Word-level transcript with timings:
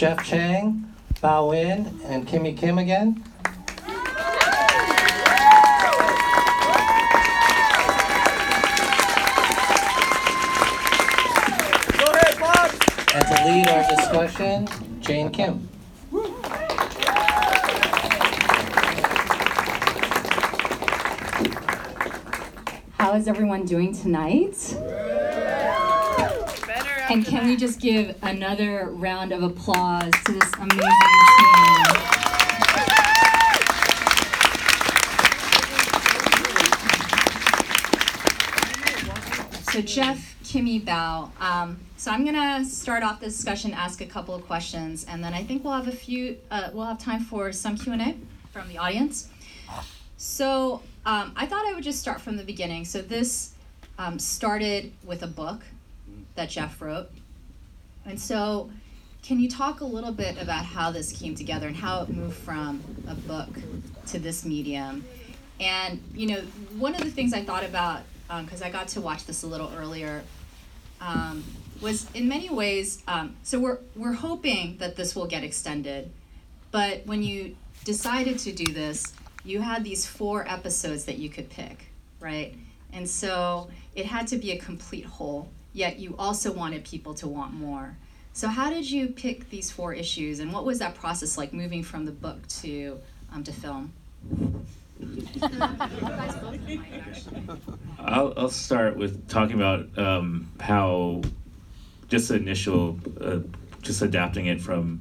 Jeff 0.00 0.24
Chang, 0.24 0.90
Bao 1.22 1.52
Nguyen, 1.52 2.00
and 2.06 2.26
Kimmie 2.26 2.56
Kim 2.56 2.78
again. 2.78 3.22
And 13.12 13.26
to 13.26 13.44
lead 13.44 13.68
our 13.68 13.94
discussion, 13.94 14.66
Jane 15.02 15.30
Kim. 15.30 15.68
How 22.96 23.12
is 23.16 23.28
everyone 23.28 23.66
doing 23.66 23.94
tonight? 23.94 24.74
And 27.10 27.26
can 27.26 27.44
we 27.48 27.56
just 27.56 27.80
give 27.80 28.14
another 28.22 28.88
round 28.88 29.32
of 29.32 29.42
applause 29.42 30.12
to 30.26 30.32
this 30.32 30.52
amazing 30.54 30.78
team? 30.78 31.84
So 39.72 39.80
Jeff, 39.80 40.36
Kimmie, 40.44 40.84
Bao. 40.84 41.30
Um, 41.40 41.80
so 41.96 42.12
I'm 42.12 42.24
gonna 42.24 42.64
start 42.64 43.02
off 43.02 43.18
the 43.18 43.26
discussion, 43.26 43.74
ask 43.74 44.00
a 44.00 44.06
couple 44.06 44.36
of 44.36 44.46
questions, 44.46 45.04
and 45.08 45.24
then 45.24 45.34
I 45.34 45.42
think 45.42 45.64
we'll 45.64 45.72
have 45.72 45.88
a 45.88 45.92
few. 45.92 46.38
Uh, 46.48 46.70
we'll 46.72 46.86
have 46.86 47.00
time 47.00 47.24
for 47.24 47.50
some 47.50 47.76
Q 47.76 47.92
and 47.92 48.02
A 48.02 48.14
from 48.52 48.68
the 48.68 48.78
audience. 48.78 49.28
So 50.16 50.80
um, 51.04 51.32
I 51.34 51.46
thought 51.46 51.66
I 51.66 51.74
would 51.74 51.82
just 51.82 51.98
start 51.98 52.20
from 52.20 52.36
the 52.36 52.44
beginning. 52.44 52.84
So 52.84 53.02
this 53.02 53.54
um, 53.98 54.20
started 54.20 54.92
with 55.02 55.24
a 55.24 55.26
book 55.26 55.62
that 56.34 56.50
Jeff 56.50 56.80
wrote, 56.80 57.10
and 58.04 58.20
so 58.20 58.70
can 59.22 59.38
you 59.38 59.48
talk 59.48 59.80
a 59.80 59.84
little 59.84 60.12
bit 60.12 60.40
about 60.40 60.64
how 60.64 60.90
this 60.90 61.12
came 61.12 61.34
together 61.34 61.66
and 61.66 61.76
how 61.76 62.02
it 62.02 62.08
moved 62.08 62.36
from 62.36 62.82
a 63.08 63.14
book 63.14 63.48
to 64.06 64.18
this 64.18 64.44
medium? 64.44 65.04
And 65.60 66.02
you 66.14 66.26
know, 66.26 66.40
one 66.78 66.94
of 66.94 67.02
the 67.02 67.10
things 67.10 67.32
I 67.32 67.44
thought 67.44 67.64
about 67.64 68.02
because 68.44 68.62
I 68.62 68.70
got 68.70 68.88
to 68.88 69.00
watch 69.00 69.26
this 69.26 69.42
a 69.42 69.46
little 69.46 69.72
earlier 69.76 70.22
um, 71.00 71.42
was 71.80 72.06
in 72.14 72.28
many 72.28 72.48
ways. 72.48 73.02
Um, 73.08 73.36
so 73.42 73.58
we're 73.58 73.78
we're 73.96 74.12
hoping 74.12 74.78
that 74.78 74.96
this 74.96 75.14
will 75.16 75.26
get 75.26 75.44
extended, 75.44 76.10
but 76.70 77.06
when 77.06 77.22
you 77.22 77.56
decided 77.84 78.38
to 78.40 78.52
do 78.52 78.72
this, 78.72 79.12
you 79.44 79.60
had 79.60 79.84
these 79.84 80.06
four 80.06 80.46
episodes 80.48 81.04
that 81.06 81.18
you 81.18 81.28
could 81.28 81.48
pick, 81.50 81.86
right? 82.20 82.54
And 82.92 83.08
so 83.08 83.70
it 83.94 84.06
had 84.06 84.26
to 84.28 84.36
be 84.36 84.52
a 84.52 84.58
complete 84.58 85.04
whole. 85.04 85.48
Yet 85.72 85.98
you 85.98 86.16
also 86.18 86.52
wanted 86.52 86.84
people 86.84 87.14
to 87.14 87.28
want 87.28 87.52
more. 87.52 87.96
So 88.32 88.48
how 88.48 88.70
did 88.70 88.90
you 88.90 89.08
pick 89.08 89.50
these 89.50 89.70
four 89.70 89.92
issues, 89.92 90.40
and 90.40 90.52
what 90.52 90.64
was 90.64 90.78
that 90.78 90.94
process 90.94 91.36
like 91.36 91.52
moving 91.52 91.82
from 91.82 92.04
the 92.04 92.12
book 92.12 92.46
to 92.62 93.00
um, 93.32 93.44
to 93.44 93.52
film? 93.52 93.92
I'll, 97.98 98.34
I'll 98.36 98.50
start 98.50 98.96
with 98.96 99.28
talking 99.28 99.56
about 99.56 99.98
um, 99.98 100.50
how 100.60 101.22
just 102.08 102.30
initial, 102.30 102.98
uh, 103.20 103.38
just 103.82 104.02
adapting 104.02 104.46
it 104.46 104.60
from 104.60 105.00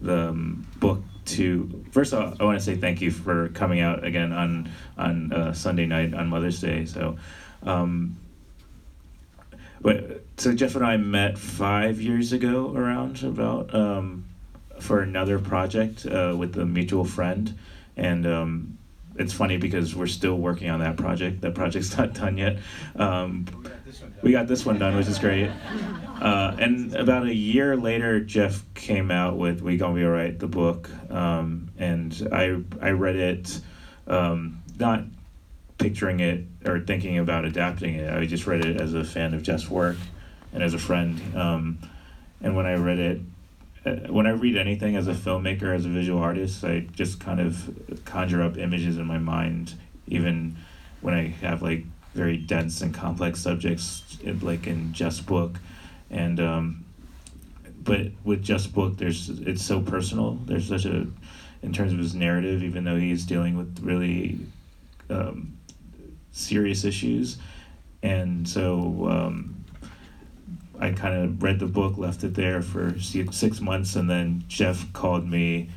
the 0.00 0.28
um, 0.28 0.66
book 0.78 1.02
to. 1.26 1.84
First, 1.90 2.12
of 2.12 2.22
all, 2.22 2.36
I 2.40 2.44
want 2.44 2.58
to 2.58 2.64
say 2.64 2.76
thank 2.76 3.00
you 3.00 3.10
for 3.10 3.48
coming 3.48 3.80
out 3.80 4.04
again 4.04 4.32
on 4.32 4.70
on 4.96 5.32
uh, 5.32 5.52
Sunday 5.52 5.86
night 5.86 6.14
on 6.14 6.28
Mother's 6.28 6.60
Day. 6.60 6.84
So, 6.84 7.16
um, 7.62 8.16
but 9.80 10.22
so 10.36 10.52
Jeff 10.54 10.74
and 10.74 10.84
I 10.84 10.96
met 10.96 11.38
five 11.38 12.00
years 12.00 12.32
ago 12.32 12.74
around 12.74 13.22
about 13.22 13.74
um, 13.74 14.24
for 14.78 15.00
another 15.00 15.38
project 15.38 16.06
uh, 16.06 16.34
with 16.36 16.56
a 16.58 16.66
mutual 16.66 17.04
friend, 17.04 17.58
and 17.96 18.26
um, 18.26 18.78
it's 19.16 19.32
funny 19.32 19.56
because 19.56 19.94
we're 19.94 20.06
still 20.06 20.36
working 20.36 20.70
on 20.70 20.80
that 20.80 20.96
project. 20.96 21.40
That 21.42 21.54
project's 21.54 21.96
not 21.98 22.14
done 22.14 22.38
yet. 22.38 22.58
Um, 22.96 23.46
we 24.22 24.32
got 24.32 24.46
this 24.46 24.64
one 24.64 24.78
done, 24.78 24.96
which 24.96 25.08
is 25.08 25.18
great. 25.18 25.50
Uh, 26.20 26.54
and 26.58 26.94
about 26.96 27.24
a 27.24 27.34
year 27.34 27.78
later, 27.78 28.20
Jeff 28.20 28.62
came 28.74 29.10
out 29.10 29.38
with 29.38 29.62
"We 29.62 29.78
Gon' 29.78 29.94
Be 29.94 30.04
Alright," 30.04 30.38
the 30.38 30.46
book, 30.46 30.90
um, 31.10 31.70
and 31.78 32.28
I 32.30 32.60
I 32.78 32.90
read 32.90 33.16
it, 33.16 33.58
um, 34.06 34.62
not 34.78 35.04
picturing 35.80 36.20
it 36.20 36.44
or 36.66 36.78
thinking 36.80 37.18
about 37.18 37.44
adapting 37.44 37.94
it. 37.94 38.12
I 38.12 38.26
just 38.26 38.46
read 38.46 38.64
it 38.64 38.80
as 38.80 38.94
a 38.94 39.02
fan 39.02 39.34
of 39.34 39.42
Jeff's 39.42 39.68
work 39.68 39.96
and 40.52 40.62
as 40.62 40.74
a 40.74 40.78
friend. 40.78 41.20
Um, 41.34 41.78
and 42.42 42.54
when 42.54 42.66
I 42.66 42.74
read 42.74 42.98
it, 42.98 43.20
uh, 43.84 44.12
when 44.12 44.26
I 44.26 44.30
read 44.30 44.56
anything 44.56 44.94
as 44.96 45.08
a 45.08 45.14
filmmaker, 45.14 45.74
as 45.74 45.86
a 45.86 45.88
visual 45.88 46.20
artist, 46.20 46.62
I 46.64 46.80
just 46.92 47.18
kind 47.18 47.40
of 47.40 48.00
conjure 48.04 48.42
up 48.42 48.58
images 48.58 48.98
in 48.98 49.06
my 49.06 49.18
mind, 49.18 49.74
even 50.06 50.56
when 51.00 51.14
I 51.14 51.28
have 51.40 51.62
like 51.62 51.84
very 52.14 52.36
dense 52.36 52.82
and 52.82 52.92
complex 52.94 53.40
subjects, 53.40 54.18
like 54.42 54.66
in 54.66 54.92
Jeff's 54.92 55.20
book, 55.20 55.58
and 56.10 56.40
um, 56.40 56.84
but 57.82 58.08
with 58.24 58.42
Jeff's 58.42 58.66
book, 58.66 58.98
there's 58.98 59.30
it's 59.30 59.62
so 59.62 59.80
personal. 59.80 60.32
There's 60.44 60.68
such 60.68 60.84
a, 60.84 61.06
in 61.62 61.72
terms 61.72 61.92
of 61.92 61.98
his 61.98 62.14
narrative, 62.14 62.62
even 62.62 62.84
though 62.84 62.96
he's 62.96 63.24
dealing 63.24 63.56
with 63.56 63.78
really 63.80 64.40
um, 65.08 65.56
serious 66.32 66.84
issues, 66.84 67.38
and 68.02 68.48
so. 68.48 69.08
Um, 69.08 69.56
I 70.80 70.92
kind 70.92 71.14
of 71.14 71.42
read 71.42 71.58
the 71.58 71.66
book, 71.66 71.98
left 71.98 72.24
it 72.24 72.32
there 72.32 72.62
for 72.62 72.98
six 72.98 73.60
months, 73.60 73.96
and 73.96 74.08
then 74.08 74.44
Jeff 74.48 74.90
called 74.94 75.28
me 75.28 75.68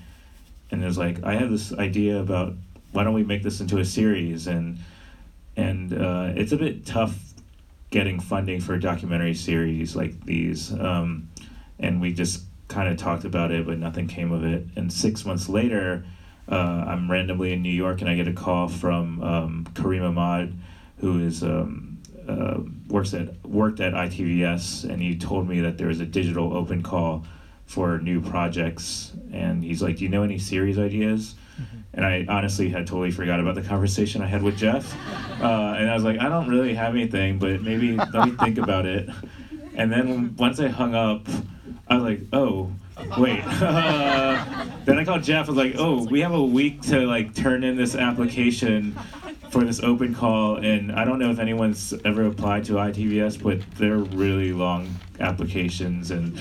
and 0.72 0.82
was 0.82 0.98
like, 0.98 1.22
"I 1.24 1.36
have 1.36 1.52
this 1.52 1.74
idea 1.74 2.20
about 2.20 2.54
why 2.94 3.04
don't 3.04 3.14
we 3.14 3.24
make 3.24 3.44
this 3.44 3.60
into 3.60 3.80
a 3.80 3.86
series?" 3.86 4.48
and 4.48 4.80
and 5.58 5.94
uh, 5.94 6.32
it's 6.36 6.54
a 6.54 6.58
bit 6.58 6.86
tough 6.86 7.16
getting 7.90 8.20
funding 8.20 8.60
for 8.60 8.74
a 8.74 8.80
documentary 8.80 9.36
series 9.36 9.96
like 9.96 10.26
these, 10.26 10.72
um, 10.74 11.30
and 11.80 12.02
we 12.02 12.14
just 12.14 12.44
kind 12.70 12.90
of 12.90 12.98
talked 12.98 13.26
about 13.26 13.52
it, 13.52 13.66
but 13.66 13.78
nothing 13.78 14.08
came 14.08 14.32
of 14.32 14.44
it. 14.46 14.66
And 14.76 14.92
six 14.92 15.26
months 15.26 15.50
later, 15.50 16.06
uh, 16.50 16.86
I'm 16.88 17.10
randomly 17.10 17.54
in 17.54 17.62
New 17.62 17.70
York, 17.70 18.02
and 18.02 18.10
I 18.10 18.16
get 18.16 18.28
a 18.28 18.34
call 18.34 18.68
from 18.68 19.24
um, 19.24 19.68
Kareem 19.74 20.04
Ahmad, 20.04 20.54
who 20.98 21.20
is. 21.24 21.44
Um, 21.44 21.94
uh, 22.28 22.60
works 22.88 23.14
at 23.14 23.46
worked 23.46 23.80
at 23.80 23.94
ITVS, 23.94 24.90
and 24.90 25.02
he 25.02 25.18
told 25.18 25.48
me 25.48 25.60
that 25.62 25.78
there 25.78 25.88
was 25.88 26.00
a 26.00 26.06
digital 26.06 26.56
open 26.56 26.82
call 26.82 27.26
for 27.66 28.00
new 28.00 28.22
projects. 28.22 29.12
And 29.32 29.64
he's 29.64 29.82
like, 29.82 29.98
"Do 29.98 30.04
you 30.04 30.10
know 30.10 30.24
any 30.24 30.40
series 30.40 30.80
ideas?" 30.80 31.36
Mm-hmm. 31.60 31.78
And 31.96 32.06
I 32.06 32.26
honestly 32.30 32.70
had 32.70 32.88
totally 32.88 33.12
forgot 33.12 33.40
about 33.40 33.56
the 33.56 33.62
conversation 33.62 34.22
I 34.22 34.28
had 34.28 34.42
with 34.42 34.58
Jeff. 34.58 34.96
Uh, 35.42 35.76
and 35.78 35.90
I 35.90 35.96
was 35.96 36.04
like, 36.04 36.20
"I 36.20 36.30
don't 36.30 36.48
really 36.48 36.74
have 36.76 36.96
anything, 36.96 37.40
but 37.40 37.62
maybe 37.62 37.98
let 37.98 38.14
me 38.28 38.32
think 38.38 38.58
about 38.58 38.86
it." 38.86 39.10
And 39.76 39.92
then 39.92 40.36
once 40.38 40.60
I 40.60 40.68
hung 40.68 40.96
up, 40.96 41.28
I 41.88 41.96
was 41.96 42.04
like, 42.04 42.22
"Oh." 42.32 42.72
Wait. 43.18 43.44
Uh, 43.46 44.66
then 44.86 45.00
I 45.00 45.06
called 45.06 45.24
Jeff. 45.24 45.48
I 45.48 45.52
was 45.52 45.58
like, 45.58 45.76
"Oh, 45.78 46.06
we 46.06 46.22
have 46.22 46.34
a 46.34 46.44
week 46.44 46.82
to 46.84 47.06
like 47.06 47.34
turn 47.34 47.64
in 47.64 47.76
this 47.76 47.96
application 47.96 48.96
for 49.54 49.64
this 49.64 49.82
open 49.82 50.16
call, 50.16 50.58
and 50.58 50.92
I 50.92 51.06
don't 51.06 51.20
know 51.20 51.30
if 51.30 51.40
anyone's 51.40 51.94
ever 52.06 52.26
applied 52.26 52.66
to 52.66 52.74
ITVS, 52.74 53.42
but 53.42 53.62
they're 53.78 53.98
really 53.98 54.52
long 54.52 54.90
applications 55.20 56.10
and 56.12 56.38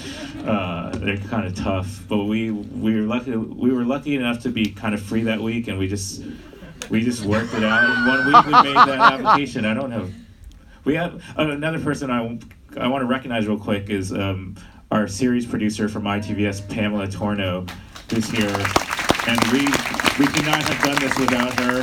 uh, 0.46 0.90
they're 0.96 1.18
kind 1.18 1.46
of 1.46 1.54
tough. 1.54 2.04
But 2.08 2.24
we 2.24 2.50
we 2.50 2.94
were 2.98 3.06
lucky 3.06 3.36
we 3.36 3.70
were 3.70 3.84
lucky 3.84 4.16
enough 4.16 4.40
to 4.44 4.48
be 4.48 4.70
kind 4.70 4.94
of 4.94 5.02
free 5.02 5.22
that 5.24 5.40
week, 5.40 5.68
and 5.68 5.78
we 5.78 5.88
just 5.88 6.22
we 6.88 7.02
just 7.02 7.24
worked 7.24 7.54
it 7.54 7.64
out. 7.64 7.84
In 7.84 8.06
one 8.06 8.26
week 8.26 8.46
we 8.46 8.72
made 8.72 8.76
that 8.76 8.98
application. 9.12 9.64
I 9.64 9.74
don't 9.74 9.90
know. 9.90 10.08
We 10.84 10.94
have 10.94 11.22
uh, 11.38 11.48
another 11.48 11.80
person 11.80 12.10
I 12.10 12.38
I 12.78 12.88
want 12.88 13.02
to 13.02 13.06
recognize 13.06 13.46
real 13.46 13.58
quick 13.58 13.90
is 13.90 14.12
um, 14.12 14.56
our 14.92 15.08
series 15.08 15.44
producer 15.46 15.88
from 15.88 16.04
ITVS, 16.04 16.68
Pamela 16.68 17.08
Torno, 17.08 17.64
who's 18.10 18.28
here, 18.28 18.54
and 19.26 19.40
we 19.50 19.64
we 20.18 20.26
could 20.26 20.44
not 20.44 20.62
have 20.62 20.84
done 20.84 21.00
this 21.00 21.18
without 21.18 21.58
her 21.60 21.82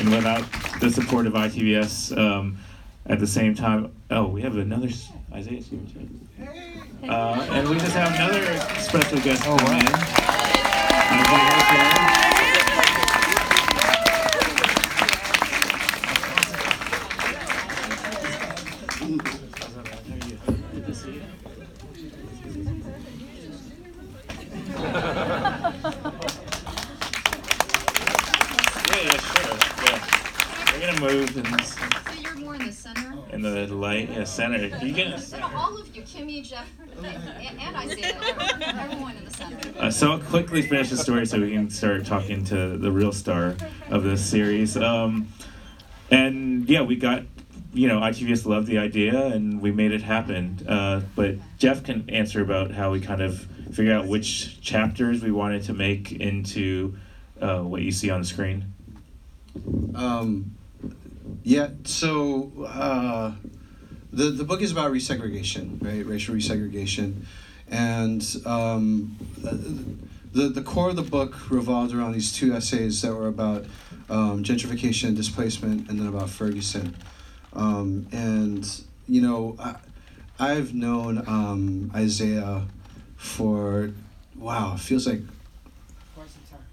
and 0.00 0.10
without 0.10 0.42
the 0.80 0.90
support 0.90 1.26
of 1.26 1.34
ITVS, 1.34 2.16
um, 2.16 2.56
at 3.04 3.20
the 3.20 3.26
same 3.26 3.54
time, 3.54 3.94
oh, 4.10 4.26
we 4.26 4.40
have 4.40 4.56
another 4.56 4.88
Isaiah 5.34 5.60
Uh, 7.02 7.46
and 7.50 7.68
we 7.68 7.76
just 7.76 7.92
have 7.92 8.14
another 8.14 8.58
special 8.80 9.20
guest 9.20 9.42
oh, 9.44 9.56
wow. 9.56 9.68
Center. 34.52 34.84
You 34.84 34.92
get 34.92 35.42
all 35.42 35.78
of 35.78 35.96
you, 35.96 36.02
Kimmie, 36.02 36.42
Jeff, 36.42 36.68
and, 36.96 37.06
and 37.06 37.76
I 37.76 37.88
say 37.88 38.00
that 38.00 38.78
everyone 38.78 39.16
in 39.16 39.24
the 39.24 39.30
center. 39.30 39.90
so 39.90 40.12
I'll 40.12 40.18
quickly 40.18 40.62
finish 40.62 40.90
the 40.90 40.96
story 40.96 41.26
so 41.26 41.40
we 41.40 41.52
can 41.52 41.70
start 41.70 42.04
talking 42.04 42.44
to 42.46 42.76
the 42.76 42.90
real 42.90 43.12
star 43.12 43.56
of 43.90 44.02
this 44.02 44.24
series. 44.24 44.76
Um, 44.76 45.28
and 46.10 46.68
yeah, 46.68 46.82
we 46.82 46.96
got, 46.96 47.22
you 47.72 47.88
know, 47.88 48.00
ITVS 48.00 48.44
loved 48.44 48.66
the 48.66 48.78
idea 48.78 49.26
and 49.26 49.60
we 49.60 49.72
made 49.72 49.92
it 49.92 50.02
happen. 50.02 50.64
Uh, 50.68 51.02
but 51.16 51.36
Jeff 51.58 51.82
can 51.82 52.08
answer 52.10 52.42
about 52.42 52.72
how 52.72 52.90
we 52.90 53.00
kind 53.00 53.22
of 53.22 53.40
figure 53.72 53.94
out 53.94 54.06
which 54.06 54.60
chapters 54.60 55.22
we 55.22 55.30
wanted 55.30 55.62
to 55.64 55.72
make 55.72 56.12
into 56.12 56.96
uh, 57.40 57.60
what 57.60 57.82
you 57.82 57.90
see 57.90 58.10
on 58.10 58.20
the 58.20 58.26
screen. 58.26 58.72
Um, 59.94 60.54
yeah, 61.42 61.68
so 61.84 62.52
uh, 62.66 63.32
the 64.12 64.30
the 64.30 64.44
book 64.44 64.60
is 64.60 64.70
about 64.70 64.92
resegregation, 64.92 65.82
right? 65.82 66.04
Racial 66.04 66.34
resegregation, 66.34 67.24
and 67.68 68.24
um, 68.44 69.16
the 70.32 70.48
the 70.48 70.62
core 70.62 70.90
of 70.90 70.96
the 70.96 71.02
book 71.02 71.50
revolved 71.50 71.94
around 71.94 72.12
these 72.12 72.32
two 72.32 72.54
essays 72.54 73.00
that 73.02 73.14
were 73.14 73.28
about 73.28 73.64
um, 74.10 74.44
gentrification 74.44 75.08
and 75.08 75.16
displacement, 75.16 75.88
and 75.88 75.98
then 75.98 76.06
about 76.06 76.30
Ferguson. 76.30 76.94
Um, 77.54 78.06
and 78.12 78.68
you 79.08 79.22
know, 79.22 79.56
I, 79.58 79.76
I've 80.38 80.74
known 80.74 81.26
um, 81.26 81.90
Isaiah 81.94 82.66
for 83.16 83.92
wow, 84.36 84.76
feels 84.76 85.06
like 85.06 85.20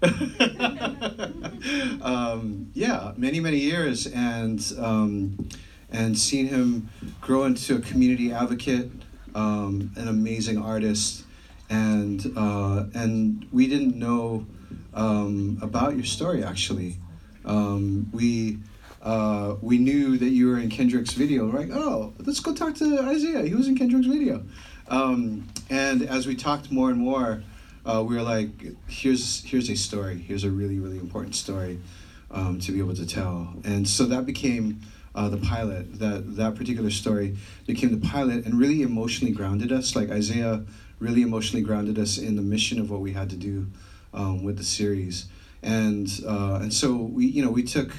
um, 2.02 2.70
yeah, 2.74 3.12
many 3.16 3.40
many 3.40 3.58
years, 3.58 4.06
and 4.06 4.72
um, 4.78 5.48
and 5.92 6.16
seen 6.18 6.46
him 6.46 6.88
grow 7.20 7.44
into 7.44 7.76
a 7.76 7.80
community 7.80 8.32
advocate, 8.32 8.90
um, 9.34 9.92
an 9.96 10.08
amazing 10.08 10.58
artist, 10.58 11.24
and 11.68 12.32
uh, 12.36 12.84
and 12.94 13.46
we 13.52 13.66
didn't 13.66 13.96
know 13.96 14.46
um, 14.94 15.58
about 15.62 15.96
your 15.96 16.04
story 16.04 16.44
actually. 16.44 16.96
Um, 17.44 18.10
we. 18.12 18.58
Uh, 19.02 19.56
we 19.62 19.78
knew 19.78 20.18
that 20.18 20.28
you 20.28 20.46
were 20.46 20.58
in 20.58 20.68
Kendrick's 20.68 21.14
video. 21.14 21.46
We're 21.46 21.60
like, 21.60 21.70
oh, 21.72 22.12
let's 22.18 22.38
go 22.40 22.54
talk 22.54 22.74
to 22.74 22.98
Isaiah. 22.98 23.46
He 23.46 23.54
was 23.54 23.66
in 23.66 23.74
Kendrick's 23.74 24.06
video. 24.06 24.44
Um, 24.88 25.48
and 25.70 26.02
as 26.02 26.26
we 26.26 26.34
talked 26.34 26.70
more 26.70 26.90
and 26.90 26.98
more, 26.98 27.42
uh, 27.86 28.04
we 28.06 28.14
were 28.14 28.22
like, 28.22 28.50
here's 28.88 29.42
here's 29.44 29.70
a 29.70 29.74
story. 29.74 30.18
Here's 30.18 30.44
a 30.44 30.50
really 30.50 30.78
really 30.78 30.98
important 30.98 31.34
story 31.34 31.80
um, 32.30 32.58
to 32.60 32.72
be 32.72 32.78
able 32.78 32.94
to 32.94 33.06
tell. 33.06 33.54
And 33.64 33.88
so 33.88 34.04
that 34.04 34.26
became 34.26 34.80
uh, 35.14 35.28
the 35.28 35.36
pilot. 35.36 35.98
That 35.98 36.36
that 36.36 36.54
particular 36.54 36.90
story 36.90 37.36
became 37.66 37.98
the 37.98 38.06
pilot 38.06 38.44
and 38.44 38.58
really 38.58 38.82
emotionally 38.82 39.32
grounded 39.32 39.72
us. 39.72 39.94
Like 39.96 40.10
Isaiah 40.10 40.64
really 40.98 41.22
emotionally 41.22 41.64
grounded 41.64 41.98
us 41.98 42.18
in 42.18 42.36
the 42.36 42.42
mission 42.42 42.78
of 42.78 42.90
what 42.90 43.00
we 43.00 43.12
had 43.12 43.30
to 43.30 43.36
do 43.36 43.66
um, 44.12 44.42
with 44.42 44.58
the 44.58 44.64
series. 44.64 45.26
And 45.62 46.08
uh, 46.26 46.60
and 46.62 46.72
so 46.72 46.94
we 46.94 47.26
you 47.26 47.44
know 47.44 47.50
we 47.50 47.62
took. 47.62 47.92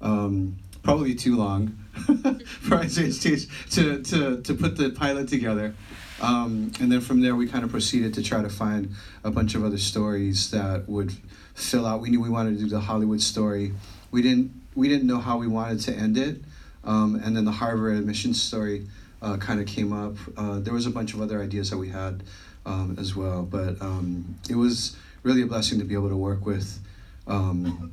Um, 0.00 0.58
probably 0.86 1.16
too 1.16 1.36
long 1.36 1.76
for 2.60 2.76
Isaiah's 2.76 3.18
taste 3.18 3.50
to, 3.72 4.00
to, 4.04 4.40
to 4.42 4.54
put 4.54 4.76
the 4.76 4.90
pilot 4.90 5.26
together. 5.26 5.74
Um, 6.20 6.70
and 6.80 6.90
then 6.90 7.00
from 7.00 7.20
there, 7.20 7.34
we 7.34 7.48
kind 7.48 7.64
of 7.64 7.70
proceeded 7.70 8.14
to 8.14 8.22
try 8.22 8.40
to 8.40 8.48
find 8.48 8.94
a 9.24 9.30
bunch 9.32 9.56
of 9.56 9.64
other 9.64 9.78
stories 9.78 10.52
that 10.52 10.88
would 10.88 11.12
fill 11.54 11.86
out. 11.86 12.00
We 12.00 12.10
knew 12.10 12.20
we 12.20 12.30
wanted 12.30 12.58
to 12.58 12.64
do 12.64 12.70
the 12.70 12.80
Hollywood 12.80 13.20
story. 13.20 13.72
We 14.10 14.22
didn't 14.22 14.52
we 14.74 14.88
didn't 14.88 15.06
know 15.06 15.18
how 15.18 15.38
we 15.38 15.48
wanted 15.48 15.80
to 15.80 15.92
end 15.92 16.16
it. 16.16 16.42
Um, 16.86 17.20
and 17.22 17.36
then 17.36 17.44
the 17.44 17.52
Harvard 17.52 17.98
admissions 17.98 18.40
story 18.40 18.86
uh, 19.20 19.36
kind 19.38 19.60
of 19.60 19.66
came 19.66 19.92
up. 19.92 20.16
Uh, 20.36 20.60
there 20.60 20.72
was 20.72 20.86
a 20.86 20.90
bunch 20.90 21.14
of 21.14 21.20
other 21.20 21.42
ideas 21.42 21.70
that 21.70 21.78
we 21.78 21.88
had 21.88 22.22
um, 22.64 22.96
as 22.98 23.16
well, 23.16 23.42
but 23.42 23.80
um, 23.82 24.36
it 24.48 24.54
was 24.54 24.96
really 25.22 25.42
a 25.42 25.46
blessing 25.46 25.78
to 25.78 25.84
be 25.84 25.94
able 25.94 26.08
to 26.08 26.16
work 26.16 26.46
with. 26.46 26.78
Um, 27.26 27.92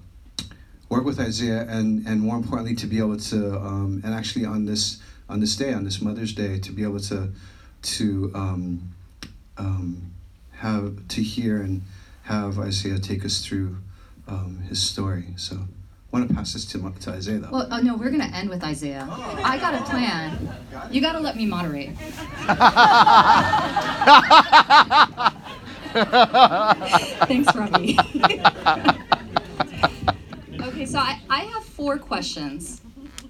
work 0.89 1.05
with 1.05 1.19
Isaiah 1.19 1.65
and 1.67 2.05
and 2.05 2.21
more 2.21 2.35
importantly 2.35 2.75
to 2.75 2.85
be 2.85 2.99
able 2.99 3.17
to 3.17 3.55
um, 3.57 4.01
and 4.03 4.13
actually 4.13 4.45
on 4.45 4.65
this 4.65 5.01
on 5.27 5.39
this 5.39 5.55
day 5.55 5.73
on 5.73 5.83
this 5.83 6.01
Mother's 6.01 6.33
Day 6.33 6.59
to 6.59 6.71
be 6.71 6.83
able 6.83 6.99
to 6.99 7.31
to 7.81 8.31
um, 8.35 8.93
have 10.51 11.07
to 11.07 11.23
hear 11.23 11.61
and 11.61 11.81
have 12.23 12.59
Isaiah 12.59 12.99
take 12.99 13.25
us 13.25 13.43
through 13.43 13.77
his 14.69 14.81
story. 14.81 15.33
So 15.35 15.57
I 16.13 16.17
want 16.17 16.29
to 16.29 16.35
pass 16.35 16.53
this 16.53 16.63
to, 16.65 16.77
to 16.77 17.09
Isaiah 17.09 17.39
though. 17.39 17.49
Well, 17.49 17.67
oh 17.71 17.79
no, 17.79 17.97
we're 17.97 18.11
gonna 18.11 18.29
end 18.35 18.47
with 18.47 18.63
Isaiah. 18.63 19.07
I 19.09 19.57
got 19.57 19.73
a 19.73 19.81
plan. 19.83 20.47
You 20.91 21.01
gotta 21.01 21.19
let 21.19 21.35
me 21.35 21.47
moderate. 21.47 21.89
Thanks, 27.27 27.55
Robbie. 27.55 27.97
okay, 30.61 30.85
so 30.85 30.99
I, 30.99 31.19
I 31.31 31.45
have 31.45 31.63
four 31.63 31.97
questions, 31.97 32.81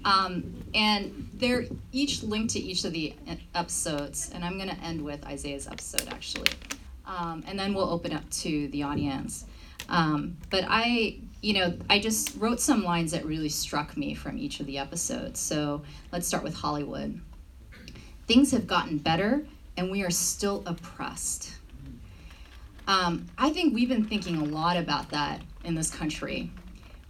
um, 0.04 0.62
and 0.74 1.30
they're 1.32 1.64
each 1.90 2.22
linked 2.22 2.52
to 2.52 2.60
each 2.60 2.84
of 2.84 2.92
the 2.92 3.14
episodes, 3.54 4.30
and 4.34 4.44
I'm 4.44 4.58
gonna 4.58 4.76
end 4.84 5.02
with 5.02 5.24
Isaiah's 5.24 5.66
episode 5.66 6.06
actually, 6.08 6.52
um, 7.06 7.44
and 7.46 7.58
then 7.58 7.72
we'll 7.72 7.88
open 7.88 8.12
up 8.12 8.28
to 8.42 8.68
the 8.68 8.82
audience. 8.82 9.46
Um, 9.88 10.36
but 10.50 10.66
I, 10.68 11.20
you 11.44 11.52
know, 11.52 11.74
I 11.90 11.98
just 11.98 12.34
wrote 12.38 12.58
some 12.58 12.84
lines 12.84 13.12
that 13.12 13.26
really 13.26 13.50
struck 13.50 13.98
me 13.98 14.14
from 14.14 14.38
each 14.38 14.60
of 14.60 14.66
the 14.66 14.78
episodes. 14.78 15.38
So 15.38 15.82
let's 16.10 16.26
start 16.26 16.42
with 16.42 16.54
Hollywood. 16.54 17.20
Things 18.26 18.50
have 18.52 18.66
gotten 18.66 18.96
better, 18.96 19.44
and 19.76 19.90
we 19.90 20.02
are 20.02 20.10
still 20.10 20.62
oppressed. 20.64 21.52
Um, 22.88 23.26
I 23.36 23.50
think 23.50 23.74
we've 23.74 23.90
been 23.90 24.06
thinking 24.06 24.38
a 24.38 24.44
lot 24.44 24.78
about 24.78 25.10
that 25.10 25.42
in 25.64 25.74
this 25.74 25.90
country. 25.90 26.50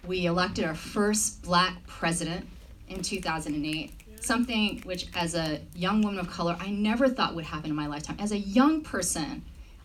We 0.04 0.26
elected 0.26 0.64
our 0.64 0.74
first 0.74 1.42
black 1.42 1.86
president 1.86 2.44
in 2.88 3.02
2008, 3.02 3.92
something 4.20 4.80
which, 4.80 5.06
as 5.14 5.36
a 5.36 5.60
young 5.76 6.02
woman 6.02 6.18
of 6.18 6.28
color, 6.28 6.56
I 6.58 6.70
never 6.70 7.08
thought 7.08 7.36
would 7.36 7.44
happen 7.44 7.70
in 7.70 7.76
my 7.76 7.86
lifetime. 7.86 8.16
As 8.18 8.32
a 8.32 8.38
young 8.38 8.80
person, 8.80 9.44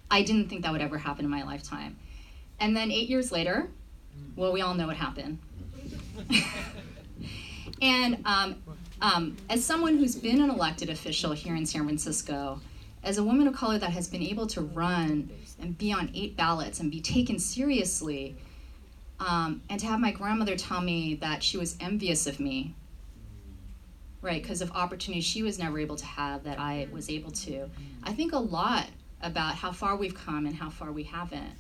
I 0.10 0.24
didn't 0.24 0.50
think 0.50 0.64
that 0.64 0.72
would 0.72 0.82
ever 0.82 0.98
happen 0.98 1.24
in 1.24 1.30
my 1.30 1.44
lifetime. 1.44 1.98
And 2.60 2.76
then 2.76 2.92
eight 2.92 3.10
years 3.10 3.32
later, 3.32 3.70
well, 4.36 4.52
we 4.52 4.62
all 4.62 4.74
know 4.74 4.88
what 4.88 4.96
happened. 4.96 5.40
and 7.82 8.18
um, 8.26 8.56
um, 9.02 9.38
as 9.50 9.64
someone 9.64 9.98
who's 9.98 10.16
been 10.16 10.42
an 10.42 10.50
elected 10.50 10.90
official 10.90 11.32
here 11.32 11.56
in 11.56 11.66
San 11.66 11.86
Francisco, 11.86 12.62
as 13.04 13.18
a 13.18 13.24
woman 13.24 13.48
of 13.48 13.54
color 13.54 13.78
that 13.78 13.92
has 13.92 14.08
been 14.08 14.22
able 14.22 14.48
to 14.48 14.62
run 14.62 15.30
and 15.62 15.78
be 15.78 15.92
on 15.92 16.12
eight 16.14 16.36
ballots 16.36 16.80
and 16.80 16.92
be 16.92 17.00
taken 17.00 17.40
seriously, 17.40 18.36
um, 19.20 19.62
and 19.70 19.80
to 19.80 19.86
have 19.86 20.00
my 20.00 20.12
grandmother 20.12 20.56
tell 20.56 20.82
me 20.82 21.16
that 21.16 21.44
she 21.44 21.58
was 21.58 21.78
envious 21.80 22.28
of 22.28 22.40
me, 22.40 22.74
right, 24.22 24.42
because 24.42 24.62
of 24.62 24.72
opportunities 24.72 25.26
she 25.26 25.44
was 25.44 25.60
never 25.60 25.80
able 25.80 25.96
to 25.96 26.06
have 26.06 26.44
that 26.44 26.60
I 26.60 26.88
was 26.92 27.10
able 27.10 27.32
to, 27.32 27.70
I 28.04 28.14
think 28.14 28.34
a 28.34 28.38
lot 28.38 28.88
about 29.22 29.56
how 29.56 29.72
far 29.72 29.96
we've 29.96 30.16
come 30.16 30.46
and 30.46 30.56
how 30.56 30.70
far 30.70 30.92
we 30.92 31.04
haven't. 31.04 31.54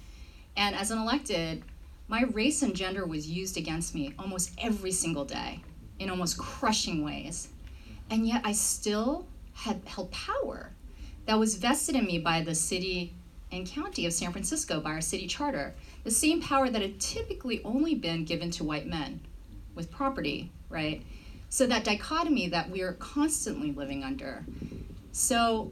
And 0.55 0.75
as 0.75 0.91
an 0.91 0.97
elected, 0.97 1.63
my 2.09 2.23
race 2.23 2.63
and 2.63 2.75
gender 2.75 3.05
was 3.05 3.29
used 3.29 3.55
against 3.55 3.93
me 3.93 4.13
almost 4.17 4.51
every 4.57 4.91
single 4.91 5.23
day 5.23 5.61
in 5.99 6.09
almost 6.09 6.39
crushing 6.39 7.03
ways. 7.03 7.49
And 8.09 8.27
yet 8.27 8.41
I 8.43 8.51
still 8.51 9.27
had 9.53 9.81
held 9.85 10.11
power 10.11 10.71
that 11.27 11.37
was 11.37 11.55
vested 11.55 11.95
in 11.95 12.05
me 12.05 12.17
by 12.17 12.41
the 12.41 12.55
city 12.55 13.13
and 13.51 13.67
county 13.67 14.07
of 14.07 14.13
San 14.13 14.31
Francisco, 14.31 14.79
by 14.79 14.91
our 14.91 15.01
city 15.01 15.27
charter. 15.27 15.75
The 16.03 16.11
same 16.11 16.41
power 16.41 16.69
that 16.69 16.81
had 16.81 16.99
typically 16.99 17.61
only 17.63 17.93
been 17.93 18.25
given 18.25 18.49
to 18.51 18.63
white 18.63 18.87
men 18.87 19.19
with 19.75 19.91
property, 19.91 20.51
right? 20.69 21.03
So 21.49 21.67
that 21.67 21.83
dichotomy 21.83 22.47
that 22.49 22.71
we're 22.71 22.93
constantly 22.93 23.71
living 23.71 24.03
under. 24.03 24.43
So, 25.11 25.71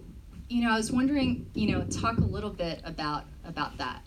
you 0.49 0.63
know, 0.63 0.71
I 0.71 0.77
was 0.77 0.91
wondering, 0.91 1.49
you 1.53 1.71
know, 1.71 1.83
talk 1.85 2.17
a 2.17 2.21
little 2.21 2.49
bit 2.49 2.81
about 2.83 3.25
about 3.43 3.77
that. 3.77 4.01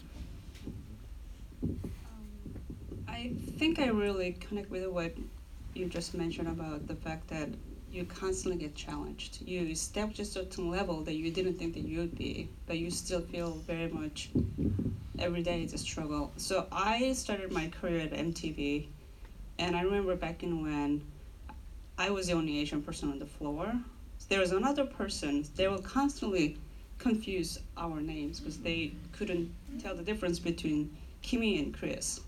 I 3.21 3.33
think 3.59 3.79
I 3.79 3.89
really 3.89 4.33
connect 4.41 4.71
with 4.71 4.87
what 4.87 5.13
you 5.75 5.85
just 5.85 6.15
mentioned 6.15 6.49
about 6.49 6.89
the 6.89 6.95
fact 6.95 7.29
that 7.29 7.51
you 7.93 8.07
constantly 8.07 8.59
get 8.59 8.75
challenged. 8.75 9.43
You 9.43 9.61
establish 9.67 10.21
a 10.21 10.25
certain 10.25 10.71
level 10.71 11.03
that 11.03 11.13
you 11.13 11.31
didn't 11.31 11.59
think 11.59 11.75
that 11.75 11.85
you'd 11.85 12.17
be, 12.17 12.49
but 12.67 12.79
you 12.79 12.91
still 12.91 13.21
feel 13.21 13.57
very 13.67 13.89
much 13.89 14.31
every 15.19 15.43
day 15.43 15.63
is 15.63 15.75
a 15.75 15.79
struggle. 15.79 16.33
So 16.39 16.67
I 16.73 17.13
started 17.13 17.53
my 17.53 17.69
career 17.69 18.01
at 18.01 18.13
MTV, 18.13 18.87
and 19.59 19.77
I 19.77 19.83
remember 19.83 20.17
back 20.17 20.43
in 20.43 20.63
when 20.63 21.03
I 21.99 22.09
was 22.09 22.29
the 22.29 22.33
only 22.33 22.59
Asian 22.59 22.81
person 22.81 23.11
on 23.11 23.19
the 23.19 23.27
floor. 23.27 23.75
There 24.31 24.41
was 24.41 24.53
another 24.53 24.87
person. 24.87 25.45
They 25.57 25.69
will 25.69 25.83
constantly 25.83 26.57
confuse 26.97 27.59
our 27.77 28.01
names 28.01 28.41
because 28.41 28.61
they 28.61 28.93
couldn't 29.13 29.55
tell 29.79 29.95
the 29.95 30.03
difference 30.03 30.39
between 30.39 30.97
Kimmie 31.23 31.59
and 31.59 31.77
Chris. 31.77 32.21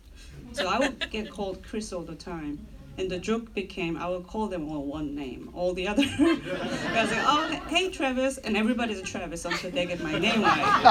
So 0.52 0.69
I 0.69 0.79
would 0.79 1.11
get 1.11 1.31
called 1.31 1.62
Chris 1.62 1.93
all 1.93 2.02
the 2.02 2.14
time. 2.14 2.67
And 2.99 3.11
the 3.11 3.19
joke 3.19 3.55
became 3.55 3.97
I 3.97 4.07
would 4.09 4.26
call 4.26 4.49
them 4.49 4.69
all 4.69 4.85
one 4.85 5.14
name, 5.14 5.49
all 5.55 5.73
the 5.73 5.88
other. 5.88 6.02
I 6.19 7.02
was 7.02 7.11
like, 7.11 7.25
oh, 7.26 7.49
hey 7.69 7.88
Travis, 7.91 8.37
and 8.38 8.55
everybody's 8.57 8.99
a 8.99 9.02
Travis 9.02 9.45
until 9.47 9.71
they 9.71 9.87
get 9.87 10.00
my 10.02 10.19
name 10.19 10.43
right. 10.43 10.83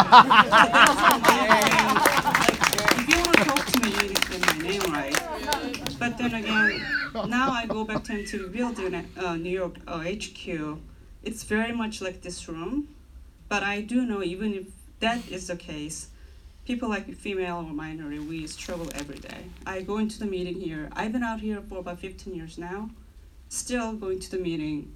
If 3.01 3.07
you 3.07 3.17
want 3.23 3.37
to 3.37 3.43
talk 3.45 3.65
to 3.65 3.79
me, 3.81 3.89
you 3.89 4.01
need 4.09 4.15
to 4.15 4.29
get 4.31 4.41
my 4.47 4.57
name 4.67 4.81
right. 4.91 5.15
But 5.99 6.17
then 6.17 6.33
again, 6.33 6.81
now 7.27 7.51
I 7.51 7.65
go 7.67 7.83
back 7.83 8.03
to 8.05 8.13
MTV 8.13 8.51
Building, 8.51 8.95
uh, 9.17 9.35
New 9.35 9.49
York 9.51 9.75
uh, 9.87 9.99
HQ. 9.99 10.79
It's 11.23 11.43
very 11.43 11.71
much 11.71 12.01
like 12.01 12.21
this 12.21 12.47
room, 12.49 12.87
but 13.47 13.61
I 13.61 13.81
do 13.81 14.05
know 14.07 14.23
even 14.23 14.55
if 14.55 14.65
that 15.01 15.27
is 15.29 15.45
the 15.47 15.55
case, 15.55 16.07
people 16.65 16.89
like 16.89 17.13
female 17.15 17.57
or 17.57 17.73
minority, 17.73 18.19
we 18.19 18.47
struggle 18.47 18.89
every 18.95 19.19
day. 19.19 19.45
I 19.65 19.81
go 19.81 19.97
into 19.97 20.19
the 20.19 20.25
meeting 20.25 20.59
here. 20.59 20.89
I've 20.93 21.11
been 21.11 21.23
out 21.23 21.39
here 21.41 21.61
for 21.67 21.79
about 21.79 21.99
15 21.99 22.33
years 22.33 22.57
now. 22.57 22.89
Still 23.49 23.93
going 23.93 24.19
to 24.19 24.31
the 24.31 24.37
meeting, 24.37 24.95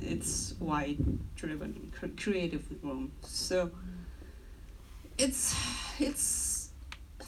it's 0.00 0.54
white 0.58 0.98
driven, 1.36 1.92
cr- 1.96 2.06
creative 2.16 2.64
room. 2.82 3.12
So 3.22 3.70
it's 5.18 5.54
it's 5.98 6.70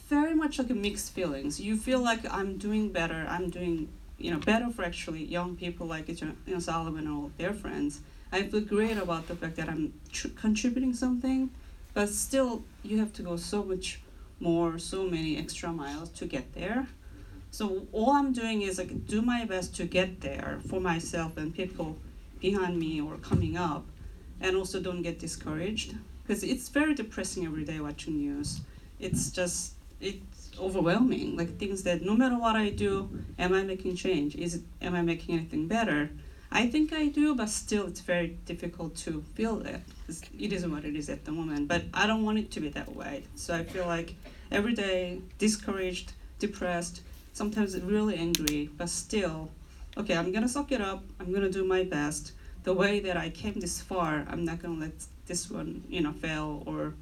very 0.07 0.33
much 0.33 0.59
like 0.59 0.69
a 0.69 0.73
mixed 0.73 1.13
feelings. 1.13 1.59
You 1.59 1.77
feel 1.77 1.99
like 1.99 2.21
I'm 2.31 2.57
doing 2.57 2.91
better. 2.91 3.25
I'm 3.29 3.49
doing 3.49 3.89
you 4.17 4.31
know 4.31 4.39
better 4.39 4.69
for 4.71 4.83
actually 4.83 5.23
young 5.25 5.55
people 5.55 5.85
like 5.87 6.07
you 6.09 6.33
know 6.47 6.59
Solomon 6.59 7.05
and 7.07 7.15
all 7.15 7.31
their 7.37 7.53
friends. 7.53 8.01
I 8.31 8.43
feel 8.43 8.61
great 8.61 8.97
about 8.97 9.27
the 9.27 9.35
fact 9.35 9.57
that 9.57 9.69
I'm 9.69 9.93
tr- 10.11 10.29
contributing 10.29 10.93
something, 10.93 11.51
but 11.93 12.09
still 12.09 12.63
you 12.83 12.99
have 12.99 13.13
to 13.13 13.21
go 13.21 13.35
so 13.37 13.63
much 13.63 14.01
more, 14.39 14.77
so 14.77 15.03
many 15.03 15.37
extra 15.37 15.71
miles 15.71 16.09
to 16.09 16.25
get 16.25 16.53
there. 16.53 16.87
So 17.51 17.87
all 17.91 18.11
I'm 18.11 18.33
doing 18.33 18.63
is 18.63 18.77
like 18.77 19.05
do 19.07 19.21
my 19.21 19.45
best 19.45 19.75
to 19.77 19.85
get 19.85 20.21
there 20.21 20.59
for 20.67 20.79
myself 20.79 21.37
and 21.37 21.53
people 21.53 21.97
behind 22.41 22.77
me 22.79 22.99
or 22.99 23.15
coming 23.17 23.55
up, 23.57 23.85
and 24.41 24.57
also 24.57 24.79
don't 24.79 25.01
get 25.01 25.19
discouraged 25.19 25.95
because 26.21 26.43
it's 26.43 26.69
very 26.69 26.93
depressing 26.93 27.45
every 27.45 27.63
day 27.63 27.79
watching 27.79 28.17
news. 28.17 28.61
It's 28.99 29.29
just 29.31 29.73
it's 30.01 30.51
overwhelming. 30.59 31.37
Like 31.37 31.57
things 31.57 31.83
that 31.83 32.01
no 32.01 32.15
matter 32.15 32.37
what 32.37 32.55
I 32.55 32.69
do, 32.69 33.09
am 33.39 33.53
I 33.53 33.63
making 33.63 33.95
change? 33.95 34.35
Is 34.35 34.55
it 34.55 34.61
am 34.81 34.95
I 34.95 35.01
making 35.01 35.35
anything 35.35 35.67
better? 35.67 36.09
I 36.55 36.67
think 36.67 36.93
I 36.93 37.07
do, 37.07 37.33
but 37.33 37.49
still 37.49 37.87
it's 37.87 38.01
very 38.01 38.37
difficult 38.45 38.95
to 39.05 39.23
feel. 39.33 39.63
'cause 40.05 40.21
It 40.37 40.53
is 40.53 40.67
what 40.67 40.85
it 40.85 40.95
is 40.95 41.09
at 41.09 41.25
the 41.25 41.31
moment, 41.31 41.67
but 41.67 41.83
I 41.93 42.05
don't 42.05 42.23
want 42.23 42.37
it 42.37 42.51
to 42.51 42.59
be 42.59 42.69
that 42.69 42.95
way. 42.95 43.23
So 43.35 43.55
I 43.55 43.63
feel 43.63 43.87
like 43.87 44.15
every 44.51 44.75
day 44.75 45.21
discouraged, 45.39 46.13
depressed, 46.37 47.01
sometimes 47.33 47.75
really 47.81 48.15
angry, 48.17 48.69
but 48.77 48.89
still, 48.89 49.49
okay, 49.97 50.15
I'm 50.15 50.31
gonna 50.31 50.47
suck 50.47 50.71
it 50.71 50.79
up. 50.79 51.03
I'm 51.19 51.33
gonna 51.33 51.49
do 51.49 51.63
my 51.65 51.83
best. 51.83 52.33
The 52.63 52.73
way 52.73 52.99
that 52.99 53.17
I 53.17 53.31
came 53.31 53.55
this 53.59 53.81
far, 53.81 54.11
I'm 54.29 54.45
not 54.45 54.61
gonna 54.61 54.79
let 54.79 54.93
this 55.25 55.49
one, 55.49 55.83
you 55.89 56.01
know, 56.01 56.13
fail 56.13 56.61
or 56.67 56.93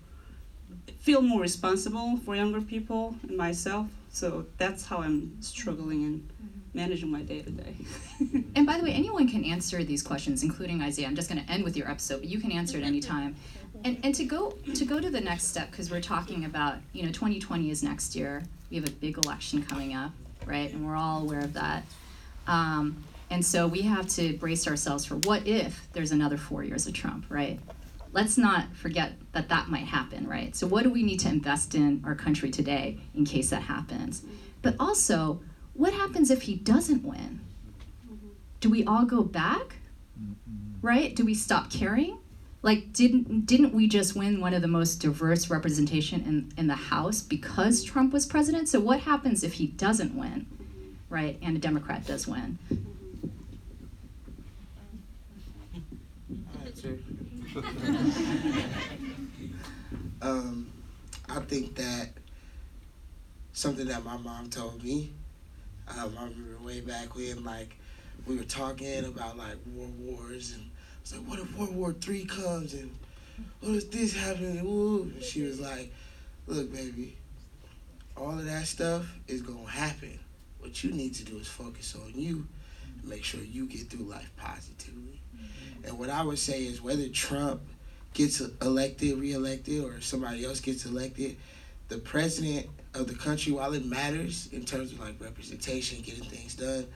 feel 1.00 1.22
more 1.22 1.42
responsible 1.42 2.16
for 2.24 2.38
younger 2.38 2.62
people 2.62 3.16
and 3.28 3.36
myself. 3.38 3.88
So 4.14 4.46
that's 4.58 4.86
how 4.86 5.00
I'm 5.00 5.42
struggling 5.42 6.04
and 6.06 6.30
managing 6.74 7.12
my 7.12 7.22
day 7.22 7.42
to 7.42 7.50
day. 7.50 7.76
And 8.56 8.66
by 8.66 8.78
the 8.78 8.84
way, 8.84 8.92
anyone 8.92 9.30
can 9.30 9.46
answer 9.46 9.84
these 9.84 10.04
questions, 10.04 10.44
including 10.44 10.82
Isaiah. 10.82 11.08
I'm 11.08 11.16
just 11.16 11.30
going 11.30 11.44
to 11.44 11.50
end 11.52 11.64
with 11.64 11.78
your 11.78 11.90
episode, 11.90 12.20
but 12.20 12.30
you 12.30 12.40
can 12.40 12.52
answer 12.52 12.78
at 12.78 12.84
any 12.84 13.00
time. 13.00 13.36
And 13.86 13.98
and 14.04 14.14
to 14.16 14.26
go 14.26 14.52
to 14.76 14.86
go 14.86 15.00
to 15.00 15.10
the 15.10 15.22
next 15.22 15.46
step, 15.46 15.72
because 15.72 15.90
we're 15.90 16.02
talking 16.02 16.46
about 16.46 16.78
you 16.92 17.04
know 17.04 17.12
2020 17.12 17.70
is 17.72 17.82
next 17.82 18.16
year. 18.16 18.44
We 18.70 18.78
have 18.78 18.88
a 18.88 18.92
big 18.92 19.18
election 19.18 19.64
coming 19.64 19.96
up, 19.96 20.12
right? 20.46 20.72
And 20.72 20.86
we're 20.86 20.98
all 20.98 21.22
aware 21.22 21.40
of 21.40 21.54
that. 21.54 21.84
Um, 22.48 23.04
and 23.30 23.44
so 23.44 23.66
we 23.66 23.82
have 23.84 24.08
to 24.10 24.34
brace 24.38 24.68
ourselves 24.68 25.06
for 25.06 25.16
what 25.16 25.48
if 25.48 25.88
there's 25.94 26.12
another 26.12 26.38
four 26.38 26.64
years 26.64 26.86
of 26.86 26.94
Trump, 26.94 27.26
right? 27.30 27.60
Let's 28.12 28.38
not 28.38 28.76
forget 28.76 29.14
that 29.32 29.48
that 29.48 29.70
might 29.70 29.86
happen, 29.86 30.28
right? 30.28 30.54
So 30.54 30.68
what 30.68 30.84
do 30.84 30.90
we 30.90 31.02
need 31.02 31.22
to 31.22 31.30
invest 31.30 31.74
in 31.74 32.04
our 32.06 32.14
country 32.14 32.52
today 32.52 33.00
in 33.16 33.24
case 33.24 33.50
that 33.52 33.64
happens? 33.64 34.24
But 34.62 34.76
also, 34.80 35.42
what 35.74 35.94
happens 35.94 36.30
if 36.30 36.44
he 36.44 36.56
doesn't 36.56 37.04
win? 37.04 37.42
do 38.62 38.70
we 38.70 38.86
all 38.86 39.04
go 39.04 39.24
back? 39.24 39.76
Right? 40.82 41.14
Do 41.14 41.26
we 41.26 41.34
stop 41.34 41.70
caring? 41.70 42.20
Like 42.62 42.94
didn't 42.94 43.48
didn't 43.48 43.74
we 43.74 43.88
just 43.88 44.16
win 44.16 44.40
one 44.40 44.54
of 44.54 44.62
the 44.62 44.68
most 44.68 45.02
diverse 45.02 45.50
representation 45.50 46.22
in, 46.22 46.54
in 46.58 46.68
the 46.68 46.76
house 46.76 47.22
because 47.22 47.84
trump 47.84 48.14
was 48.14 48.26
president? 48.26 48.70
So 48.70 48.80
what 48.80 49.02
happens 49.02 49.44
if 49.44 49.54
he 49.54 49.68
doesn't 49.68 50.16
win? 50.16 50.46
Right? 51.10 51.38
And 51.42 51.58
a 51.58 51.60
democrat 51.60 52.06
does 52.06 52.28
win. 52.28 52.58
Um, 60.24 60.72
I 61.28 61.40
think 61.40 61.74
that 61.78 62.10
something 63.54 63.88
that 63.88 64.06
my 64.06 64.18
mom 64.18 64.52
told 64.52 64.84
me. 64.84 65.14
I 65.88 66.06
remember 66.06 66.58
way 66.64 66.82
back 66.82 67.16
when, 67.16 67.44
like, 67.44 67.76
we 68.26 68.38
were 68.38 68.44
talking 68.44 69.06
about 69.06 69.38
like 69.38 69.56
world 69.74 69.98
wars, 70.00 70.54
and 70.54 70.64
I 70.64 71.02
was 71.02 71.14
like, 71.16 71.28
"What 71.28 71.40
if 71.40 71.58
World 71.58 71.76
War 71.76 71.94
Three 71.94 72.26
comes 72.26 72.74
and 72.74 72.92
what 73.62 73.76
if 73.76 73.92
this 73.92 74.14
happens?" 74.14 74.60
And, 74.60 75.14
and 75.14 75.24
she 75.24 75.42
was 75.42 75.60
like, 75.60 75.94
"Look, 76.48 76.72
baby, 76.72 77.18
all 78.16 78.38
of 78.38 78.46
that 78.46 78.68
stuff 78.68 79.12
is 79.28 79.42
gonna 79.42 79.70
happen. 79.70 80.20
What 80.60 80.84
you 80.84 80.92
need 80.92 81.16
to 81.16 81.24
do 81.24 81.38
is 81.38 81.48
focus 81.48 81.96
on 81.96 82.14
you, 82.16 82.48
and 83.00 83.10
make 83.10 83.24
sure 83.24 83.42
you 83.42 83.66
get 83.66 83.90
through 83.90 84.06
life 84.06 84.30
positively." 84.38 85.20
And 85.84 85.98
what 85.98 86.10
I 86.10 86.22
would 86.22 86.38
say 86.38 86.66
is, 86.66 86.82
whether 86.82 87.08
Trump 87.10 87.62
gets 88.14 88.40
elected, 88.40 89.18
reelected, 89.18 89.84
or 89.84 90.00
somebody 90.02 90.46
else 90.46 90.60
gets 90.60 90.86
elected, 90.86 91.38
the 91.88 91.98
president 91.98 92.68
of 92.94 93.08
the 93.08 93.16
country, 93.16 93.54
while 93.54 93.74
it 93.74 93.86
matters 93.86 94.50
in 94.52 94.66
terms 94.66 94.92
of 94.92 95.00
like 95.00 95.16
representation, 95.20 96.02
getting 96.02 96.24
things 96.26 96.56
done, 96.56 96.88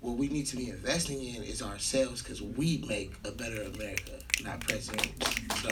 what 0.00 0.16
we 0.16 0.28
need 0.28 0.46
to 0.46 0.56
be 0.56 0.70
investing 0.70 1.22
in 1.22 1.42
is 1.42 1.62
ourselves 1.62 2.22
because 2.22 2.42
we 2.42 2.84
make 2.88 3.14
a 3.24 3.30
better 3.30 3.62
America, 3.62 4.12
not 4.42 4.60
presidents. 4.60 5.08
So 5.62 5.70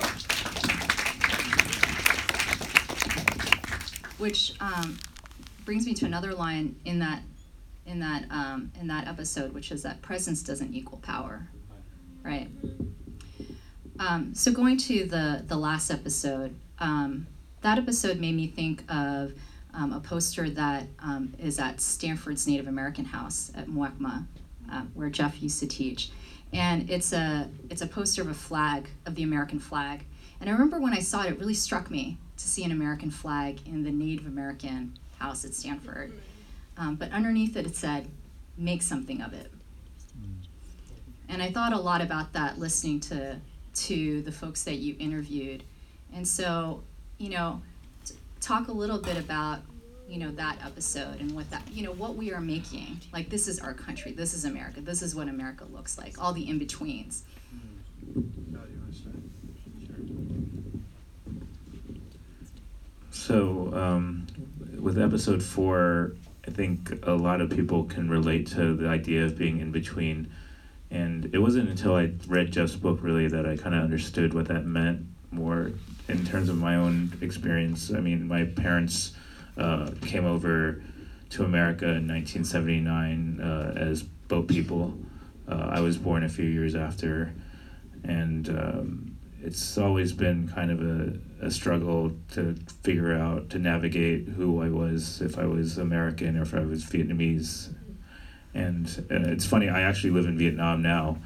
which 4.22 4.54
um, 4.60 4.98
brings 5.64 5.84
me 5.84 5.94
to 5.94 6.06
another 6.06 6.32
line 6.32 6.76
in 6.84 7.00
that 7.00 7.22
in 7.86 7.98
that 7.98 8.24
um, 8.30 8.70
in 8.80 8.86
that 8.86 9.08
episode 9.08 9.52
which 9.52 9.72
is 9.72 9.82
that 9.82 10.00
presence 10.00 10.42
doesn't 10.42 10.72
equal 10.72 10.98
power 10.98 11.48
right 12.22 12.48
um, 13.98 14.32
so 14.32 14.52
going 14.52 14.76
to 14.76 15.04
the 15.06 15.42
the 15.48 15.56
last 15.56 15.90
episode 15.90 16.54
um, 16.78 17.26
that 17.62 17.78
episode 17.78 18.20
made 18.20 18.36
me 18.36 18.46
think 18.46 18.84
of 18.88 19.32
um, 19.74 19.92
a 19.92 20.00
poster 20.00 20.50
that 20.50 20.86
um, 21.00 21.34
is 21.38 21.58
at 21.58 21.80
stanford's 21.80 22.46
native 22.46 22.66
american 22.66 23.04
house 23.04 23.50
at 23.54 23.66
Muwekma 23.68 24.26
uh, 24.70 24.82
where 24.94 25.10
jeff 25.10 25.42
used 25.42 25.60
to 25.60 25.66
teach. 25.66 26.10
And 26.54 26.90
it's 26.90 27.14
a 27.14 27.48
it's 27.70 27.80
a 27.80 27.86
poster 27.86 28.20
of 28.20 28.28
a 28.28 28.34
flag 28.34 28.88
of 29.06 29.14
the 29.14 29.22
american 29.22 29.58
flag. 29.58 30.04
And 30.40 30.48
i 30.48 30.52
remember 30.52 30.80
when 30.80 30.92
i 30.92 31.00
saw 31.00 31.22
it 31.22 31.30
it 31.30 31.38
really 31.38 31.54
struck 31.54 31.90
me 31.90 32.18
to 32.36 32.44
see 32.48 32.64
an 32.64 32.72
american 32.72 33.10
flag 33.10 33.60
in 33.66 33.82
the 33.82 33.90
native 33.90 34.26
american 34.26 34.96
house 35.18 35.44
at 35.44 35.54
stanford. 35.54 36.12
Um, 36.76 36.96
but 36.96 37.10
underneath 37.12 37.56
it 37.56 37.66
it 37.66 37.76
said 37.76 38.08
make 38.56 38.82
something 38.82 39.22
of 39.22 39.32
it. 39.32 39.50
And 41.32 41.42
I 41.42 41.50
thought 41.50 41.72
a 41.72 41.78
lot 41.78 42.02
about 42.02 42.34
that 42.34 42.58
listening 42.58 43.00
to 43.00 43.40
to 43.74 44.20
the 44.20 44.32
folks 44.32 44.64
that 44.64 44.76
you 44.76 44.94
interviewed. 44.98 45.62
And 46.14 46.28
so, 46.28 46.84
you 47.16 47.30
know, 47.30 47.62
talk 48.42 48.68
a 48.68 48.72
little 48.72 48.98
bit 48.98 49.16
about 49.16 49.60
you 50.08 50.18
know 50.18 50.30
that 50.32 50.58
episode 50.62 51.20
and 51.20 51.30
what 51.32 51.48
that 51.50 51.62
you 51.72 51.82
know 51.82 51.92
what 51.92 52.16
we 52.16 52.32
are 52.32 52.40
making. 52.40 53.00
Like 53.12 53.30
this 53.30 53.48
is 53.48 53.60
our 53.60 53.72
country. 53.72 54.12
This 54.12 54.34
is 54.34 54.44
America. 54.44 54.80
This 54.80 55.00
is 55.00 55.14
what 55.14 55.28
America 55.28 55.64
looks 55.72 55.96
like. 55.96 56.22
All 56.22 56.32
the 56.32 56.48
in 56.48 56.58
betweens. 56.58 57.24
So, 63.10 63.72
um, 63.72 64.26
with 64.80 64.98
episode 64.98 65.42
four, 65.42 66.16
I 66.46 66.50
think 66.50 66.92
a 67.04 67.12
lot 67.12 67.40
of 67.40 67.50
people 67.50 67.84
can 67.84 68.10
relate 68.10 68.48
to 68.48 68.74
the 68.74 68.88
idea 68.88 69.24
of 69.24 69.38
being 69.38 69.60
in 69.60 69.70
between. 69.70 70.32
And 70.90 71.32
it 71.32 71.38
wasn't 71.38 71.70
until 71.70 71.94
I 71.94 72.10
read 72.26 72.50
Jeff's 72.50 72.74
book 72.74 72.98
really 73.00 73.28
that 73.28 73.46
I 73.46 73.56
kind 73.56 73.76
of 73.76 73.84
understood 73.84 74.34
what 74.34 74.48
that 74.48 74.66
meant 74.66 75.06
more 75.30 75.70
in 76.12 76.24
terms 76.24 76.48
of 76.48 76.56
my 76.58 76.76
own 76.76 77.16
experience. 77.20 77.92
I 77.92 78.00
mean, 78.00 78.28
my 78.28 78.44
parents 78.44 79.12
uh, 79.56 79.90
came 80.02 80.24
over 80.24 80.82
to 81.30 81.44
America 81.44 81.86
in 81.86 82.06
1979 82.06 83.40
uh, 83.40 83.72
as 83.76 84.02
boat 84.02 84.46
people. 84.46 84.94
Uh, 85.48 85.70
I 85.72 85.80
was 85.80 85.96
born 85.96 86.22
a 86.24 86.28
few 86.28 86.44
years 86.44 86.74
after, 86.74 87.32
and 88.04 88.48
um, 88.50 89.16
it's 89.42 89.78
always 89.78 90.12
been 90.12 90.48
kind 90.48 90.70
of 90.70 90.80
a, 90.82 91.46
a 91.46 91.50
struggle 91.50 92.12
to 92.32 92.54
figure 92.82 93.14
out 93.14 93.50
to 93.50 93.58
navigate 93.58 94.28
who 94.28 94.62
I 94.62 94.68
was 94.68 95.20
if 95.20 95.38
I 95.38 95.46
was 95.46 95.78
American 95.78 96.38
or 96.38 96.42
if 96.42 96.54
I 96.54 96.60
was 96.60 96.84
Vietnamese. 96.84 97.74
And 98.54 98.86
uh, 99.10 99.30
it's 99.32 99.46
funny, 99.46 99.68
I 99.70 99.82
actually 99.82 100.10
live 100.10 100.26
in 100.26 100.36
Vietnam 100.36 100.82
now. 100.82 101.18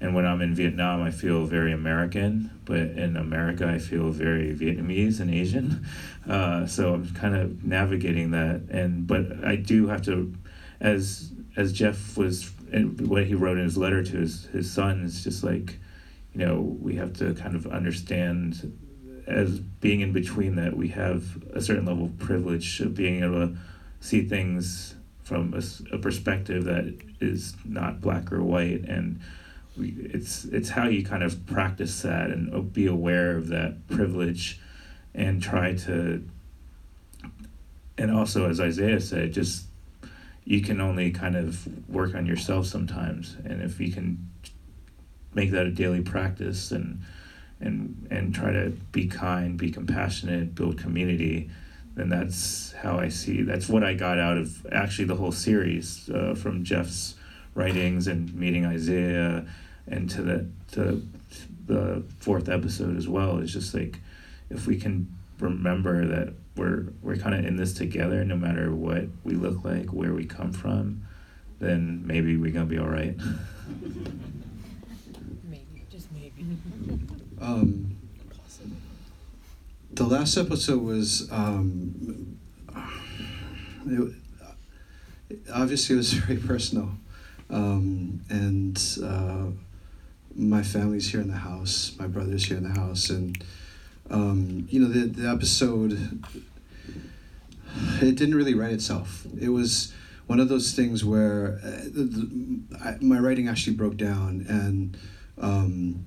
And 0.00 0.14
when 0.14 0.24
I'm 0.24 0.40
in 0.40 0.54
Vietnam, 0.54 1.02
I 1.02 1.10
feel 1.10 1.44
very 1.44 1.72
American, 1.72 2.50
but 2.64 2.78
in 2.78 3.16
America, 3.16 3.68
I 3.68 3.78
feel 3.78 4.10
very 4.10 4.54
Vietnamese 4.54 5.20
and 5.20 5.32
Asian. 5.32 5.86
Uh, 6.28 6.66
so 6.66 6.94
I'm 6.94 7.12
kind 7.14 7.34
of 7.34 7.64
navigating 7.64 8.30
that. 8.30 8.62
And 8.70 9.06
but 9.06 9.44
I 9.44 9.56
do 9.56 9.88
have 9.88 10.02
to 10.02 10.32
as 10.80 11.32
as 11.56 11.72
Jeff 11.72 12.16
was 12.16 12.50
and 12.72 13.08
what 13.08 13.26
he 13.26 13.34
wrote 13.34 13.58
in 13.58 13.64
his 13.64 13.76
letter 13.76 14.02
to 14.02 14.16
his 14.18 14.46
his 14.46 14.70
son 14.70 15.02
is 15.02 15.24
just 15.24 15.42
like, 15.42 15.78
you 16.32 16.46
know, 16.46 16.60
we 16.60 16.94
have 16.96 17.12
to 17.14 17.34
kind 17.34 17.56
of 17.56 17.66
understand 17.66 18.76
as 19.26 19.60
being 19.60 20.00
in 20.00 20.12
between 20.12 20.56
that 20.56 20.76
we 20.76 20.88
have 20.88 21.42
a 21.52 21.60
certain 21.60 21.86
level 21.86 22.06
of 22.06 22.18
privilege 22.18 22.80
of 22.80 22.94
being 22.94 23.22
able 23.22 23.48
to 23.48 23.56
see 24.00 24.26
things 24.26 24.94
from 25.22 25.54
a, 25.54 25.94
a 25.94 25.98
perspective 25.98 26.64
that 26.64 26.98
is 27.20 27.54
not 27.64 28.00
black 28.00 28.32
or 28.32 28.42
white 28.42 28.80
and 28.88 29.20
it's 29.82 30.44
it's 30.44 30.70
how 30.70 30.86
you 30.86 31.04
kind 31.04 31.22
of 31.22 31.46
practice 31.46 32.02
that 32.02 32.30
and 32.30 32.54
uh, 32.54 32.60
be 32.60 32.86
aware 32.86 33.36
of 33.36 33.48
that 33.48 33.86
privilege 33.88 34.60
and 35.14 35.42
try 35.42 35.74
to 35.74 36.24
and 37.98 38.10
also 38.10 38.48
as 38.48 38.60
Isaiah 38.60 39.00
said 39.00 39.32
just 39.32 39.64
you 40.44 40.60
can 40.60 40.80
only 40.80 41.12
kind 41.12 41.36
of 41.36 41.88
work 41.88 42.14
on 42.14 42.26
yourself 42.26 42.66
sometimes. 42.66 43.36
And 43.44 43.62
if 43.62 43.78
you 43.78 43.92
can 43.92 44.28
make 45.32 45.52
that 45.52 45.66
a 45.66 45.70
daily 45.70 46.00
practice 46.00 46.72
and 46.72 47.02
and 47.60 48.08
and 48.10 48.34
try 48.34 48.50
to 48.52 48.70
be 48.90 49.06
kind 49.06 49.56
be 49.56 49.70
compassionate 49.70 50.54
build 50.54 50.78
community 50.78 51.50
then 51.94 52.08
that's 52.08 52.72
how 52.72 52.98
I 52.98 53.08
see 53.08 53.42
that's 53.42 53.68
what 53.68 53.84
I 53.84 53.94
got 53.94 54.18
out 54.18 54.38
of 54.38 54.66
actually 54.72 55.04
the 55.04 55.14
whole 55.14 55.30
series 55.30 56.08
uh, 56.10 56.34
from 56.34 56.64
Jeff's 56.64 57.14
writings 57.54 58.08
and 58.08 58.34
meeting 58.34 58.64
Isaiah 58.64 59.46
and 59.90 60.08
to 60.10 60.22
the 60.22 60.46
to 60.72 61.02
the 61.66 62.02
fourth 62.18 62.48
episode 62.48 62.96
as 62.96 63.08
well 63.08 63.38
is 63.38 63.52
just 63.52 63.74
like 63.74 64.00
if 64.50 64.66
we 64.66 64.76
can 64.76 65.12
remember 65.38 66.06
that 66.06 66.34
we're 66.56 66.86
we're 67.02 67.16
kind 67.16 67.34
of 67.34 67.44
in 67.44 67.56
this 67.56 67.72
together 67.72 68.24
no 68.24 68.36
matter 68.36 68.74
what 68.74 69.04
we 69.24 69.34
look 69.34 69.64
like 69.64 69.86
where 69.92 70.12
we 70.12 70.24
come 70.24 70.52
from 70.52 71.02
then 71.58 72.02
maybe 72.06 72.36
we're 72.36 72.50
gonna 72.50 72.66
be 72.66 72.78
all 72.78 72.88
right 72.88 73.16
Maybe, 75.48 75.84
just 75.90 76.08
maybe. 76.12 76.44
Um, 77.40 77.96
the 79.92 80.04
last 80.04 80.36
episode 80.36 80.82
was 80.82 81.26
um, 81.32 82.38
it, 83.86 84.12
obviously 85.52 85.94
it 85.94 85.98
was 85.98 86.12
very 86.24 86.38
personal, 86.38 86.90
um, 87.48 88.20
and 88.28 88.78
uh, 89.02 89.46
my 90.48 90.62
family's 90.62 91.10
here 91.10 91.20
in 91.20 91.28
the 91.28 91.36
house, 91.36 91.94
my 91.98 92.06
brother's 92.06 92.44
here 92.44 92.56
in 92.56 92.64
the 92.64 92.80
house, 92.80 93.10
and 93.10 93.42
um, 94.10 94.66
you 94.70 94.80
know 94.80 94.88
the 94.88 95.06
the 95.06 95.28
episode 95.28 95.92
it 98.02 98.16
didn't 98.16 98.34
really 98.34 98.54
write 98.54 98.72
itself. 98.72 99.26
It 99.40 99.50
was 99.50 99.92
one 100.26 100.40
of 100.40 100.48
those 100.48 100.72
things 100.72 101.04
where 101.04 101.60
uh, 101.62 101.82
the, 101.84 102.02
the, 102.04 102.76
I, 102.84 102.96
my 103.00 103.18
writing 103.18 103.48
actually 103.48 103.76
broke 103.76 103.96
down 103.96 104.46
and. 104.48 104.96
Um, 105.38 106.04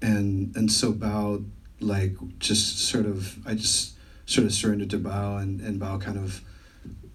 and 0.00 0.54
and 0.56 0.70
so 0.70 0.92
Bao 0.92 1.44
like 1.80 2.16
just 2.38 2.78
sort 2.78 3.06
of 3.06 3.38
I 3.46 3.54
just 3.54 3.94
sort 4.26 4.46
of 4.46 4.52
surrendered 4.52 4.90
to 4.90 4.98
Bao 4.98 5.40
and 5.40 5.60
and 5.60 5.80
Bao 5.80 6.00
kind 6.00 6.18
of 6.18 6.42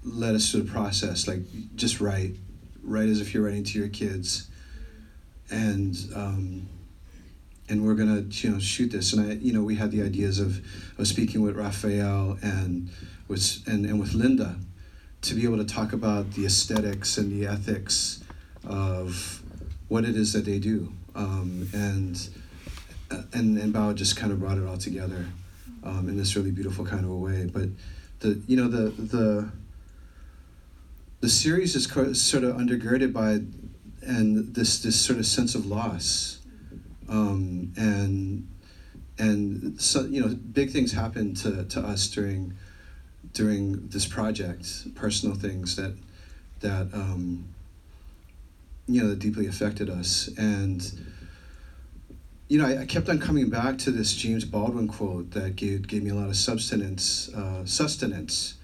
led 0.04 0.36
us 0.36 0.52
through 0.52 0.64
the 0.64 0.72
process 0.72 1.28
like 1.28 1.40
just 1.76 2.02
write 2.02 2.36
write 2.84 3.08
as 3.08 3.22
if 3.22 3.34
you're 3.34 3.44
writing 3.44 3.64
to 3.64 3.80
your 3.80 3.88
kids 3.88 4.50
and 5.50 5.96
um, 6.16 6.68
and 7.70 7.86
we're 7.86 7.96
gonna 7.96 8.24
you 8.30 8.50
know 8.52 8.60
shoot 8.60 8.92
this 8.92 9.14
and 9.14 9.32
I 9.32 9.36
you 9.36 9.54
know 9.54 9.64
we 9.64 9.76
had 9.76 9.92
the 9.92 10.02
ideas 10.02 10.40
of 10.40 10.62
of 10.98 11.08
speaking 11.08 11.42
with 11.42 11.56
Raphael 11.56 12.38
and 12.42 12.90
with 13.28 13.64
and, 13.68 13.86
and 13.86 14.00
with 14.00 14.14
Linda 14.14 14.58
to 15.22 15.36
be 15.36 15.44
able 15.44 15.58
to 15.58 15.66
talk 15.66 15.94
about 15.94 16.34
the 16.34 16.46
aesthetics 16.46 17.18
and 17.18 17.32
the 17.32 17.48
ethics 17.48 18.24
of 18.66 19.42
what 19.88 20.04
it 20.04 20.16
is 20.16 20.34
that 20.34 20.46
they 20.46 20.60
do 20.60 20.94
um, 21.16 21.70
and 21.74 22.30
uh, 23.12 23.22
and 23.34 23.58
and 23.58 23.74
Bao 23.74 23.96
just 23.96 24.16
kind 24.18 24.32
of 24.32 24.40
brought 24.40 24.58
it 24.58 24.66
all 24.66 24.78
together 24.78 25.26
um, 25.84 26.10
in 26.10 26.18
this 26.18 26.36
really 26.36 26.52
beautiful 26.52 26.86
kind 26.86 27.04
of 27.04 27.12
a 27.12 27.16
way. 27.16 27.50
But 27.52 27.70
the 28.20 28.42
you 28.48 28.58
know 28.58 28.68
the 28.68 28.90
the 28.90 29.50
the 31.22 31.30
series 31.30 31.76
is 31.76 31.86
sort 31.86 32.44
of 32.44 32.56
undergirded 32.56 33.14
by 33.14 33.42
and 34.06 34.54
this 34.56 34.82
this 34.82 35.00
sort 35.00 35.20
of 35.20 35.26
sense 35.26 35.56
of 35.56 35.66
loss 35.66 36.40
um, 37.10 37.74
and 37.78 38.48
and 39.18 39.80
so 39.82 40.06
you 40.06 40.22
know 40.22 40.36
big 40.36 40.72
things 40.72 40.92
happened 40.92 41.38
to, 41.38 41.64
to 41.66 41.80
us 41.80 42.08
during 42.08 42.54
during 43.34 43.88
this 43.90 44.06
project 44.06 44.94
personal 44.96 45.36
things 45.36 45.76
that 45.76 45.96
that 46.60 46.88
um, 46.94 47.54
you 48.88 49.02
know 49.02 49.10
that 49.10 49.20
deeply 49.20 49.48
affected 49.48 49.90
us. 49.90 50.30
And 50.38 50.92
you 52.48 52.60
know, 52.60 52.68
I, 52.68 52.82
I 52.82 52.86
kept 52.86 53.10
on 53.10 53.20
coming 53.20 53.50
back 53.50 53.78
to 53.80 53.92
this 53.92 54.14
James 54.14 54.46
Baldwin 54.46 54.88
quote 54.88 55.32
that 55.32 55.56
gave, 55.56 55.88
gave 55.88 56.04
me 56.04 56.10
a 56.10 56.16
lot 56.16 56.28
of 56.28 56.36
substance, 56.36 57.34
uh, 57.34 57.66
sustenance 57.66 58.56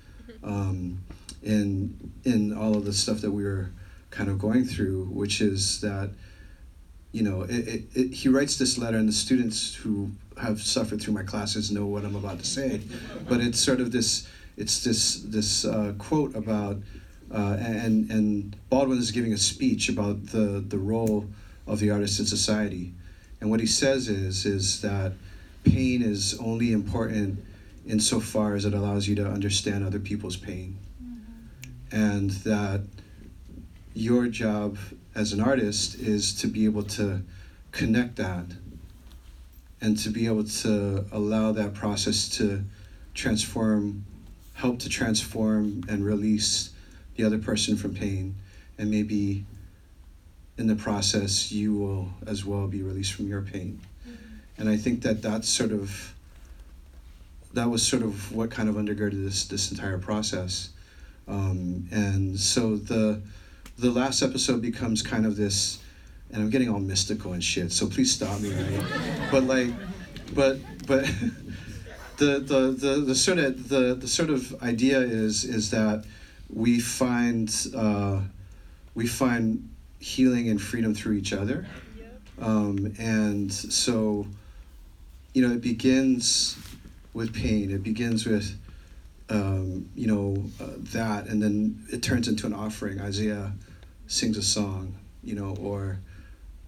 um, 0.44 1.04
in, 1.42 2.12
in 2.24 2.54
all 2.56 2.76
of 2.76 2.86
the 2.86 2.94
stuff 2.94 3.22
that 3.22 3.32
we 3.32 3.44
were 3.44 3.72
kind 4.10 4.30
of 4.30 4.40
going 4.40 4.66
through, 4.66 5.06
which 5.06 5.42
is 5.42 5.82
that, 5.82 6.10
you 7.12 7.24
know, 7.24 7.44
it, 7.44 7.68
it, 7.68 7.84
it, 7.94 8.14
he 8.14 8.30
writes 8.30 8.58
this 8.58 8.78
letter, 8.78 8.98
and 8.98 9.08
the 9.08 9.14
students 9.14 9.76
who 9.76 10.12
have 10.42 10.62
suffered 10.62 11.02
through 11.02 11.14
my 11.14 11.24
classes 11.24 11.72
know 11.72 11.86
what 11.86 12.06
I'm 12.06 12.16
about 12.16 12.40
to 12.40 12.46
say, 12.46 12.82
but 13.28 13.42
it's 13.42 13.60
sort 13.60 13.82
of 13.82 13.92
this, 13.92 14.28
it's 14.58 14.84
this, 14.84 15.22
this 15.22 15.66
uh, 15.66 15.94
quote 15.98 16.36
about, 16.36 16.78
uh, 17.34 17.58
and, 17.60 18.10
and 18.10 18.56
Baldwin 18.70 18.98
is 18.98 19.12
giving 19.12 19.34
a 19.34 19.38
speech 19.38 19.90
about 19.90 20.28
the, 20.28 20.64
the 20.68 20.78
role 20.78 21.28
of 21.68 21.80
the 21.80 21.92
artist 21.92 22.20
in 22.20 22.26
society. 22.26 22.94
And 23.42 23.50
what 23.50 23.60
he 23.60 23.68
says 23.68 24.08
is 24.10 24.46
is 24.46 24.82
that 24.82 25.14
pain 25.64 26.02
is 26.02 26.38
only 26.40 26.72
important 26.72 27.44
insofar 27.88 28.56
as 28.56 28.66
it 28.66 28.74
allows 28.74 29.08
you 29.08 29.16
to 29.16 29.26
understand 29.26 29.86
other 29.86 30.00
people's 30.00 30.38
pain. 30.38 30.78
And 31.92 32.32
that 32.32 32.82
your 33.94 34.28
job 34.28 34.78
as 35.16 35.34
an 35.34 35.40
artist 35.40 35.96
is 35.96 36.34
to 36.42 36.48
be 36.48 36.66
able 36.66 36.84
to 36.84 37.22
connect 37.72 38.16
that 38.18 38.46
and 39.82 39.98
to 39.98 40.10
be 40.10 40.26
able 40.28 40.44
to 40.44 41.06
allow 41.12 41.52
that 41.52 41.74
process 41.74 42.30
to 42.30 42.64
transform, 43.14 44.06
help 44.54 44.80
to 44.80 44.90
transform 44.90 45.84
and 45.88 46.06
release 46.06 46.72
the 47.16 47.24
other 47.24 47.38
person 47.38 47.76
from 47.76 47.94
pain 47.94 48.36
and 48.78 48.90
maybe 48.90 49.46
in 50.58 50.68
the 50.68 50.76
process, 50.76 51.52
you 51.52 51.74
will 51.74 52.10
as 52.28 52.44
well 52.46 52.68
be 52.68 52.82
released 52.82 53.14
from 53.14 53.28
your 53.28 53.42
pain. 53.42 53.80
And 54.58 54.68
I 54.70 54.76
think 54.76 55.02
that 55.04 55.22
that's 55.22 55.48
sort 55.48 55.72
of 55.72 56.14
that 57.54 57.70
was 57.70 57.86
sort 57.86 58.04
of 58.04 58.32
what 58.34 58.52
kind 58.52 58.70
of 58.70 58.76
undergirded 58.76 59.24
this 59.24 59.46
this 59.46 59.72
entire 59.72 59.98
process. 59.98 60.70
Um, 61.28 61.88
and 61.92 62.38
so 62.38 62.76
the 62.76 63.22
the 63.80 63.92
last 63.92 64.22
episode 64.22 64.62
becomes 64.62 65.02
kind 65.02 65.26
of 65.26 65.36
this, 65.36 65.80
and 66.32 66.42
I'm 66.44 66.50
getting 66.50 66.70
all 66.70 66.80
mystical 66.80 67.34
and 67.34 67.44
shit. 67.44 67.72
So 67.72 67.88
please 67.88 68.12
stop 68.12 68.40
me, 68.42 68.52
right? 68.52 68.86
but 69.32 69.44
like, 69.44 69.70
but 70.34 70.60
but 70.88 71.06
the 72.18 72.40
the 72.40 72.76
the 72.78 73.04
the 73.06 73.16
sort 73.16 73.40
of 73.40 73.70
the 73.70 73.96
the 73.96 74.08
sort 74.08 74.30
of 74.30 74.62
idea 74.62 75.00
is 75.00 75.44
is 75.44 75.72
that 75.72 76.06
we 76.54 76.80
find 76.80 77.54
uh, 77.76 78.22
we 78.96 79.08
find 79.08 79.70
healing 80.00 80.50
and 80.50 80.62
freedom 80.62 80.94
through 80.96 81.14
each 81.14 81.34
other. 81.34 81.68
Um, 82.42 82.94
and 82.98 83.52
so, 83.52 84.26
you 85.34 85.46
know, 85.46 85.54
it 85.54 85.62
begins 85.62 86.58
with 87.14 87.34
pain. 87.34 87.72
It 87.72 87.84
begins 87.84 88.26
with, 88.26 88.58
um, 89.30 89.90
you 89.96 90.08
know, 90.08 90.44
uh, 90.62 90.72
that, 90.94 91.28
and 91.28 91.44
then 91.44 91.86
it 91.92 92.02
turns 92.02 92.28
into 92.28 92.48
an 92.48 92.54
offering. 92.54 93.02
Isaiah 93.02 93.52
sings 94.10 94.38
a 94.38 94.42
song, 94.42 94.96
you 95.24 95.36
know, 95.36 95.56
or, 95.62 96.00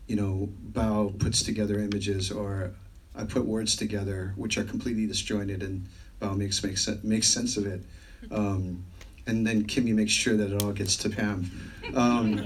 you 0.08 0.16
know, 0.16 0.48
Bao 0.72 1.18
puts 1.20 1.42
together 1.42 1.80
images, 1.80 2.32
or 2.32 2.72
I 3.16 3.26
put 3.26 3.46
words 3.46 3.76
together 3.76 4.34
which 4.38 4.58
are 4.58 4.64
completely 4.64 5.08
disjointed, 5.08 5.64
and 5.64 5.88
Bao 6.22 6.38
makes 6.38 6.64
makes 6.64 6.84
sen- 6.84 7.02
makes 7.04 7.28
sense 7.28 7.58
of 7.58 7.66
it. 7.66 7.82
Um, 8.32 8.86
and 9.28 9.46
then 9.46 9.64
Kimmie 9.64 9.94
makes 9.94 10.12
sure 10.12 10.38
that 10.38 10.54
it 10.54 10.64
all 10.64 10.72
gets 10.72 10.96
to 10.98 11.10
Pam. 11.10 11.52
Um, 11.96 12.44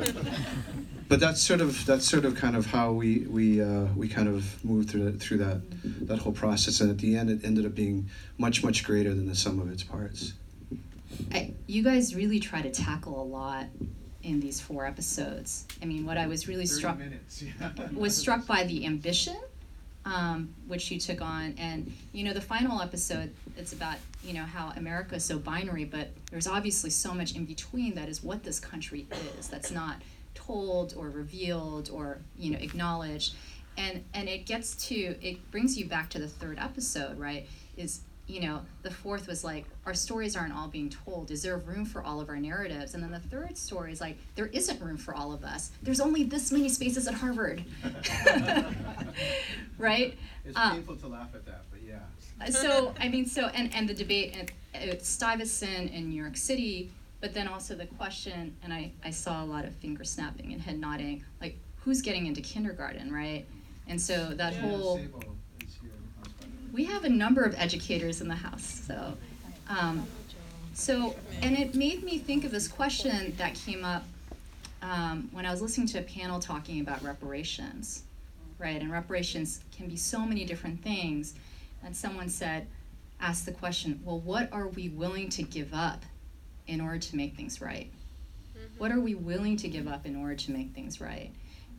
but 1.10 1.20
that's 1.20 1.42
sort 1.42 1.62
of 1.62 1.86
that's 1.86 2.08
sort 2.08 2.24
of 2.24 2.36
kind 2.36 2.56
of 2.56 2.66
how 2.66 2.94
we 2.94 3.20
we 3.30 3.62
uh, 3.62 3.88
we 3.96 4.08
kind 4.08 4.30
of 4.30 4.64
moved 4.64 4.90
through 4.90 5.12
that, 5.12 5.20
through 5.20 5.38
that 5.40 5.62
that 6.08 6.20
whole 6.20 6.34
process, 6.34 6.80
and 6.80 6.90
at 6.90 6.98
the 7.00 7.18
end, 7.18 7.30
it 7.30 7.44
ended 7.44 7.66
up 7.66 7.76
being 7.76 8.10
much 8.38 8.64
much 8.64 8.86
greater 8.86 9.14
than 9.14 9.28
the 9.28 9.36
sum 9.36 9.60
of 9.60 9.70
its 9.70 9.84
parts. 9.84 10.34
I, 11.34 11.54
you 11.68 11.84
guys 11.84 12.16
really 12.16 12.40
try 12.40 12.62
to 12.62 12.72
tackle 12.72 13.22
a 13.22 13.24
lot 13.24 13.68
in 14.26 14.40
these 14.40 14.60
four 14.60 14.86
episodes. 14.86 15.66
I 15.82 15.86
mean, 15.86 16.06
what 16.06 16.18
I 16.18 16.28
was 16.28 16.48
really 16.48 16.66
struck 16.66 16.98
minutes, 16.98 17.42
yeah. 17.42 17.72
was 17.94 18.18
struck 18.18 18.46
by 18.46 18.64
the 18.64 18.86
ambition 18.86 19.38
um, 20.06 20.54
which 20.68 20.92
you 20.92 21.00
took 21.00 21.22
on, 21.22 21.56
and 21.58 21.92
you 22.14 22.24
know 22.24 22.34
the 22.34 22.42
final 22.42 22.82
episode. 22.82 23.34
It's 23.58 23.74
about 23.74 23.98
you 24.24 24.34
know 24.34 24.44
how 24.44 24.72
America 24.78 25.16
is 25.16 25.26
so 25.26 25.40
binary, 25.40 25.86
but 25.86 26.10
there's 26.32 26.48
obviously 26.48 26.92
so 26.92 27.14
much 27.14 27.36
in 27.36 27.46
between 27.46 27.96
that 27.96 28.08
is 28.08 28.24
what 28.24 28.44
this 28.44 28.60
country 28.60 29.08
is. 29.38 29.48
That's 29.48 29.72
not 29.72 29.98
told 30.36 30.94
or 30.96 31.10
revealed 31.10 31.90
or 31.92 32.20
you 32.38 32.52
know 32.52 32.60
acknowledged, 32.60 33.34
and 33.78 34.04
and 34.14 34.30
it 34.30 34.46
gets 34.46 34.76
to 34.88 34.96
it 34.96 35.52
brings 35.52 35.78
you 35.78 35.86
back 35.86 36.12
to 36.12 36.20
the 36.20 36.28
third 36.28 36.60
episode, 36.60 37.18
right? 37.18 37.48
Is 37.76 38.02
you 38.28 38.42
know, 38.42 38.62
the 38.82 38.90
fourth 38.90 39.28
was 39.28 39.44
like, 39.44 39.66
our 39.86 39.94
stories 39.94 40.36
aren't 40.36 40.54
all 40.54 40.68
being 40.68 40.90
told. 40.90 41.30
Is 41.30 41.44
there 41.44 41.58
room 41.58 41.86
for 41.86 42.04
all 42.04 42.20
of 42.20 42.30
our 42.30 42.38
narratives? 42.38 42.96
And 42.96 43.04
then 43.04 43.12
the 43.12 43.20
third 43.20 43.56
story 43.58 43.92
is 43.92 44.02
like, 44.02 44.18
there 44.36 44.48
isn't 44.48 44.82
room 44.82 44.98
for 44.98 45.14
all 45.14 45.32
of 45.32 45.44
us. 45.44 45.72
There's 45.84 46.00
only 46.00 46.24
this 46.24 46.52
many 46.52 46.70
spaces 46.70 47.08
at 47.08 47.14
Harvard. 47.14 47.64
right? 49.78 50.18
It's 50.44 50.58
Um, 50.58 50.72
painful 50.78 50.96
to 50.98 51.08
laugh 51.08 51.30
at 51.36 51.46
that, 51.46 51.66
but 51.72 51.82
yeah. 51.84 52.00
so 52.52 52.94
I 53.00 53.10
mean, 53.10 53.26
so 53.26 53.48
and 53.48 53.74
and 53.74 53.88
the 53.88 53.94
debate 53.94 54.36
at, 54.38 54.52
at 54.82 55.06
Stuyvesant 55.06 55.92
in 55.92 56.10
New 56.10 56.22
York 56.22 56.38
City, 56.38 56.92
but 57.22 57.34
then 57.34 57.48
also 57.48 57.76
the 57.76 57.86
question, 57.86 58.56
and 58.64 58.74
I 58.74 58.92
I 59.04 59.10
saw 59.12 59.44
a 59.44 59.48
lot 59.48 59.66
of 59.66 59.74
finger 59.76 60.04
snapping 60.04 60.52
and 60.54 60.62
head 60.62 60.80
nodding, 60.80 61.24
like 61.42 61.58
who's 61.82 62.02
getting 62.02 62.26
into 62.28 62.42
kindergarten, 62.42 63.12
right? 63.14 63.46
And 63.88 64.00
so 64.02 64.34
that 64.36 64.56
whole 64.56 64.98
Sabo 64.98 65.20
is 65.64 65.76
here 65.82 65.92
in 65.92 66.02
the 66.02 66.20
house, 66.20 66.34
by 66.40 66.46
the 66.46 66.52
way. 66.52 66.65
We 66.76 66.84
have 66.84 67.06
a 67.06 67.10
number 67.10 67.44
of 67.44 67.56
educators 67.58 68.20
in 68.20 68.28
the 68.28 68.36
house, 68.36 68.84
so. 68.86 69.18
Um, 69.70 70.06
so, 70.74 71.16
and 71.42 71.58
it 71.58 71.74
made 71.74 72.04
me 72.04 72.20
think 72.20 72.44
of 72.44 72.52
this 72.52 72.68
question 72.68 73.34
that 73.38 73.56
came 73.56 73.86
up 73.86 74.04
um, 74.82 75.30
when 75.32 75.46
I 75.46 75.52
was 75.52 75.62
listening 75.62 75.88
to 75.88 76.00
a 76.00 76.02
panel 76.02 76.40
talking 76.40 76.82
about 76.82 77.02
reparations, 77.02 78.04
right? 78.60 78.82
And 78.82 78.92
reparations 78.92 79.62
can 79.76 79.88
be 79.88 79.96
so 79.96 80.26
many 80.26 80.44
different 80.44 80.84
things. 80.84 81.36
And 81.84 81.96
someone 81.96 82.28
said, 82.28 82.68
asked 83.22 83.46
the 83.46 83.54
question, 83.54 84.02
well, 84.04 84.20
what 84.20 84.52
are 84.52 84.68
we 84.68 84.90
willing 84.90 85.30
to 85.30 85.44
give 85.44 85.74
up 85.74 86.04
in 86.68 86.82
order 86.82 87.00
to 87.00 87.16
make 87.16 87.38
things 87.38 87.62
right? 87.62 87.90
What 88.78 88.92
are 88.92 89.00
we 89.00 89.16
willing 89.16 89.56
to 89.58 89.70
give 89.70 89.88
up 89.88 90.06
in 90.06 90.18
order 90.18 90.36
to 90.36 90.52
make 90.52 90.74
things 90.74 91.00
right? 91.00 91.32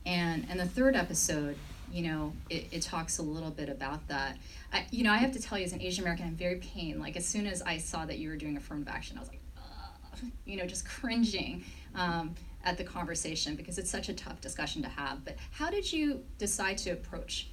And 0.06 0.46
and 0.48 0.58
the 0.58 0.66
third 0.66 0.96
episode, 0.96 1.56
you 1.92 2.02
know, 2.02 2.32
it, 2.50 2.66
it 2.72 2.82
talks 2.82 3.18
a 3.18 3.22
little 3.22 3.50
bit 3.50 3.68
about 3.68 4.06
that. 4.08 4.36
I, 4.72 4.86
you 4.90 5.04
know, 5.04 5.12
I 5.12 5.18
have 5.18 5.32
to 5.32 5.40
tell 5.40 5.58
you, 5.58 5.64
as 5.64 5.72
an 5.72 5.80
Asian 5.80 6.04
American, 6.04 6.26
I'm 6.26 6.36
very 6.36 6.56
pained. 6.56 7.00
Like 7.00 7.16
as 7.16 7.26
soon 7.26 7.46
as 7.46 7.62
I 7.62 7.78
saw 7.78 8.04
that 8.06 8.18
you 8.18 8.28
were 8.28 8.36
doing 8.36 8.56
affirmative 8.56 8.92
action, 8.92 9.16
I 9.16 9.20
was 9.20 9.28
like, 9.28 9.40
Ugh, 9.56 10.30
you 10.44 10.56
know, 10.56 10.66
just 10.66 10.86
cringing 10.86 11.64
um, 11.94 12.34
at 12.64 12.76
the 12.76 12.84
conversation 12.84 13.54
because 13.54 13.78
it's 13.78 13.90
such 13.90 14.08
a 14.08 14.14
tough 14.14 14.40
discussion 14.40 14.82
to 14.82 14.88
have. 14.88 15.24
But 15.24 15.36
how 15.52 15.70
did 15.70 15.90
you 15.92 16.24
decide 16.38 16.78
to 16.78 16.90
approach 16.90 17.48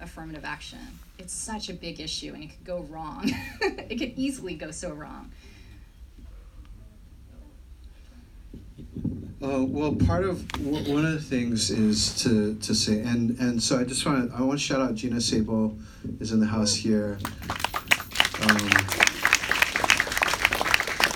affirmative 0.00 0.44
action? 0.44 0.78
It's 1.18 1.32
such 1.32 1.68
a 1.68 1.74
big 1.74 2.00
issue, 2.00 2.32
and 2.34 2.44
it 2.44 2.50
could 2.50 2.64
go 2.64 2.80
wrong. 2.88 3.30
it 3.60 3.98
could 3.98 4.12
easily 4.16 4.54
go 4.54 4.70
so 4.70 4.90
wrong. 4.90 5.30
Uh, 9.42 9.64
well, 9.64 9.92
part 9.92 10.24
of 10.24 10.46
w- 10.52 10.92
one 10.94 11.04
of 11.04 11.12
the 11.14 11.20
things 11.20 11.68
is 11.70 12.14
to, 12.22 12.54
to 12.60 12.72
say, 12.74 13.00
and, 13.00 13.36
and 13.40 13.60
so 13.60 13.76
I 13.78 13.82
just 13.82 14.06
want 14.06 14.30
to 14.30 14.36
I 14.36 14.42
want 14.42 14.60
to 14.60 14.64
shout 14.64 14.80
out 14.80 14.94
Gina 14.94 15.20
Sable 15.20 15.76
is 16.20 16.30
in 16.30 16.38
the 16.38 16.46
house 16.46 16.74
here. 16.76 17.18
Um, 18.42 18.56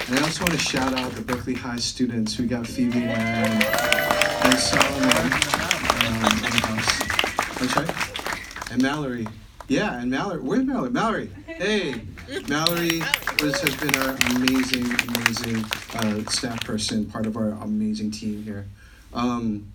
and 0.08 0.18
I 0.18 0.22
also 0.24 0.42
want 0.42 0.52
to 0.54 0.58
shout 0.58 0.92
out 0.98 1.12
the 1.12 1.22
Berkeley 1.22 1.54
High 1.54 1.76
students. 1.76 2.36
We 2.36 2.46
got 2.46 2.66
Phoebe 2.66 2.98
Wan 3.06 3.16
and 3.16 4.58
Solomon 4.58 5.02
um, 5.06 6.32
in 6.32 6.50
the 6.50 6.60
house. 6.66 7.62
I'm 7.62 7.68
sorry, 7.68 8.72
and 8.72 8.82
Mallory. 8.82 9.28
Yeah, 9.68 10.00
and 10.00 10.10
Mallory. 10.10 10.40
Where's 10.42 10.64
Mallory? 10.64 10.90
Mallory. 10.90 11.30
Hey, 11.58 12.02
Mallory 12.48 13.00
was, 13.40 13.58
has 13.62 13.76
been 13.76 13.94
our 14.02 14.14
amazing, 14.36 14.84
amazing 15.08 15.64
uh, 15.94 16.30
staff 16.30 16.62
person, 16.66 17.06
part 17.06 17.24
of 17.24 17.34
our 17.34 17.48
amazing 17.48 18.10
team 18.10 18.42
here. 18.42 18.66
Um, 19.14 19.72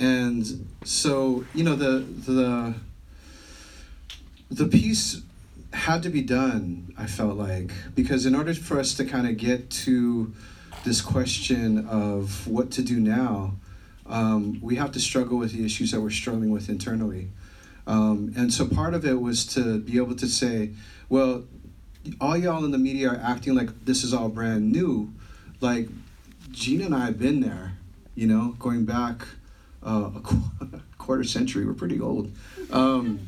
and 0.00 0.66
so, 0.82 1.44
you 1.54 1.62
know, 1.62 1.76
the 1.76 2.00
the 2.00 2.74
the 4.50 4.66
piece 4.66 5.22
had 5.72 6.02
to 6.02 6.08
be 6.08 6.20
done. 6.20 6.92
I 6.98 7.06
felt 7.06 7.36
like 7.36 7.70
because 7.94 8.26
in 8.26 8.34
order 8.34 8.52
for 8.52 8.80
us 8.80 8.94
to 8.94 9.04
kind 9.04 9.28
of 9.28 9.36
get 9.36 9.70
to 9.70 10.32
this 10.84 11.00
question 11.00 11.86
of 11.86 12.48
what 12.48 12.72
to 12.72 12.82
do 12.82 12.98
now, 12.98 13.54
um, 14.06 14.58
we 14.60 14.74
have 14.76 14.90
to 14.90 15.00
struggle 15.00 15.38
with 15.38 15.52
the 15.52 15.64
issues 15.64 15.92
that 15.92 16.00
we're 16.00 16.10
struggling 16.10 16.50
with 16.50 16.68
internally. 16.68 17.28
Um, 17.86 18.32
and 18.36 18.52
so 18.52 18.66
part 18.66 18.94
of 18.94 19.04
it 19.04 19.20
was 19.20 19.44
to 19.54 19.78
be 19.78 19.96
able 19.98 20.16
to 20.16 20.26
say, 20.26 20.70
well, 21.08 21.44
all 22.20 22.36
y'all 22.36 22.64
in 22.64 22.70
the 22.70 22.78
media 22.78 23.10
are 23.10 23.20
acting 23.22 23.54
like 23.54 23.84
this 23.84 24.04
is 24.04 24.14
all 24.14 24.28
brand 24.28 24.72
new. 24.72 25.12
Like 25.60 25.88
Gina 26.50 26.86
and 26.86 26.94
I 26.94 27.06
have 27.06 27.18
been 27.18 27.40
there, 27.40 27.72
you 28.14 28.26
know, 28.26 28.56
going 28.58 28.84
back 28.84 29.26
uh, 29.82 30.10
a 30.16 30.20
qu- 30.20 30.80
quarter 30.98 31.24
century. 31.24 31.66
We're 31.66 31.74
pretty 31.74 32.00
old, 32.00 32.32
um, 32.70 33.20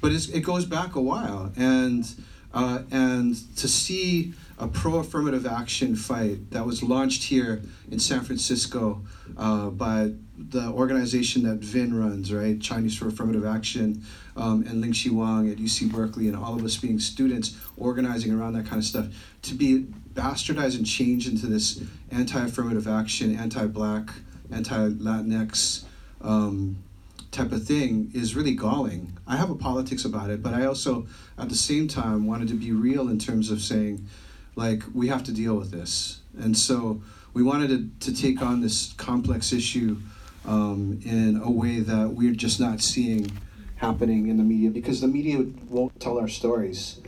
but 0.00 0.12
it 0.12 0.40
goes 0.42 0.64
back 0.64 0.94
a 0.94 1.00
while, 1.00 1.52
and 1.56 2.08
uh, 2.52 2.82
and 2.90 3.36
to 3.56 3.68
see 3.68 4.34
a 4.58 4.68
pro-affirmative 4.68 5.46
action 5.46 5.96
fight 5.96 6.50
that 6.50 6.64
was 6.64 6.82
launched 6.82 7.24
here 7.24 7.62
in 7.90 7.98
San 7.98 8.20
Francisco 8.20 9.02
uh, 9.36 9.70
by 9.70 10.12
the 10.36 10.68
organization 10.68 11.42
that 11.42 11.58
Vin 11.58 11.98
runs, 11.98 12.32
right? 12.32 12.60
Chinese 12.60 12.96
for 12.96 13.08
Affirmative 13.08 13.44
Action, 13.44 14.04
um, 14.36 14.64
and 14.66 14.80
Ling-chi 14.80 15.10
Wang 15.10 15.50
at 15.50 15.58
UC 15.58 15.92
Berkeley, 15.92 16.28
and 16.28 16.36
all 16.36 16.54
of 16.54 16.64
us 16.64 16.76
being 16.76 16.98
students 16.98 17.56
organizing 17.76 18.32
around 18.32 18.54
that 18.54 18.64
kind 18.64 18.78
of 18.78 18.84
stuff, 18.84 19.06
to 19.42 19.54
be 19.54 19.86
bastardized 20.14 20.76
and 20.76 20.86
changed 20.86 21.28
into 21.28 21.46
this 21.46 21.82
anti-affirmative 22.10 22.88
action, 22.88 23.36
anti-black, 23.36 24.10
anti-Latinx 24.50 25.84
um, 26.22 26.82
type 27.30 27.52
of 27.52 27.64
thing 27.64 28.10
is 28.14 28.34
really 28.34 28.54
galling. 28.54 29.16
I 29.26 29.36
have 29.36 29.50
a 29.50 29.54
politics 29.54 30.04
about 30.04 30.30
it, 30.30 30.42
but 30.42 30.54
I 30.54 30.66
also, 30.66 31.06
at 31.38 31.48
the 31.48 31.54
same 31.54 31.88
time, 31.88 32.26
wanted 32.26 32.48
to 32.48 32.54
be 32.54 32.72
real 32.72 33.08
in 33.08 33.18
terms 33.18 33.50
of 33.50 33.60
saying, 33.60 34.06
like, 34.54 34.82
we 34.94 35.08
have 35.08 35.24
to 35.24 35.32
deal 35.32 35.56
with 35.56 35.70
this. 35.70 36.20
And 36.38 36.56
so 36.56 37.02
we 37.32 37.42
wanted 37.42 38.00
to, 38.00 38.10
to 38.10 38.16
take 38.16 38.42
on 38.42 38.60
this 38.60 38.92
complex 38.94 39.52
issue 39.52 39.98
um, 40.44 41.00
in 41.04 41.40
a 41.42 41.50
way 41.50 41.80
that 41.80 42.10
we're 42.10 42.34
just 42.34 42.60
not 42.60 42.80
seeing 42.80 43.30
happening 43.76 44.28
in 44.28 44.36
the 44.36 44.44
media 44.44 44.70
because 44.70 45.00
the 45.00 45.08
media 45.08 45.44
won't 45.68 45.98
tell 46.00 46.18
our 46.18 46.28
stories. 46.28 47.00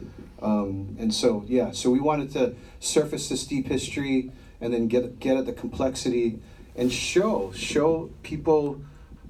Um, 0.43 0.97
and 0.99 1.15
so, 1.15 1.45
yeah, 1.47 1.71
so 1.71 1.91
we 1.91 2.01
wanted 2.01 2.31
to 2.33 2.55
surface 2.81 3.29
this 3.29 3.47
deep 3.47 3.69
history 3.69 4.31
and 4.61 4.75
then 4.75 4.89
get, 4.89 5.19
get 5.21 5.37
at 5.37 5.47
the 5.47 5.53
complexity 5.53 6.39
and 6.77 6.93
show, 6.93 7.53
show 7.53 8.11
people 8.23 8.81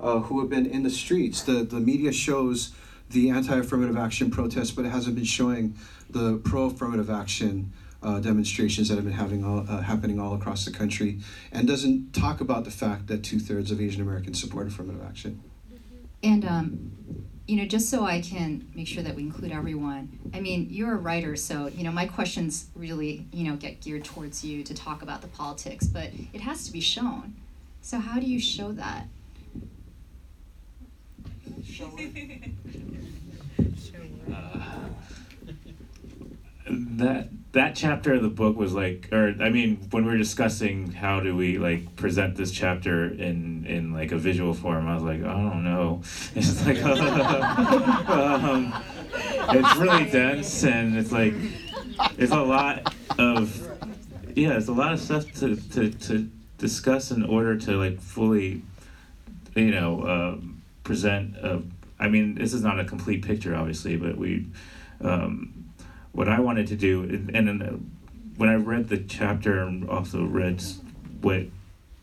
uh, 0.00 0.20
who 0.20 0.40
have 0.40 0.48
been 0.48 0.66
in 0.66 0.82
the 0.82 0.90
streets. 0.90 1.42
The, 1.42 1.64
the 1.64 1.80
media 1.80 2.12
shows 2.12 2.72
the 3.10 3.30
anti 3.30 3.56
affirmative 3.56 3.96
action 3.96 4.30
protests, 4.30 4.70
but 4.70 4.84
it 4.84 4.90
hasn't 4.90 5.14
been 5.14 5.24
showing 5.24 5.74
the 6.10 6.38
pro 6.38 6.64
affirmative 6.64 7.10
action 7.10 7.72
uh, 8.04 8.20
demonstrations 8.20 8.88
that 8.88 8.96
have 8.96 9.04
been 9.04 9.14
having 9.14 9.44
all, 9.44 9.64
uh, 9.68 9.80
happening 9.80 10.20
all 10.20 10.34
across 10.34 10.64
the 10.64 10.70
country, 10.70 11.18
and 11.50 11.66
doesn't 11.66 12.12
talk 12.12 12.40
about 12.40 12.64
the 12.64 12.70
fact 12.70 13.06
that 13.06 13.24
two 13.24 13.38
thirds 13.38 13.70
of 13.70 13.80
Asian 13.80 14.02
Americans 14.02 14.40
support 14.40 14.66
affirmative 14.68 15.02
action. 15.02 15.42
And 16.22 16.44
um, 16.44 16.92
you 17.46 17.56
know, 17.56 17.66
just 17.66 17.90
so 17.90 18.04
I 18.04 18.20
can 18.20 18.66
make 18.74 18.86
sure 18.86 19.02
that 19.02 19.14
we 19.14 19.22
include 19.22 19.52
everyone. 19.52 20.18
I 20.32 20.40
mean, 20.40 20.68
you're 20.70 20.92
a 20.92 20.98
writer, 20.98 21.36
so 21.36 21.68
you 21.68 21.82
know 21.84 21.92
my 21.92 22.06
questions 22.06 22.66
really, 22.74 23.26
you 23.32 23.44
know, 23.44 23.56
get 23.56 23.80
geared 23.80 24.04
towards 24.04 24.44
you 24.44 24.62
to 24.64 24.74
talk 24.74 25.02
about 25.02 25.22
the 25.22 25.28
politics, 25.28 25.86
but 25.86 26.10
it 26.32 26.40
has 26.42 26.66
to 26.66 26.72
be 26.72 26.80
shown. 26.80 27.34
So 27.82 27.98
how 27.98 28.20
do 28.20 28.26
you 28.26 28.38
show 28.38 28.72
that? 28.72 29.06
Show. 31.64 31.90
That 36.66 37.28
that 37.54 37.76
chapter 37.76 38.14
of 38.14 38.22
the 38.22 38.28
book 38.28 38.56
was 38.56 38.74
like 38.74 39.08
or 39.12 39.34
i 39.40 39.48
mean 39.48 39.76
when 39.90 40.04
we 40.04 40.10
were 40.10 40.18
discussing 40.18 40.90
how 40.90 41.20
do 41.20 41.36
we 41.36 41.56
like 41.56 41.94
present 41.96 42.36
this 42.36 42.50
chapter 42.50 43.06
in 43.06 43.64
in 43.66 43.92
like 43.92 44.10
a 44.10 44.18
visual 44.18 44.52
form 44.52 44.88
i 44.88 44.94
was 44.94 45.02
like 45.02 45.20
i 45.20 45.32
don't 45.32 45.64
know. 45.64 46.02
It's 46.34 46.66
like 46.66 46.82
um, 48.08 48.74
it's 49.50 49.76
really 49.76 50.04
dense 50.10 50.64
and 50.64 50.96
it's 50.96 51.12
like 51.12 51.34
it's 52.18 52.32
a 52.32 52.42
lot 52.42 52.92
of 53.18 53.68
yeah 54.34 54.56
it's 54.56 54.68
a 54.68 54.72
lot 54.72 54.92
of 54.92 55.00
stuff 55.00 55.24
to 55.34 55.54
to, 55.56 55.90
to 55.90 56.28
discuss 56.58 57.12
in 57.12 57.22
order 57.24 57.56
to 57.56 57.76
like 57.76 58.00
fully 58.00 58.62
you 59.54 59.70
know 59.70 60.02
um, 60.08 60.62
present 60.82 61.36
a, 61.36 61.62
i 62.00 62.08
mean 62.08 62.34
this 62.34 62.52
is 62.52 62.62
not 62.62 62.80
a 62.80 62.84
complete 62.84 63.24
picture 63.24 63.54
obviously 63.54 63.96
but 63.96 64.16
we 64.16 64.44
um, 65.00 65.63
what 66.14 66.28
I 66.28 66.40
wanted 66.40 66.68
to 66.68 66.76
do, 66.76 67.02
and, 67.02 67.36
and 67.36 67.62
uh, 67.62 67.66
when 68.36 68.48
I 68.48 68.54
read 68.54 68.88
the 68.88 68.98
chapter 68.98 69.62
and 69.62 69.88
also 69.90 70.24
read 70.24 70.62
what 71.20 71.42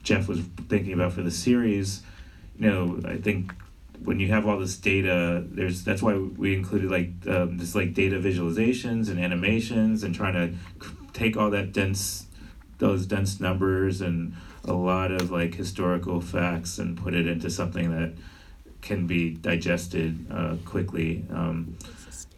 Jeff 0.03 0.27
was 0.27 0.41
thinking 0.67 0.93
about 0.93 1.13
for 1.13 1.21
the 1.21 1.31
series, 1.31 2.03
you 2.59 2.69
know, 2.69 2.99
I 3.05 3.17
think 3.17 3.53
when 4.03 4.19
you 4.19 4.27
have 4.27 4.47
all 4.47 4.59
this 4.59 4.75
data, 4.77 5.43
there's 5.47 5.83
that's 5.83 6.01
why 6.01 6.15
we 6.17 6.53
included 6.53 6.91
like 6.91 7.11
um, 7.27 7.57
this 7.57 7.73
like 7.73 7.93
data 7.93 8.17
visualizations 8.19 9.09
and 9.09 9.19
animations 9.19 10.03
and 10.03 10.13
trying 10.13 10.33
to 10.33 10.57
take 11.13 11.37
all 11.37 11.49
that 11.51 11.71
dense 11.71 12.25
those 12.79 13.05
dense 13.05 13.39
numbers 13.39 14.01
and 14.01 14.33
a 14.65 14.73
lot 14.73 15.11
of 15.11 15.31
like 15.31 15.55
historical 15.55 16.19
facts 16.19 16.79
and 16.79 16.97
put 16.97 17.13
it 17.13 17.27
into 17.27 17.49
something 17.49 17.91
that 17.91 18.13
can 18.81 19.05
be 19.05 19.29
digested 19.29 20.25
uh, 20.31 20.55
quickly 20.65 21.23
um, 21.31 21.77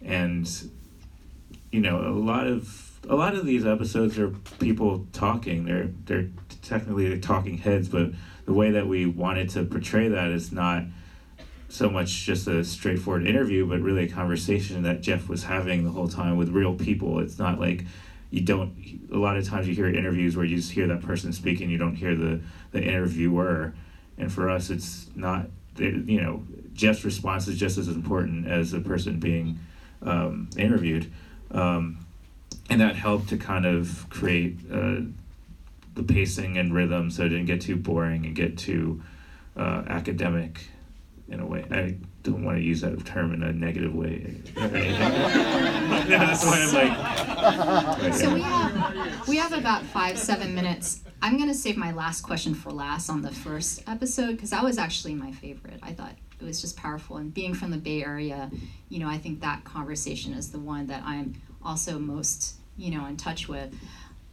and 0.04 0.70
you 1.74 1.82
know 1.82 2.00
a 2.08 2.14
lot 2.14 2.46
of 2.46 2.92
a 3.10 3.16
lot 3.16 3.34
of 3.36 3.46
these 3.46 3.66
episodes 3.66 4.18
are 4.18 4.30
people 4.60 5.08
talking. 5.12 5.66
They're 5.66 5.90
they're 6.06 6.30
technically 6.62 7.10
the 7.10 7.20
talking 7.20 7.58
heads 7.58 7.90
but 7.90 8.12
the 8.46 8.54
way 8.54 8.72
that 8.72 8.88
we 8.88 9.06
wanted 9.06 9.50
to 9.50 9.66
portray 9.66 10.08
that 10.08 10.32
is 10.32 10.52
not 10.52 10.84
so 11.68 11.90
much 11.90 12.26
just 12.26 12.48
a 12.48 12.64
straightforward 12.64 13.26
interview 13.26 13.66
but 13.68 13.82
really 13.82 14.06
a 14.06 14.08
conversation 14.08 14.84
that 14.84 15.02
jeff 15.02 15.28
was 15.28 15.44
having 15.44 15.84
the 15.84 15.90
whole 15.90 16.08
time 16.08 16.38
with 16.38 16.50
real 16.50 16.76
people. 16.76 17.20
It's 17.20 17.40
not 17.40 17.60
like 17.60 17.86
you 18.30 18.42
don't 18.42 18.76
a 19.12 19.18
lot 19.18 19.36
of 19.36 19.46
times 19.46 19.68
you 19.68 19.74
hear 19.74 19.90
interviews 19.90 20.38
where 20.38 20.46
you 20.46 20.56
just 20.56 20.72
hear 20.72 20.88
that 20.88 21.02
person 21.02 21.34
speaking 21.34 21.72
you 21.72 21.80
don't 21.80 21.96
hear 21.96 22.16
the 22.16 22.40
the 22.72 22.82
interviewer. 22.82 23.74
And 24.20 24.32
for 24.32 24.48
us 24.48 24.70
it's 24.70 25.10
not 25.16 25.48
you 25.78 26.22
know 26.22 26.44
jeff's 26.74 27.04
response 27.04 27.48
is 27.48 27.58
just 27.58 27.80
as 27.80 27.88
important 27.88 28.48
as 28.48 28.72
the 28.72 28.80
person 28.80 29.20
being 29.20 29.60
um, 30.04 30.50
interviewed 30.56 31.12
um, 31.54 32.06
and 32.70 32.82
that 32.82 32.96
helped 32.96 33.30
to 33.30 33.38
kind 33.38 33.66
of 33.66 34.06
create 34.10 34.58
uh, 34.72 35.02
the 35.96 36.04
pacing 36.04 36.58
and 36.58 36.74
rhythm 36.74 37.12
so 37.12 37.24
it 37.26 37.30
didn't 37.30 37.46
get 37.46 37.62
too 37.62 37.76
boring 37.76 38.26
and 38.26 38.36
get 38.36 38.58
too 38.58 39.02
uh, 39.58 39.84
academic 39.88 40.68
in 41.30 41.40
a 41.40 41.46
way 41.46 41.64
i 41.72 41.96
don't 42.24 42.44
want 42.44 42.58
to 42.58 42.64
use 42.64 42.82
that 42.82 43.06
term 43.06 43.34
in 43.34 43.44
a 43.44 43.54
negative 43.54 43.94
way 43.94 44.36
that's 44.56 46.46
why 46.46 46.60
i'm 46.62 46.74
like 46.74 48.14
So 48.14 48.28
yeah. 48.28 48.34
we 48.34 48.42
have 48.42 49.28
we 49.28 49.38
have 49.38 49.54
about 49.54 49.84
five 49.84 50.18
seven 50.18 50.54
minutes. 50.56 51.02
I'm 51.22 51.38
gonna 51.38 51.54
save 51.54 51.78
my 51.78 51.92
last 51.92 52.22
question 52.22 52.54
for 52.54 52.72
last 52.72 53.10
on 53.10 53.22
the 53.22 53.32
first 53.32 53.84
episode 53.88 54.32
because 54.32 54.50
that 54.52 54.64
was 54.64 54.78
actually 54.78 55.14
my 55.16 55.32
favorite. 55.32 55.80
I 55.82 55.94
thought 55.94 56.16
it 56.44 56.48
was 56.48 56.62
just 56.62 56.78
powerful 56.78 57.18
and 57.18 57.34
being 57.34 57.54
from 57.54 57.72
the 57.72 57.78
Bay 57.78 58.04
Area, 58.04 58.52
you 58.90 59.00
know, 59.00 59.08
I 59.08 59.18
think 59.18 59.42
that 59.42 59.64
conversation 59.64 60.34
is 60.34 60.52
the 60.52 60.60
one 60.60 60.88
that 60.88 61.04
I'm 61.06 61.42
also 61.64 61.98
most 62.00 62.56
you 62.78 62.92
know 62.92 63.06
in 63.06 63.18
touch 63.18 63.48
with. 63.48 63.74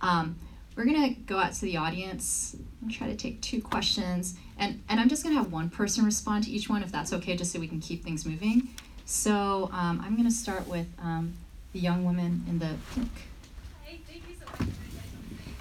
Um, 0.01 0.37
we're 0.77 0.85
gonna 0.85 1.11
go 1.27 1.38
out 1.38 1.53
to 1.55 1.61
the 1.62 1.77
audience 1.77 2.57
and 2.81 2.90
try 2.90 3.07
to 3.09 3.16
take 3.16 3.40
two 3.42 3.61
questions 3.61 4.35
and 4.59 4.83
and 4.88 5.01
I'm 5.01 5.09
just 5.09 5.23
gonna 5.23 5.37
have 5.37 5.53
one 5.53 5.68
person 5.70 6.05
respond 6.05 6.44
to 6.44 6.51
each 6.51 6.68
one 6.68 6.83
if 6.83 6.92
that's 6.92 7.12
okay, 7.14 7.37
just 7.37 7.53
so 7.53 7.59
we 7.61 7.68
can 7.68 7.81
keep 7.81 8.05
things 8.05 8.25
moving. 8.27 8.68
So 9.05 9.68
um, 9.73 10.01
I'm 10.05 10.16
gonna 10.16 10.31
start 10.31 10.66
with 10.68 10.87
um, 11.03 11.35
the 11.73 11.81
young 11.81 12.05
woman 12.05 12.44
in 12.49 12.59
the 12.59 12.75
pink. 12.94 13.11
Hey, 13.83 14.01
thank 14.07 14.23
you 14.29 14.35
so 14.38 14.46
much 14.46 14.59
for 14.59 14.85
inviting 14.87 15.18
me 15.18 15.37
today. 15.37 15.55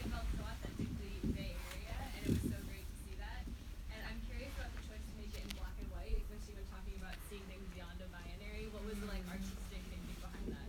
It 0.00 0.08
felt 0.08 0.24
so 0.32 0.42
authentically 0.44 1.20
Bay 1.36 1.52
Area, 1.52 1.94
and 2.00 2.10
it 2.16 2.30
was 2.32 2.40
so 2.52 2.58
great 2.70 2.86
to 2.86 2.94
see 3.04 3.14
that. 3.20 3.44
And 3.92 4.00
I'm 4.08 4.18
curious 4.30 4.52
about 4.56 4.72
the 4.72 4.82
choice 4.88 5.04
to 5.04 5.14
make 5.20 5.32
it 5.36 5.44
in 5.44 5.50
black 5.58 5.74
and 5.76 5.88
white, 5.92 6.16
especially 6.16 6.56
when 6.56 6.66
talking 6.72 6.96
about 6.96 7.16
seeing 7.28 7.44
things 7.50 7.66
beyond 7.76 7.96
a 8.00 8.08
binary. 8.08 8.72
What 8.72 8.82
was 8.88 8.96
the 9.02 9.08
like 9.10 9.24
artistic 9.28 9.82
thinking 9.84 10.16
behind 10.22 10.46
that? 10.54 10.68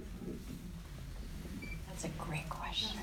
That's 1.87 2.03
a 2.03 2.13
great 2.19 2.49
question. 2.51 2.99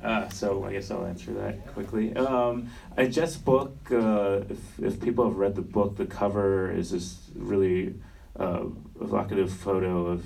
Uh, 0.00 0.23
so 0.34 0.64
I 0.64 0.72
guess 0.72 0.90
I'll 0.90 1.06
answer 1.06 1.32
that 1.34 1.66
quickly. 1.68 2.14
Um, 2.16 2.70
I 2.96 3.06
Jeff's 3.06 3.36
book. 3.36 3.76
Uh, 3.90 4.40
if 4.48 4.58
if 4.80 5.00
people 5.00 5.24
have 5.24 5.36
read 5.36 5.54
the 5.54 5.62
book, 5.62 5.96
the 5.96 6.06
cover 6.06 6.70
is 6.70 6.90
this 6.90 7.18
really 7.34 7.94
uh, 8.38 8.64
evocative 9.00 9.52
photo 9.52 10.06
of 10.06 10.24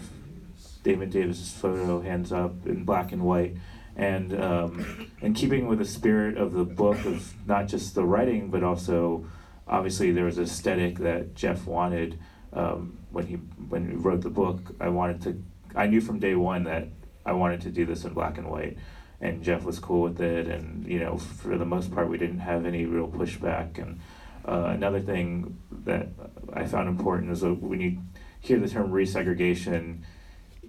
David 0.83 1.11
Davis's 1.11 1.53
photo, 1.53 2.01
hands 2.01 2.33
up 2.33 2.67
in 2.67 2.85
black 2.85 3.13
and 3.13 3.23
white, 3.23 3.57
and 3.97 4.39
um, 4.41 5.11
in 5.21 5.35
keeping 5.35 5.67
with 5.67 5.79
the 5.79 5.85
spirit 5.85 6.39
of 6.39 6.53
the 6.53 6.65
book 6.65 7.05
of 7.05 7.35
not 7.47 7.69
just 7.69 7.95
the 7.95 8.05
writing, 8.05 8.51
but 8.51 8.63
also 8.63 9.27
obviously 9.67 10.11
there 10.11 10.25
was 10.25 10.39
aesthetic 10.39 10.99
that 10.99 11.35
Jeff 11.35 11.67
wanted 11.67 12.19
um, 12.55 12.99
when 13.11 13.27
he 13.27 13.35
when 13.35 13.91
he 13.91 13.97
wrote 13.97 14.23
the 14.23 14.31
book. 14.31 14.75
I 14.81 14.89
wanted 14.89 15.21
to. 15.23 15.43
I 15.75 15.87
knew 15.87 16.01
from 16.01 16.19
day 16.19 16.35
one 16.35 16.65
that 16.65 16.89
I 17.27 17.33
wanted 17.33 17.61
to 17.63 17.71
do 17.71 17.85
this 17.85 18.05
in 18.05 18.15
black 18.15 18.39
and 18.39 18.49
white 18.51 18.79
and 19.21 19.43
Jeff 19.43 19.65
was 19.65 19.79
cool 19.79 20.03
with 20.03 20.21
it, 20.21 20.47
and 20.49 20.87
you 20.87 21.01
know, 21.01 21.19
for 21.19 21.57
the 21.59 21.65
most 21.65 21.93
part, 21.93 22.09
we 22.09 22.19
didn't 22.19 22.41
have 22.41 22.65
any 22.67 22.85
real 22.85 23.09
pushback. 23.09 23.79
And 23.79 24.01
uh, 24.47 24.71
another 24.75 25.01
thing 25.01 25.59
that 25.85 26.09
I 26.53 26.67
found 26.67 26.89
important 26.89 27.33
is 27.33 27.43
when 27.43 27.81
you 27.81 27.99
hear 28.41 28.59
the 28.59 28.69
term 28.69 28.91
resegregation, 28.93 30.03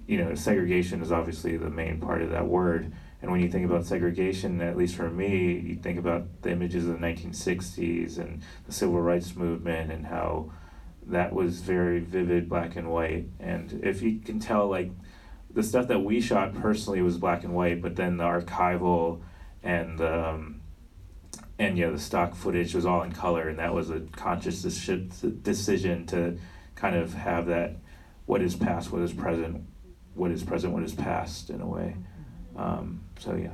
you 0.07 0.17
know, 0.17 0.33
segregation 0.33 1.01
is 1.01 1.11
obviously 1.11 1.57
the 1.57 1.69
main 1.69 1.99
part 1.99 2.21
of 2.21 2.31
that 2.31 2.47
word. 2.47 2.91
And 3.21 3.31
when 3.31 3.41
you 3.41 3.49
think 3.49 3.65
about 3.65 3.85
segregation, 3.85 4.61
at 4.61 4.77
least 4.77 4.95
for 4.95 5.09
me, 5.09 5.59
you 5.59 5.75
think 5.75 5.99
about 5.99 6.41
the 6.41 6.51
images 6.51 6.87
of 6.87 6.99
the 6.99 7.05
1960s 7.05 8.17
and 8.17 8.41
the 8.65 8.71
civil 8.71 9.01
rights 9.01 9.35
movement 9.35 9.91
and 9.91 10.05
how 10.05 10.51
that 11.07 11.33
was 11.33 11.59
very 11.59 11.99
vivid 11.99 12.47
black 12.47 12.75
and 12.75 12.89
white. 12.89 13.27
And 13.39 13.81
if 13.83 14.01
you 14.01 14.19
can 14.19 14.39
tell, 14.39 14.69
like, 14.69 14.91
the 15.51 15.63
stuff 15.63 15.87
that 15.87 15.99
we 15.99 16.21
shot 16.21 16.53
personally 16.55 17.01
was 17.01 17.17
black 17.17 17.43
and 17.43 17.53
white, 17.53 17.81
but 17.81 17.95
then 17.95 18.17
the 18.17 18.23
archival 18.23 19.21
and 19.63 19.97
the 19.97 20.29
um, 20.29 20.61
and 21.57 21.77
yeah, 21.77 21.89
the 21.89 21.99
stock 21.99 22.35
footage 22.35 22.73
was 22.73 22.85
all 22.85 23.03
in 23.03 23.11
color, 23.11 23.49
and 23.49 23.59
that 23.59 23.73
was 23.73 23.89
a 23.89 23.99
conscious 23.99 24.61
decision 24.61 26.05
to 26.07 26.37
kind 26.75 26.95
of 26.95 27.13
have 27.13 27.47
that 27.47 27.75
what 28.25 28.41
is 28.41 28.55
past, 28.55 28.91
what 28.91 29.01
is 29.01 29.11
present, 29.11 29.63
what 30.13 30.31
is 30.31 30.43
present, 30.43 30.73
what 30.73 30.83
is 30.83 30.93
past 30.93 31.49
in 31.49 31.61
a 31.61 31.67
way. 31.67 31.95
Um, 32.55 33.01
so 33.19 33.35
yeah. 33.35 33.49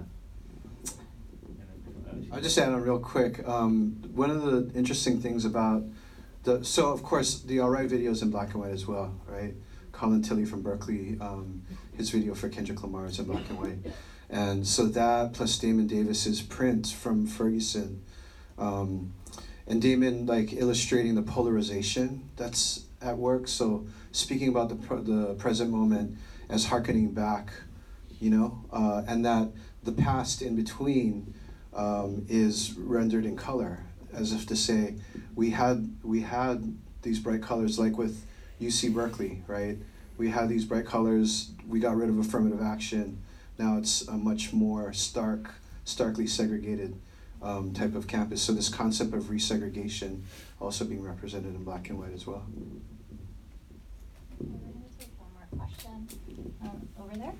I'll 2.31 2.41
just 2.41 2.57
add 2.57 2.69
on 2.69 2.81
real 2.81 2.99
quick. 2.99 3.47
Um, 3.47 4.01
one 4.13 4.29
of 4.29 4.43
the 4.43 4.71
interesting 4.77 5.19
things 5.19 5.45
about 5.45 5.83
the 6.43 6.63
so 6.63 6.91
of 6.91 7.03
course 7.03 7.41
the 7.41 7.61
alright 7.61 7.89
video 7.89 8.11
is 8.11 8.21
in 8.21 8.29
black 8.29 8.53
and 8.53 8.61
white 8.61 8.71
as 8.71 8.85
well, 8.85 9.13
right? 9.27 9.55
Colin 9.95 10.21
Tilley 10.21 10.43
from 10.43 10.61
Berkeley, 10.61 11.17
um, 11.21 11.63
his 11.95 12.09
video 12.09 12.35
for 12.35 12.49
Kendrick 12.49 12.83
Lamar 12.83 13.05
is 13.05 13.17
in 13.17 13.25
black 13.25 13.49
and 13.49 13.57
white, 13.57 13.93
and 14.29 14.67
so 14.67 14.87
that 14.87 15.31
plus 15.31 15.57
Damon 15.57 15.87
Davis's 15.87 16.41
print 16.41 16.87
from 16.87 17.25
Ferguson, 17.25 18.03
um, 18.57 19.13
and 19.65 19.81
Damon 19.81 20.25
like 20.25 20.51
illustrating 20.51 21.15
the 21.15 21.21
polarization 21.21 22.29
that's 22.35 22.83
at 23.01 23.17
work. 23.17 23.47
So 23.47 23.87
speaking 24.11 24.49
about 24.49 24.67
the 24.67 24.75
the 24.97 25.33
present 25.35 25.71
moment 25.71 26.17
as 26.49 26.65
harkening 26.65 27.11
back, 27.11 27.53
you 28.19 28.29
know, 28.29 28.65
uh, 28.73 29.03
and 29.07 29.25
that 29.25 29.49
the 29.83 29.93
past 29.93 30.41
in 30.41 30.57
between 30.57 31.33
um, 31.73 32.25
is 32.27 32.73
rendered 32.73 33.25
in 33.25 33.37
color, 33.37 33.85
as 34.13 34.33
if 34.33 34.45
to 34.47 34.57
say, 34.57 34.95
we 35.35 35.51
had 35.51 35.95
we 36.03 36.19
had 36.21 36.77
these 37.01 37.19
bright 37.19 37.41
colors, 37.41 37.79
like 37.79 37.97
with 37.97 38.25
UC 38.61 38.93
Berkeley, 38.93 39.43
right? 39.47 39.77
We 40.17 40.29
had 40.29 40.49
these 40.49 40.65
bright 40.65 40.85
colors. 40.85 41.51
We 41.67 41.79
got 41.79 41.95
rid 41.95 42.09
of 42.09 42.17
affirmative 42.17 42.61
action. 42.61 43.21
Now 43.57 43.77
it's 43.77 44.07
a 44.07 44.13
much 44.13 44.53
more 44.53 44.93
stark, 44.93 45.55
starkly 45.83 46.27
segregated 46.27 46.99
um, 47.41 47.73
type 47.73 47.95
of 47.95 48.07
campus. 48.07 48.41
So 48.41 48.53
this 48.53 48.69
concept 48.69 49.13
of 49.13 49.23
resegregation 49.25 50.21
also 50.59 50.85
being 50.85 51.03
represented 51.03 51.55
in 51.55 51.63
black 51.63 51.89
and 51.89 51.99
white 51.99 52.13
as 52.13 52.25
well. 52.25 52.45
Um, 56.61 56.87
over 56.99 57.15
there. 57.17 57.33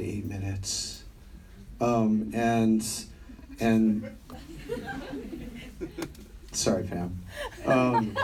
20 0.00 0.22
minutes. 0.22 1.04
Um, 1.80 2.30
and, 2.32 2.86
and, 3.60 4.16
sorry, 6.52 6.84
Pam. 6.84 7.20
Um, 7.66 8.16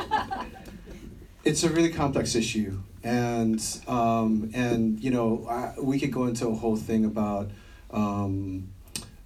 it's 1.45 1.65
a 1.65 1.69
really 1.69 1.91
complex 1.91 2.35
issue. 2.35 2.79
And, 3.05 3.63
um, 3.87 4.51
and 4.55 4.99
you 5.01 5.11
know, 5.11 5.47
I, 5.49 5.75
we 5.81 6.01
could 6.01 6.13
go 6.13 6.25
into 6.25 6.49
a 6.49 6.55
whole 6.55 6.77
thing 6.77 7.05
about, 7.05 7.51
um, 7.91 8.69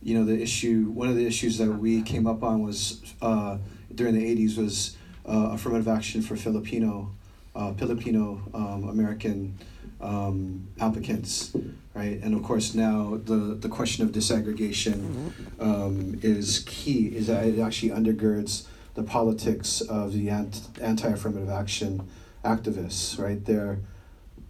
you 0.02 0.18
know, 0.18 0.24
the 0.24 0.40
issue, 0.40 0.90
one 0.90 1.08
of 1.08 1.14
the 1.14 1.26
issues 1.26 1.56
that 1.58 1.70
we 1.70 2.02
came 2.02 2.26
up 2.26 2.42
on 2.42 2.62
was 2.62 3.00
uh, 3.22 3.58
during 3.94 4.14
the 4.14 4.36
80s 4.36 4.58
was 4.58 4.96
uh, 5.26 5.50
affirmative 5.52 5.86
action 5.86 6.20
for 6.20 6.34
Filipino, 6.34 7.12
uh, 7.54 7.72
Filipino 7.74 8.40
um, 8.54 8.88
American 8.88 9.56
um, 10.00 10.66
applicants 10.80 11.54
right? 12.00 12.18
And 12.22 12.34
of 12.34 12.42
course 12.42 12.74
now 12.74 13.20
the, 13.24 13.54
the 13.54 13.68
question 13.68 14.04
of 14.04 14.10
disaggregation 14.12 15.32
um, 15.60 16.18
is 16.22 16.64
key, 16.66 17.08
is 17.08 17.26
that 17.26 17.44
it 17.44 17.58
actually 17.60 17.90
undergirds 17.90 18.66
the 18.94 19.02
politics 19.02 19.82
of 19.82 20.12
the 20.12 20.30
anti-affirmative 20.30 21.50
action 21.50 22.08
activists, 22.44 23.18
right? 23.18 23.44
They're 23.44 23.78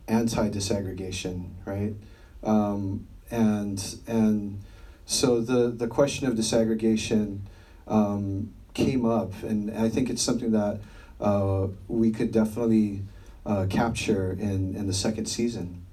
anti-disaggregation, 0.07 1.51
right? 1.65 1.95
Um, 2.43 3.07
and 3.31 3.79
and 4.07 4.61
so 5.07 5.41
the 5.41 5.69
the 5.69 5.89
question 5.89 6.27
of 6.29 6.35
disaggregation 6.35 7.41
um, 7.87 8.53
came 8.75 9.05
up, 9.05 9.33
and 9.43 9.77
I 9.77 9.89
think 9.89 10.09
it's 10.09 10.23
something 10.23 10.53
that 10.53 10.81
uh, 11.21 11.67
we 11.89 12.11
could 12.11 12.33
definitely 12.33 13.03
uh, 13.45 13.67
capture 13.69 14.33
in 14.33 14.75
in 14.75 14.87
the 14.87 14.95
second 14.95 15.27
season. 15.27 15.85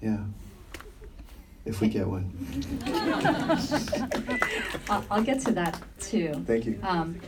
Yeah, 0.00 0.18
if 1.64 1.80
we 1.80 1.88
get 1.88 2.06
one. 2.06 2.30
I'll, 4.90 5.04
I'll 5.10 5.22
get 5.22 5.40
to 5.40 5.52
that 5.52 5.80
too. 6.00 6.44
Thank 6.46 6.66
you. 6.66 6.78
Um, 6.82 7.20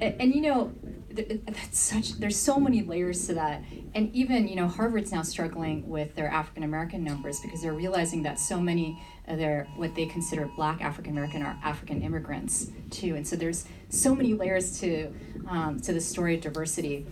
and, 0.00 0.20
and 0.20 0.34
you 0.34 0.40
know, 0.40 0.72
th- 1.14 1.28
th- 1.28 1.40
that's 1.46 1.78
such. 1.78 2.14
There's 2.14 2.36
so 2.36 2.58
many 2.58 2.82
layers 2.82 3.26
to 3.26 3.34
that, 3.34 3.62
and 3.94 4.14
even 4.14 4.48
you 4.48 4.56
know, 4.56 4.68
Harvard's 4.68 5.12
now 5.12 5.22
struggling 5.22 5.88
with 5.88 6.14
their 6.14 6.28
African 6.28 6.62
American 6.62 7.04
numbers 7.04 7.40
because 7.40 7.62
they're 7.62 7.72
realizing 7.72 8.22
that 8.24 8.38
so 8.38 8.60
many 8.60 9.02
of 9.28 9.38
their 9.38 9.66
what 9.76 9.94
they 9.94 10.06
consider 10.06 10.48
Black 10.56 10.82
African 10.82 11.12
American 11.12 11.42
are 11.42 11.58
African 11.62 12.02
immigrants 12.02 12.70
too, 12.90 13.14
and 13.16 13.26
so 13.26 13.36
there's 13.36 13.66
so 13.88 14.14
many 14.14 14.34
layers 14.34 14.78
to 14.80 15.12
um, 15.48 15.80
to 15.80 15.92
the 15.92 16.00
story 16.00 16.36
of 16.36 16.40
diversity. 16.40 17.06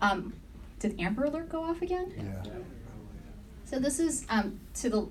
Um, 0.00 0.34
did 0.78 0.98
Amber 1.00 1.24
Alert 1.24 1.48
go 1.48 1.62
off 1.62 1.82
again? 1.82 2.12
Yeah. 2.16 2.50
So 3.68 3.78
this 3.78 4.00
is 4.00 4.24
um, 4.30 4.58
to 4.76 4.88
the 4.88 5.06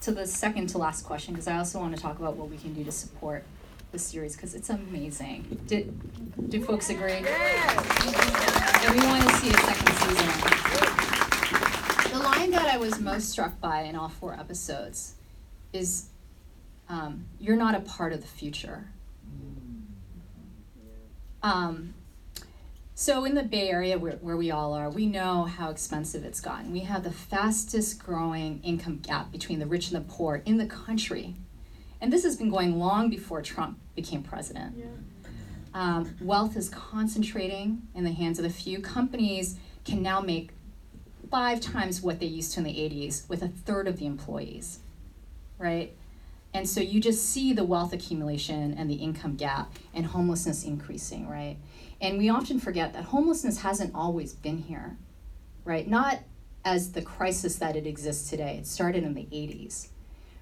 to 0.00 0.10
the 0.10 0.26
second 0.26 0.66
to 0.70 0.78
last 0.78 1.04
question 1.04 1.32
because 1.32 1.46
I 1.46 1.56
also 1.58 1.78
want 1.78 1.94
to 1.94 2.02
talk 2.02 2.18
about 2.18 2.34
what 2.34 2.50
we 2.50 2.56
can 2.56 2.74
do 2.74 2.82
to 2.82 2.90
support 2.90 3.44
the 3.92 4.00
series 4.00 4.34
because 4.34 4.56
it's 4.56 4.68
amazing. 4.68 5.60
Did 5.68 6.50
do 6.50 6.60
folks 6.64 6.90
agree? 6.90 7.20
Yeah. 7.20 8.82
And 8.82 9.00
we 9.00 9.06
want 9.06 9.22
to 9.22 9.34
see 9.36 9.48
a 9.48 9.56
second 9.58 9.94
season. 9.94 10.26
The 12.10 12.18
line 12.18 12.50
that 12.50 12.66
I 12.66 12.78
was 12.78 12.98
most 12.98 13.28
struck 13.30 13.60
by 13.60 13.82
in 13.82 13.94
all 13.94 14.08
four 14.08 14.34
episodes 14.34 15.14
is, 15.72 16.08
um, 16.88 17.26
"You're 17.38 17.54
not 17.54 17.76
a 17.76 17.80
part 17.80 18.12
of 18.12 18.22
the 18.22 18.26
future." 18.26 18.88
Um, 21.44 21.94
so 22.94 23.24
in 23.24 23.34
the 23.34 23.42
Bay 23.42 23.68
Area, 23.70 23.98
where, 23.98 24.12
where 24.14 24.36
we 24.36 24.50
all 24.50 24.72
are, 24.72 24.88
we 24.88 25.06
know 25.06 25.44
how 25.44 25.70
expensive 25.70 26.24
it's 26.24 26.40
gotten. 26.40 26.70
We 26.70 26.80
have 26.80 27.02
the 27.02 27.10
fastest 27.10 27.98
growing 28.04 28.60
income 28.62 28.98
gap 28.98 29.32
between 29.32 29.58
the 29.58 29.66
rich 29.66 29.90
and 29.90 29.96
the 29.96 30.12
poor 30.12 30.42
in 30.44 30.58
the 30.58 30.66
country. 30.66 31.34
And 32.00 32.12
this 32.12 32.22
has 32.22 32.36
been 32.36 32.50
going 32.50 32.78
long 32.78 33.10
before 33.10 33.42
Trump 33.42 33.78
became 33.96 34.22
president. 34.22 34.76
Um, 35.74 36.14
wealth 36.20 36.56
is 36.56 36.68
concentrating 36.68 37.82
in 37.96 38.04
the 38.04 38.12
hands 38.12 38.38
of 38.38 38.44
a 38.44 38.50
few. 38.50 38.80
Companies 38.80 39.56
can 39.84 40.00
now 40.00 40.20
make 40.20 40.50
five 41.30 41.60
times 41.60 42.00
what 42.00 42.20
they 42.20 42.26
used 42.26 42.52
to 42.52 42.60
in 42.60 42.64
the 42.64 42.74
80s 42.74 43.28
with 43.28 43.42
a 43.42 43.48
third 43.48 43.88
of 43.88 43.98
the 43.98 44.06
employees, 44.06 44.78
right? 45.58 45.92
And 46.54 46.68
so 46.68 46.80
you 46.80 47.00
just 47.00 47.28
see 47.30 47.52
the 47.52 47.64
wealth 47.64 47.92
accumulation 47.92 48.74
and 48.78 48.88
the 48.88 48.94
income 48.94 49.34
gap 49.34 49.74
and 49.92 50.06
homelessness 50.06 50.62
increasing, 50.62 51.28
right? 51.28 51.56
And 52.00 52.16
we 52.16 52.28
often 52.28 52.60
forget 52.60 52.92
that 52.92 53.06
homelessness 53.06 53.60
hasn't 53.62 53.92
always 53.92 54.32
been 54.34 54.58
here, 54.58 54.96
right? 55.64 55.88
Not 55.88 56.20
as 56.64 56.92
the 56.92 57.02
crisis 57.02 57.56
that 57.56 57.74
it 57.74 57.88
exists 57.88 58.30
today. 58.30 58.56
It 58.58 58.68
started 58.68 59.02
in 59.02 59.14
the 59.14 59.24
80s, 59.24 59.88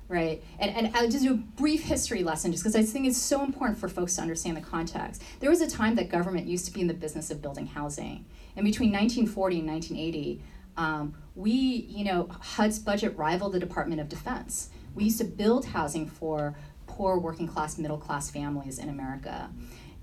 right? 0.07 0.45
And, 0.59 0.71
and 0.77 0.95
I'll 0.95 1.09
just 1.09 1.25
do 1.25 1.33
a 1.33 1.37
brief 1.37 1.83
history 1.85 2.23
lesson 2.23 2.53
just 2.53 2.63
because 2.63 2.77
I 2.77 2.83
think 2.83 3.07
it's 3.07 3.17
so 3.17 3.43
important 3.43 3.79
for 3.79 3.89
folks 3.89 4.17
to 4.17 4.23
understand 4.23 4.59
the 4.59 4.61
context. 4.61 5.23
There 5.41 5.49
was 5.49 5.63
a 5.63 5.71
time 5.71 5.95
that 5.95 6.11
government 6.11 6.47
used 6.47 6.67
to 6.67 6.73
be 6.73 6.83
in 6.83 6.89
the 6.89 6.95
business 6.95 7.31
of 7.31 7.41
building 7.41 7.67
housing. 7.67 8.27
And 8.55 8.67
between 8.67 8.93
1940 8.93 9.61
and 9.61 9.69
1980, 9.69 10.43
um, 10.77 11.15
we, 11.35 11.53
you 11.53 12.05
know, 12.05 12.29
HUD's 12.29 12.79
budget 12.79 13.17
rivaled 13.17 13.53
the 13.53 13.61
Department 13.61 14.01
of 14.01 14.11
Defense. 14.11 14.69
We 14.95 15.05
used 15.05 15.19
to 15.19 15.25
build 15.25 15.67
housing 15.67 16.07
for 16.07 16.57
poor 16.87 17.19
working 17.19 17.49
class, 17.49 17.79
middle 17.79 17.99
class 17.99 18.31
families 18.31 18.79
in 18.79 18.89
America. 18.89 19.51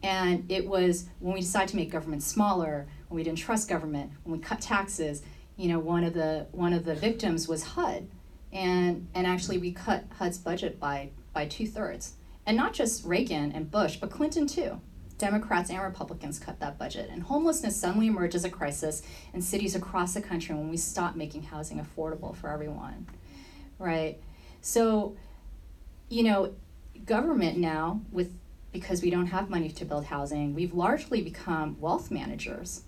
And 0.02 0.50
it 0.50 0.66
was 0.66 1.06
when 1.20 1.34
we 1.34 1.42
decided 1.42 1.70
to 1.70 1.76
make 1.76 1.92
government 1.92 2.24
smaller, 2.24 2.88
when 3.08 3.18
we 3.18 3.24
didn't 3.24 3.40
trust 3.40 3.68
government, 3.68 4.12
when 4.24 4.40
we 4.40 4.44
cut 4.44 4.62
taxes, 4.62 5.22
you 5.58 5.68
know, 5.68 5.80
one 5.80 6.04
of 6.04 6.14
the 6.14 6.48
one 6.52 6.74
of 6.74 6.86
the 6.86 6.96
victims 6.96 7.48
was 7.48 7.64
HUD. 7.64 8.08
And 8.52 9.08
and 9.14 9.28
actually 9.28 9.58
we 9.58 9.72
cut 9.72 10.06
HUD's 10.18 10.38
budget 10.38 10.80
by 10.80 11.10
by 11.34 11.46
two 11.46 11.68
thirds. 11.68 12.14
And 12.46 12.56
not 12.58 12.74
just 12.74 13.06
Reagan 13.06 13.52
and 13.52 13.70
Bush, 13.70 13.98
but 13.98 14.10
Clinton 14.10 14.48
too. 14.48 14.80
Democrats 15.18 15.70
and 15.70 15.84
Republicans 15.84 16.40
cut 16.40 16.60
that 16.62 16.80
budget. 16.80 17.10
And 17.12 17.22
homelessness 17.22 17.76
suddenly 17.76 18.08
emerged 18.08 18.36
as 18.36 18.46
a 18.46 18.50
crisis 18.50 19.04
in 19.34 19.42
cities 19.42 19.76
across 19.76 20.14
the 20.14 20.22
country 20.22 20.56
when 20.56 20.70
we 20.70 20.78
stopped 20.78 21.18
making 21.18 21.44
housing 21.44 21.80
affordable 21.80 22.36
for 22.36 22.50
everyone. 22.50 23.06
Right? 23.78 24.22
So, 24.62 25.16
you 26.10 26.24
know, 26.24 26.54
government 27.06 27.58
now 27.58 28.02
with 28.12 28.34
because 28.72 29.02
we 29.02 29.10
don't 29.10 29.28
have 29.28 29.50
money 29.50 29.70
to 29.70 29.86
build 29.86 30.06
housing, 30.06 30.54
we've 30.54 30.74
largely 30.74 31.22
become 31.22 31.80
wealth 31.80 32.12
managers 32.12 32.84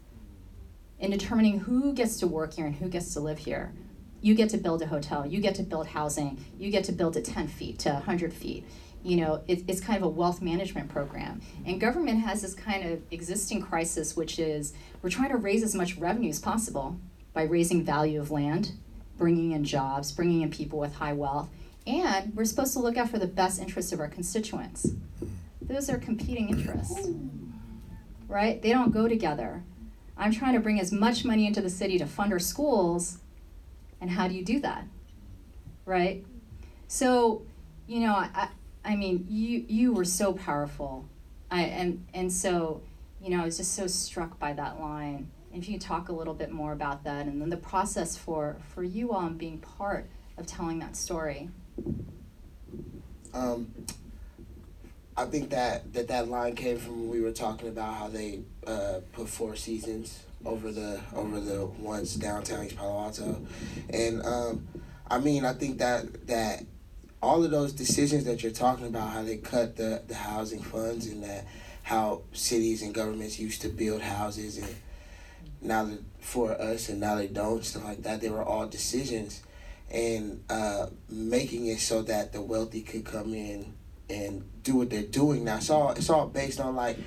in 1.00 1.10
determining 1.10 1.60
who 1.60 1.94
gets 1.94 2.20
to 2.20 2.28
work 2.28 2.54
here 2.54 2.68
and 2.68 2.76
who 2.76 2.88
gets 2.88 3.14
to 3.14 3.20
live 3.20 3.40
here. 3.40 3.74
You 4.22 4.36
get 4.36 4.50
to 4.52 4.58
build 4.58 4.84
a 4.84 4.86
hotel, 4.86 5.26
you 5.26 5.42
get 5.42 5.56
to 5.56 5.64
build 5.64 5.88
housing, 5.88 6.46
you 6.60 6.70
get 6.70 6.84
to 6.86 6.92
build 6.92 7.18
it 7.18 7.26
10 7.26 7.48
feet 7.48 7.80
to 7.80 7.94
100 7.94 8.32
feet. 8.32 8.64
You 9.04 9.18
know, 9.18 9.42
it, 9.48 9.64
it's 9.68 9.82
kind 9.82 9.98
of 9.98 10.04
a 10.04 10.10
wealth 10.10 10.44
management 10.44 10.90
program. 10.90 11.42
And 11.66 11.82
government 11.82 12.20
has 12.20 12.44
this 12.44 12.54
kind 12.54 12.88
of 12.88 13.02
existing 13.10 13.64
crisis, 13.64 14.16
which 14.16 14.38
is 14.38 14.74
we're 15.02 15.10
trying 15.10 15.32
to 15.32 15.38
raise 15.38 15.64
as 15.64 15.74
much 15.74 15.98
revenue 15.98 16.30
as 16.30 16.40
possible 16.40 17.00
by 17.34 17.44
raising 17.44 17.84
value 17.84 18.22
of 18.22 18.30
land, 18.30 18.74
bringing 19.18 19.54
in 19.54 19.64
jobs, 19.64 20.12
bringing 20.12 20.42
in 20.42 20.52
people 20.52 20.78
with 20.78 20.94
high 20.94 21.14
wealth, 21.14 21.50
and 21.88 22.36
we're 22.36 22.46
supposed 22.46 22.74
to 22.74 22.80
look 22.80 22.98
out 22.98 23.10
for 23.10 23.20
the 23.20 23.28
best 23.28 23.60
interests 23.60 23.92
of 23.92 24.00
our 24.00 24.08
constituents. 24.08 24.92
Those 25.62 25.90
are 25.90 25.98
competing 25.98 26.50
interests 26.50 27.10
right? 28.32 28.62
They 28.62 28.70
don't 28.70 28.94
go 28.94 29.10
together. 29.10 29.62
I'm 30.18 30.32
trying 30.32 30.54
to 30.54 30.62
bring 30.62 30.80
as 30.80 30.92
much 30.92 31.26
money 31.26 31.46
into 31.46 31.62
the 31.62 31.70
city 31.70 31.98
to 32.00 32.06
fund 32.06 32.32
our 32.32 32.40
schools 32.40 33.18
and 34.00 34.10
how 34.10 34.28
do 34.28 34.34
you 34.34 34.44
do 34.44 34.60
that 34.62 34.86
right? 35.86 36.26
So 36.88 37.44
you 37.88 38.00
know 38.00 38.14
i, 38.14 38.48
I 38.86 38.96
mean 38.96 39.26
you 39.30 39.66
you 39.68 39.94
were 39.94 40.06
so 40.06 40.34
powerful. 40.34 41.06
I, 41.50 41.64
and 41.64 42.06
and 42.14 42.32
so 42.32 42.82
you 43.22 43.30
know 43.30 43.42
i 43.42 43.46
was 43.46 43.58
just 43.58 43.74
so 43.74 43.88
struck 43.88 44.40
by 44.40 44.54
that 44.54 44.80
line. 44.80 45.30
If 45.54 45.68
you 45.68 45.78
talk 45.78 46.08
a 46.08 46.14
little 46.14 46.34
bit 46.34 46.52
more 46.52 46.72
about 46.72 47.04
that 47.04 47.26
and 47.26 47.42
then 47.42 47.50
the 47.50 47.58
process 47.58 48.16
for 48.16 48.58
for 48.74 48.84
you 48.84 49.12
all 49.12 49.28
in 49.28 49.38
being 49.38 49.58
part 49.58 50.10
of 50.38 50.48
telling 50.48 50.80
that 50.80 50.96
story 50.96 51.50
Um, 53.34 53.72
I 55.16 55.26
think 55.26 55.50
that, 55.52 55.94
that 55.94 56.08
that 56.08 56.28
line 56.30 56.56
came 56.56 56.78
from 56.78 57.02
when 57.02 57.10
we 57.10 57.22
were 57.22 57.32
talking 57.32 57.68
about 57.68 57.94
how 57.96 58.08
they 58.08 58.42
uh, 58.66 59.00
put 59.14 59.30
four 59.30 59.56
seasons 59.56 60.24
over 60.46 60.72
the 60.72 61.00
over 61.16 61.40
the 61.40 61.66
ones 61.66 62.16
downtown 62.16 62.66
East 62.66 62.76
Palo 62.76 63.00
Alto, 63.00 63.46
and 63.92 64.26
um, 64.26 64.68
I 65.10 65.20
mean 65.20 65.46
I 65.46 65.54
think 65.54 65.78
that 65.78 66.28
that 66.28 66.64
all 67.22 67.44
of 67.44 67.52
those 67.52 67.74
decisions 67.74 68.26
that 68.26 68.42
you're 68.42 68.52
talking 68.52 68.88
about, 68.88 69.12
how 69.12 69.22
they 69.22 69.38
cut 69.38 69.76
the, 69.76 70.02
the 70.08 70.16
housing 70.16 70.62
funds 70.62 71.06
and 71.06 71.24
that 71.24 71.46
how 71.84 72.22
cities 72.34 72.82
and 72.82 72.94
governments 72.94 73.40
used 73.40 73.62
to 73.62 73.70
build 73.70 74.02
houses 74.02 74.58
and 74.58 74.76
now 75.62 75.84
that 75.84 76.00
for 76.20 76.52
us 76.60 76.90
and 76.90 77.00
now 77.00 77.16
they 77.16 77.28
don't 77.28 77.64
stuff 77.64 77.84
like 77.84 78.02
that, 78.04 78.22
they 78.22 78.30
were 78.30 78.44
all 78.44 78.66
decisions 78.68 79.44
and 79.92 80.44
uh, 80.50 80.88
making 81.10 81.68
it 81.68 81.80
so 81.80 82.02
that 82.04 82.32
the 82.32 82.42
wealthy 82.42 82.82
could 82.82 83.06
come 83.06 83.34
in 83.34 83.74
and 84.10 84.44
do 84.64 84.76
what 84.76 84.90
they're 84.90 85.04
doing 85.04 85.44
now. 85.44 85.58
It's 85.58 85.70
all 85.70 85.92
it's 85.92 86.10
all 86.10 86.28
based 86.28 86.60
on 86.60 86.76
like 86.76 86.98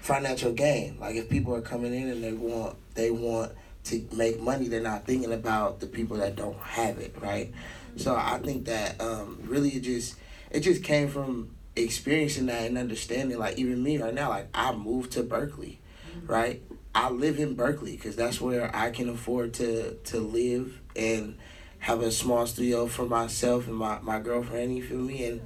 financial 0.00 0.52
gain. 0.52 0.98
Like 0.98 1.16
if 1.16 1.28
people 1.28 1.54
are 1.54 1.60
coming 1.60 1.94
in 1.94 2.08
and 2.08 2.24
they 2.24 2.32
want 2.32 2.76
they 2.94 3.10
want 3.10 3.52
to 3.84 4.06
make 4.12 4.40
money, 4.40 4.68
they're 4.68 4.80
not 4.80 5.06
thinking 5.06 5.32
about 5.32 5.80
the 5.80 5.86
people 5.86 6.18
that 6.18 6.36
don't 6.36 6.58
have 6.58 6.98
it, 6.98 7.14
right? 7.20 7.52
So 7.96 8.14
I 8.14 8.38
think 8.38 8.66
that 8.66 9.00
um, 9.00 9.40
really 9.44 9.70
it 9.70 9.80
just 9.80 10.16
it 10.50 10.60
just 10.60 10.82
came 10.82 11.08
from 11.08 11.54
experiencing 11.76 12.46
that 12.46 12.66
and 12.66 12.78
understanding. 12.78 13.38
Like 13.38 13.58
even 13.58 13.82
me 13.82 13.98
right 13.98 14.14
now, 14.14 14.30
like 14.30 14.48
I 14.54 14.72
moved 14.72 15.12
to 15.12 15.22
Berkeley, 15.22 15.80
right? 16.26 16.62
I 16.94 17.10
live 17.10 17.38
in 17.38 17.54
Berkeley 17.54 17.96
because 17.96 18.16
that's 18.16 18.40
where 18.40 18.74
I 18.74 18.90
can 18.90 19.08
afford 19.08 19.54
to 19.54 19.94
to 19.94 20.20
live 20.20 20.80
and 20.96 21.36
have 21.80 22.02
a 22.02 22.10
small 22.10 22.46
studio 22.46 22.86
for 22.86 23.06
myself 23.06 23.66
and 23.66 23.76
my, 23.76 23.98
my 24.00 24.20
girlfriend, 24.20 24.76
you 24.76 24.82
feel 24.82 24.98
me? 24.98 25.24
And 25.24 25.40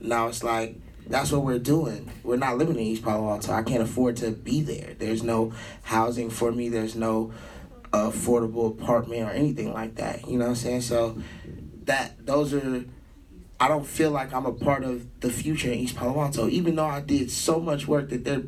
now 0.00 0.28
it's 0.28 0.42
like 0.42 0.76
that's 1.06 1.32
what 1.32 1.42
we're 1.42 1.58
doing. 1.58 2.10
We're 2.22 2.36
not 2.36 2.58
living 2.58 2.76
in 2.76 2.82
East 2.82 3.02
Palo 3.02 3.28
Alto. 3.28 3.52
I 3.52 3.62
can't 3.62 3.82
afford 3.82 4.16
to 4.18 4.30
be 4.30 4.60
there. 4.60 4.94
There's 4.98 5.22
no 5.22 5.52
housing 5.82 6.30
for 6.30 6.52
me. 6.52 6.68
There's 6.68 6.94
no 6.94 7.32
affordable 7.92 8.70
apartment 8.70 9.22
or 9.22 9.30
anything 9.30 9.72
like 9.72 9.96
that. 9.96 10.26
You 10.26 10.38
know 10.38 10.44
what 10.44 10.50
I'm 10.50 10.56
saying? 10.56 10.80
So 10.82 11.18
that 11.84 12.24
those 12.24 12.54
are 12.54 12.84
I 13.60 13.68
don't 13.68 13.86
feel 13.86 14.10
like 14.10 14.32
I'm 14.32 14.46
a 14.46 14.52
part 14.52 14.82
of 14.84 15.20
the 15.20 15.30
future 15.30 15.70
in 15.70 15.78
East 15.78 15.96
Palo 15.96 16.20
Alto, 16.20 16.48
even 16.48 16.76
though 16.76 16.86
I 16.86 17.00
did 17.00 17.30
so 17.30 17.60
much 17.60 17.86
work 17.86 18.08
that 18.10 18.24
they're 18.24 18.44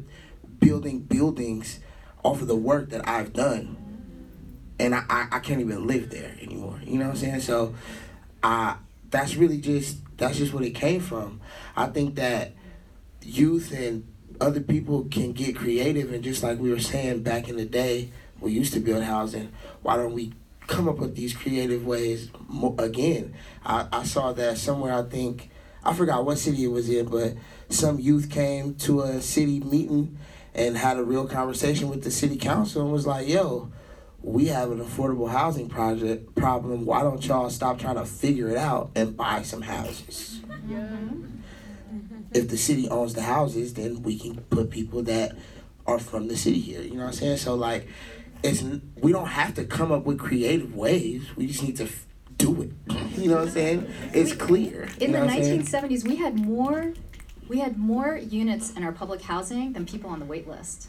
building 0.58 1.00
buildings 1.00 1.80
off 2.24 2.40
of 2.40 2.48
the 2.48 2.56
work 2.56 2.90
that 2.90 3.06
I've 3.06 3.32
done. 3.32 3.76
And 4.84 4.94
I, 4.94 5.04
I, 5.08 5.28
I 5.32 5.38
can't 5.38 5.60
even 5.60 5.86
live 5.86 6.10
there 6.10 6.36
anymore. 6.42 6.78
You 6.84 6.98
know 6.98 7.06
what 7.06 7.12
I'm 7.12 7.16
saying? 7.16 7.40
So 7.40 7.74
I 8.42 8.76
that's 9.10 9.36
really 9.36 9.58
just 9.58 9.98
that's 10.18 10.36
just 10.36 10.52
what 10.52 10.62
it 10.64 10.72
came 10.72 11.00
from. 11.00 11.40
I 11.74 11.86
think 11.86 12.16
that 12.16 12.52
youth 13.22 13.72
and 13.72 14.06
other 14.40 14.60
people 14.60 15.04
can 15.04 15.32
get 15.32 15.56
creative 15.56 16.12
and 16.12 16.22
just 16.22 16.42
like 16.42 16.58
we 16.58 16.70
were 16.70 16.80
saying 16.80 17.22
back 17.22 17.48
in 17.48 17.56
the 17.56 17.64
day, 17.64 18.10
we 18.40 18.52
used 18.52 18.74
to 18.74 18.80
build 18.80 19.04
housing. 19.04 19.52
Why 19.82 19.96
don't 19.96 20.12
we 20.12 20.32
come 20.66 20.88
up 20.88 20.98
with 20.98 21.14
these 21.14 21.34
creative 21.34 21.86
ways 21.86 22.30
again? 22.78 23.34
I, 23.64 23.86
I 23.92 24.02
saw 24.04 24.32
that 24.32 24.58
somewhere. 24.58 24.92
I 24.92 25.02
think 25.02 25.50
I 25.82 25.94
forgot 25.94 26.24
what 26.24 26.38
city 26.38 26.64
it 26.64 26.68
was 26.68 26.90
in, 26.90 27.06
but 27.06 27.34
some 27.68 27.98
youth 27.98 28.30
came 28.30 28.74
to 28.76 29.02
a 29.02 29.22
city 29.22 29.60
meeting 29.60 30.18
and 30.54 30.76
had 30.76 30.98
a 30.98 31.04
real 31.04 31.26
conversation 31.26 31.88
with 31.88 32.04
the 32.04 32.10
city 32.10 32.36
council 32.36 32.82
and 32.82 32.92
was 32.92 33.06
like, 33.06 33.28
"Yo, 33.28 33.70
we 34.24 34.46
have 34.46 34.70
an 34.70 34.78
affordable 34.78 35.28
housing 35.30 35.68
project 35.68 36.34
problem. 36.34 36.86
Why 36.86 37.02
don't 37.02 37.24
y'all 37.26 37.50
stop 37.50 37.78
trying 37.78 37.96
to 37.96 38.06
figure 38.06 38.48
it 38.48 38.56
out 38.56 38.90
and 38.94 39.16
buy 39.16 39.42
some 39.42 39.62
houses?" 39.62 40.40
Mm-hmm. 40.68 41.26
If 42.32 42.48
the 42.48 42.56
city 42.56 42.88
owns 42.88 43.14
the 43.14 43.22
houses, 43.22 43.74
then 43.74 44.02
we 44.02 44.18
can 44.18 44.36
put 44.36 44.70
people 44.70 45.02
that 45.04 45.36
are 45.86 45.98
from 45.98 46.28
the 46.28 46.36
city 46.36 46.58
here. 46.58 46.80
You 46.80 46.94
know 46.94 47.00
what 47.00 47.06
I'm 47.08 47.12
saying? 47.12 47.36
So 47.36 47.54
like, 47.54 47.86
it's 48.42 48.64
we 48.96 49.12
don't 49.12 49.28
have 49.28 49.54
to 49.54 49.64
come 49.64 49.92
up 49.92 50.04
with 50.04 50.18
creative 50.18 50.74
ways. 50.74 51.36
We 51.36 51.46
just 51.46 51.62
need 51.62 51.76
to 51.76 51.84
f- 51.84 52.06
do 52.36 52.62
it. 52.62 52.72
You 53.14 53.28
know 53.30 53.36
what 53.36 53.44
I'm 53.46 53.50
saying? 53.50 53.94
It's 54.12 54.34
clear. 54.34 54.88
In 54.98 55.12
the 55.12 55.20
what 55.20 55.30
I'm 55.30 55.42
saying? 55.42 55.62
1970s, 55.62 56.06
we 56.06 56.16
had 56.16 56.34
more, 56.34 56.92
we 57.48 57.60
had 57.60 57.78
more 57.78 58.16
units 58.16 58.72
in 58.72 58.82
our 58.82 58.90
public 58.90 59.22
housing 59.22 59.72
than 59.72 59.86
people 59.86 60.10
on 60.10 60.18
the 60.18 60.24
wait 60.24 60.48
list. 60.48 60.88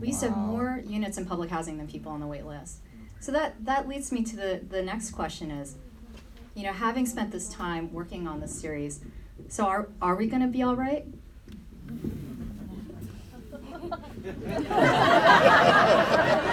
We 0.00 0.08
used 0.08 0.20
to 0.20 0.28
have 0.28 0.36
more 0.36 0.82
units 0.86 1.16
in 1.18 1.26
public 1.26 1.50
housing 1.50 1.78
than 1.78 1.88
people 1.88 2.12
on 2.12 2.20
the 2.20 2.26
wait 2.26 2.44
list. 2.44 2.80
So 3.20 3.32
that 3.32 3.64
that 3.64 3.88
leads 3.88 4.12
me 4.12 4.22
to 4.24 4.36
the 4.36 4.60
the 4.68 4.82
next 4.82 5.12
question 5.12 5.50
is, 5.50 5.76
you 6.54 6.64
know, 6.64 6.72
having 6.72 7.06
spent 7.06 7.32
this 7.32 7.48
time 7.48 7.92
working 7.92 8.28
on 8.28 8.40
this 8.40 8.58
series, 8.58 9.00
so 9.48 9.64
are 9.64 9.88
are 10.02 10.16
we 10.16 10.26
going 10.26 10.42
to 10.42 10.48
be 10.48 10.62
all 10.62 10.76
right? 10.76 11.06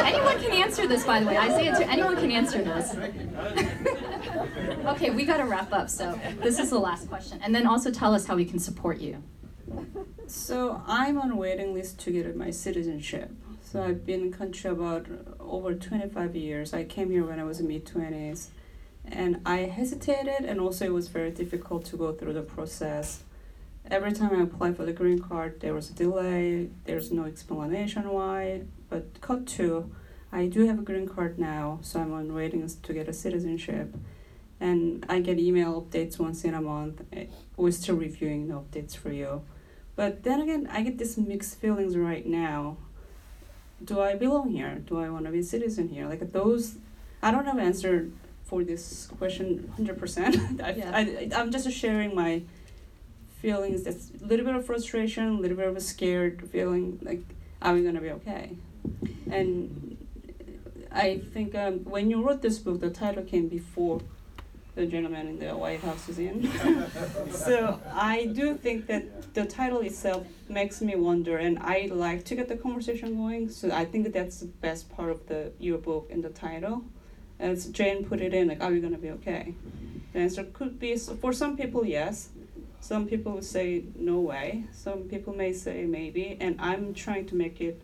anyone 0.05 0.39
can 0.39 0.51
answer 0.51 0.87
this, 0.87 1.03
by 1.03 1.19
the 1.19 1.25
way. 1.25 1.37
Isaiah, 1.37 1.75
to 1.75 1.89
Anyone 1.89 2.15
can 2.15 2.31
answer 2.31 2.63
this. 2.63 2.95
okay, 4.85 5.09
we 5.09 5.25
got 5.25 5.37
to 5.37 5.45
wrap 5.45 5.73
up. 5.73 5.89
So 5.89 6.19
this 6.41 6.59
is 6.59 6.69
the 6.69 6.79
last 6.79 7.09
question, 7.09 7.39
and 7.41 7.53
then 7.53 7.65
also 7.65 7.91
tell 7.91 8.13
us 8.13 8.25
how 8.25 8.35
we 8.35 8.45
can 8.45 8.59
support 8.59 8.99
you. 8.99 9.23
So 10.27 10.81
I'm 10.87 11.17
on 11.19 11.37
waiting 11.37 11.73
list 11.73 11.99
to 12.01 12.11
get 12.11 12.35
my 12.35 12.51
citizenship. 12.51 13.31
So 13.61 13.83
I've 13.83 14.05
been 14.05 14.21
in 14.21 14.31
country 14.31 14.69
about 14.69 15.07
over 15.39 15.73
25 15.73 16.35
years. 16.35 16.73
I 16.73 16.83
came 16.83 17.11
here 17.11 17.25
when 17.25 17.39
I 17.39 17.43
was 17.43 17.59
in 17.59 17.67
mid 17.67 17.85
20s, 17.85 18.49
and 19.05 19.41
I 19.45 19.57
hesitated, 19.59 20.45
and 20.45 20.59
also 20.59 20.85
it 20.85 20.93
was 20.93 21.07
very 21.07 21.31
difficult 21.31 21.85
to 21.85 21.97
go 21.97 22.13
through 22.13 22.33
the 22.33 22.41
process. 22.41 23.23
Every 23.89 24.13
time 24.13 24.31
I 24.33 24.43
applied 24.43 24.77
for 24.77 24.85
the 24.85 24.93
green 24.93 25.19
card, 25.19 25.59
there 25.59 25.73
was 25.73 25.89
a 25.89 25.93
delay. 25.93 26.69
There's 26.85 27.11
no 27.11 27.25
explanation 27.25 28.09
why. 28.09 28.61
But 28.89 29.19
cut 29.21 29.45
to, 29.57 29.91
I 30.31 30.45
do 30.45 30.65
have 30.67 30.79
a 30.79 30.83
green 30.83 31.07
card 31.07 31.37
now, 31.37 31.79
so 31.81 31.99
I'm 31.99 32.13
on 32.13 32.33
waiting 32.33 32.61
list 32.61 32.83
to 32.83 32.93
get 32.93 33.09
a 33.09 33.13
citizenship. 33.13 33.95
And 34.59 35.05
I 35.09 35.19
get 35.19 35.37
email 35.39 35.81
updates 35.81 36.17
once 36.17 36.45
in 36.45 36.53
a 36.53 36.61
month. 36.61 37.01
Eh, 37.11 37.25
We're 37.57 37.71
still 37.71 37.95
reviewing 37.97 38.47
the 38.47 38.53
updates 38.53 38.95
for 38.95 39.11
you. 39.11 39.41
But 39.95 40.23
then 40.23 40.41
again, 40.41 40.67
I 40.71 40.81
get 40.81 40.97
these 40.97 41.17
mixed 41.17 41.59
feelings 41.59 41.95
right 41.95 42.25
now. 42.25 42.77
Do 43.83 44.01
I 44.01 44.15
belong 44.15 44.51
here? 44.51 44.75
Do 44.75 44.99
I 44.99 45.09
want 45.09 45.25
to 45.25 45.31
be 45.31 45.39
a 45.39 45.43
citizen 45.43 45.89
here? 45.89 46.07
Like 46.07 46.31
those, 46.31 46.75
I 47.21 47.31
don't 47.31 47.45
have 47.45 47.57
an 47.57 47.65
answer 47.65 48.09
for 48.45 48.63
this 48.63 49.07
question 49.17 49.71
hundred 49.75 49.97
percent. 49.99 50.35
Yeah. 50.59 50.91
I 50.93 51.29
I'm 51.35 51.51
just 51.51 51.69
sharing 51.71 52.15
my 52.15 52.43
feelings. 53.41 53.83
That's 53.83 54.11
a 54.21 54.25
little 54.25 54.45
bit 54.45 54.55
of 54.55 54.65
frustration, 54.65 55.27
a 55.27 55.39
little 55.39 55.57
bit 55.57 55.67
of 55.67 55.75
a 55.75 55.81
scared 55.81 56.49
feeling. 56.49 56.99
Like, 57.01 57.21
are 57.61 57.73
we 57.73 57.83
gonna 57.83 58.01
be 58.01 58.11
okay? 58.11 58.57
And 59.29 59.97
I 60.91 61.19
think 61.33 61.55
um, 61.55 61.83
when 61.83 62.09
you 62.09 62.25
wrote 62.25 62.41
this 62.41 62.59
book, 62.59 62.79
the 62.79 62.89
title 62.89 63.23
came 63.23 63.47
before 63.47 64.01
the 64.75 64.85
gentleman 64.87 65.27
in 65.27 65.39
the 65.39 65.55
White 65.55 65.81
House 65.81 66.09
is 66.09 66.17
in. 66.17 66.49
so 67.29 67.79
I 67.93 68.25
do 68.25 68.55
think 68.55 68.87
that 68.87 69.33
the 69.33 69.45
title 69.45 69.81
itself 69.81 70.25
makes 70.49 70.81
me 70.81 70.95
wonder, 70.95 71.37
and 71.37 71.59
I 71.59 71.89
like 71.91 72.25
to 72.25 72.35
get 72.35 72.47
the 72.47 72.57
conversation 72.57 73.15
going. 73.15 73.49
So 73.49 73.71
I 73.71 73.85
think 73.85 74.03
that 74.05 74.13
that's 74.13 74.39
the 74.39 74.47
best 74.47 74.89
part 74.95 75.11
of 75.11 75.27
the 75.27 75.51
your 75.59 75.77
book 75.77 76.07
in 76.09 76.21
the 76.21 76.29
title. 76.29 76.83
As 77.39 77.67
Jane 77.67 78.05
put 78.05 78.21
it 78.21 78.33
in, 78.33 78.47
like, 78.47 78.61
are 78.61 78.71
we 78.71 78.79
gonna 78.79 78.97
be 78.97 79.11
okay? 79.11 79.53
The 80.13 80.19
answer 80.19 80.43
could 80.43 80.79
be 80.79 80.95
for 80.97 81.33
some 81.33 81.55
people, 81.55 81.85
yes. 81.85 82.29
Some 82.79 83.07
people 83.07 83.33
would 83.33 83.45
say 83.45 83.83
no 83.95 84.19
way. 84.19 84.65
Some 84.73 85.03
people 85.03 85.33
may 85.33 85.53
say 85.53 85.85
maybe, 85.85 86.37
and 86.41 86.59
I'm 86.59 86.93
trying 86.93 87.27
to 87.27 87.35
make 87.35 87.61
it 87.61 87.81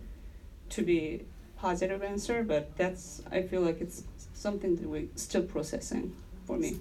to 0.71 0.81
be 0.81 1.21
positive 1.57 2.03
answer, 2.03 2.43
but 2.43 2.75
that's 2.77 3.21
I 3.31 3.43
feel 3.43 3.61
like 3.61 3.79
it's 3.79 4.03
something 4.33 4.75
that 4.77 4.87
we're 4.87 5.07
still 5.15 5.43
processing 5.43 6.15
for 6.50 6.58
me. 6.58 6.80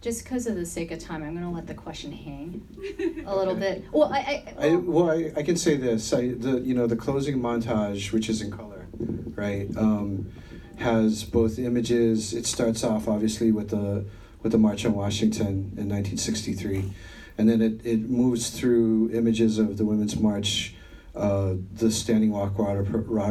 Just 0.00 0.24
because 0.24 0.46
of 0.46 0.56
the 0.56 0.64
sake 0.66 0.90
of 0.90 0.98
time, 0.98 1.22
I'm 1.22 1.34
going 1.34 1.44
to 1.44 1.50
let 1.50 1.66
the 1.66 1.74
question 1.74 2.10
hang 2.10 2.66
a 3.26 3.36
little 3.36 3.54
bit. 3.54 3.84
Well, 3.92 4.10
I, 4.12 4.18
I, 4.58 4.66
I, 4.68 4.74
well, 4.74 5.10
I, 5.10 5.32
I 5.36 5.42
can 5.42 5.56
say 5.56 5.76
this. 5.76 6.12
I, 6.12 6.32
the 6.32 6.60
you 6.60 6.74
know 6.74 6.86
the 6.88 6.96
closing 6.96 7.38
montage, 7.38 8.10
which 8.10 8.28
is 8.28 8.40
in 8.40 8.50
color, 8.50 8.86
right, 9.36 9.68
um, 9.76 10.32
has 10.78 11.22
both 11.22 11.58
images. 11.58 12.32
It 12.32 12.46
starts 12.46 12.82
off 12.82 13.06
obviously 13.06 13.52
with 13.52 13.68
the 13.68 14.04
with 14.42 14.50
the 14.50 14.58
March 14.58 14.84
on 14.84 14.94
Washington 14.94 15.70
in 15.76 15.88
1963, 15.88 16.92
and 17.38 17.48
then 17.48 17.62
it, 17.62 17.86
it 17.86 18.00
moves 18.08 18.50
through 18.50 19.10
images 19.12 19.58
of 19.58 19.76
the 19.76 19.84
Women's 19.84 20.16
March, 20.16 20.74
uh, 21.14 21.54
the 21.74 21.92
Standing 21.92 22.32
Rock 22.32 22.58
Water 22.58 22.82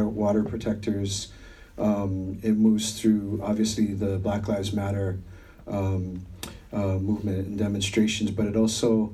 Water 0.08 0.42
Protectors. 0.44 1.32
Um, 1.76 2.38
it 2.42 2.52
moves 2.52 2.98
through 2.98 3.40
obviously 3.42 3.92
the 3.92 4.18
Black 4.18 4.48
Lives 4.48 4.72
Matter 4.72 5.18
um, 5.72 6.24
uh, 6.72 6.98
movement 6.98 7.46
and 7.46 7.58
demonstrations, 7.58 8.30
but 8.30 8.46
it 8.46 8.56
also 8.56 9.12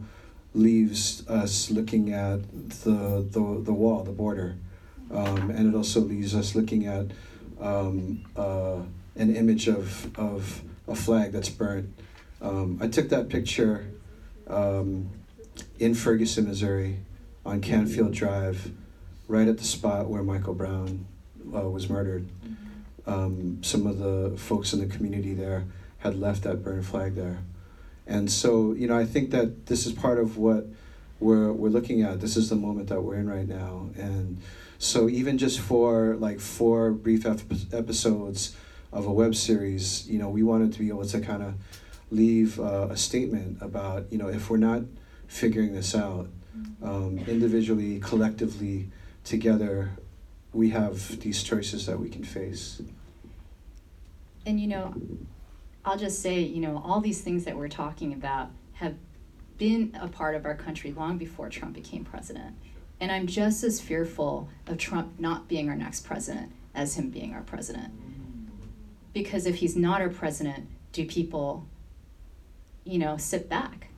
leaves 0.55 1.27
us 1.29 1.71
looking 1.71 2.13
at 2.13 2.41
the 2.83 3.27
the, 3.31 3.63
the 3.65 3.73
wall, 3.73 4.03
the 4.03 4.13
border, 4.13 4.57
um, 5.11 5.51
and 5.51 5.73
it 5.73 5.77
also 5.77 6.01
leaves 6.01 6.35
us 6.35 6.55
looking 6.55 6.87
at 6.87 7.07
um, 7.61 8.25
uh, 8.37 8.81
an 9.17 9.35
image 9.35 9.69
of 9.69 10.19
of 10.19 10.63
a 10.87 10.95
flag 10.95 11.33
that's 11.33 11.49
burnt. 11.49 11.95
Um, 12.41 12.79
I 12.81 12.89
took 12.89 13.09
that 13.09 13.29
picture 13.29 13.87
um, 14.47 15.11
in 15.79 15.95
Ferguson, 15.95 16.47
Missouri, 16.47 16.99
on 17.45 17.61
Canfield 17.61 18.13
Drive, 18.13 18.71
right 19.27 19.49
at 19.49 19.59
the 19.59 19.65
spot 19.65 20.09
where 20.09 20.23
Michael 20.23 20.55
Brown 20.55 21.07
uh, 21.55 21.69
was 21.69 21.89
murdered. 21.89 22.29
Um, 23.07 23.63
some 23.63 23.87
of 23.87 23.99
the 23.99 24.37
folks 24.37 24.75
in 24.75 24.81
the 24.81 24.87
community 24.87 25.33
there 25.33 25.65
had 25.99 26.19
left 26.19 26.43
that 26.45 26.63
burned 26.63 26.87
flag 26.87 27.15
there. 27.15 27.39
And 28.07 28.31
so, 28.31 28.73
you 28.73 28.89
know, 28.89 28.97
I 28.97 29.05
think 29.05 29.31
that 29.31 29.67
this 29.67 29.87
is 29.87 29.93
part 29.93 30.19
of 30.19 30.39
what 30.39 30.67
we're, 31.21 31.53
we're 31.53 31.69
looking 31.69 32.03
at. 32.03 32.21
This 32.21 32.37
is 32.37 32.49
the 32.49 32.57
moment 32.57 32.89
that 32.89 33.03
we're 33.03 33.17
in 33.17 33.29
right 33.29 33.47
now. 33.47 33.91
And 33.97 34.41
so, 34.79 35.09
even 35.09 35.37
just 35.37 35.61
for 35.61 36.17
like 36.17 36.41
four 36.41 36.93
brief 36.93 37.27
ep- 37.27 37.41
episodes 37.73 38.57
of 38.93 39.07
a 39.07 39.13
web 39.13 39.35
series, 39.35 40.09
you 40.09 40.19
know, 40.19 40.31
we 40.31 40.43
wanted 40.43 40.73
to 40.73 40.79
be 40.79 40.89
able 40.89 41.05
to 41.05 41.21
kind 41.21 41.43
of 41.43 41.55
leave 42.11 42.59
uh, 42.59 42.89
a 42.91 42.97
statement 42.97 43.59
about, 43.61 44.07
you 44.11 44.19
know, 44.19 44.29
if 44.29 44.49
we're 44.49 44.57
not 44.57 44.83
figuring 45.27 45.75
this 45.75 45.95
out 45.95 46.29
um, 46.83 47.19
individually, 47.27 48.01
collectively, 48.01 48.89
together, 49.25 49.91
we 50.53 50.71
have 50.71 51.21
these 51.21 51.43
choices 51.43 51.87
that 51.87 51.99
we 51.99 52.09
can 52.09 52.25
face. 52.25 52.81
and 54.47 54.59
you 54.59 54.67
know, 54.67 54.95
I'll 55.85 55.99
just 55.99 56.21
say, 56.21 56.41
you 56.41 56.61
know, 56.61 56.83
all 56.85 57.01
these 57.01 57.21
things 57.21 57.45
that 57.45 57.57
we're 57.57 57.69
talking 57.69 58.13
about 58.13 58.51
have 58.75 58.95
been 59.57 59.97
a 60.01 60.09
part 60.09 60.35
of 60.35 60.45
our 60.45 60.55
country 60.55 60.93
long 60.93 61.19
before 61.19 61.49
Trump 61.49 61.75
became 61.75 62.05
president. 62.05 62.55
And 63.01 63.13
I'm 63.13 63.27
just 63.27 63.63
as 63.65 63.81
fearful 63.81 64.49
of 64.67 64.79
Trump 64.79 65.19
not 65.19 65.49
being 65.49 65.69
our 65.69 65.77
next 65.77 66.05
president 66.05 66.53
as 66.75 66.97
him 66.97 67.11
being 67.11 67.33
our 67.35 67.43
president. 67.43 67.89
Mm-hmm. 67.89 68.55
Because 69.13 69.47
if 69.47 69.57
he's 69.57 69.77
not 69.77 70.01
our 70.01 70.09
president, 70.09 70.69
do 70.93 71.05
people, 71.07 71.67
you 72.85 72.99
know, 72.99 73.17
sit 73.17 73.49
back? 73.49 73.89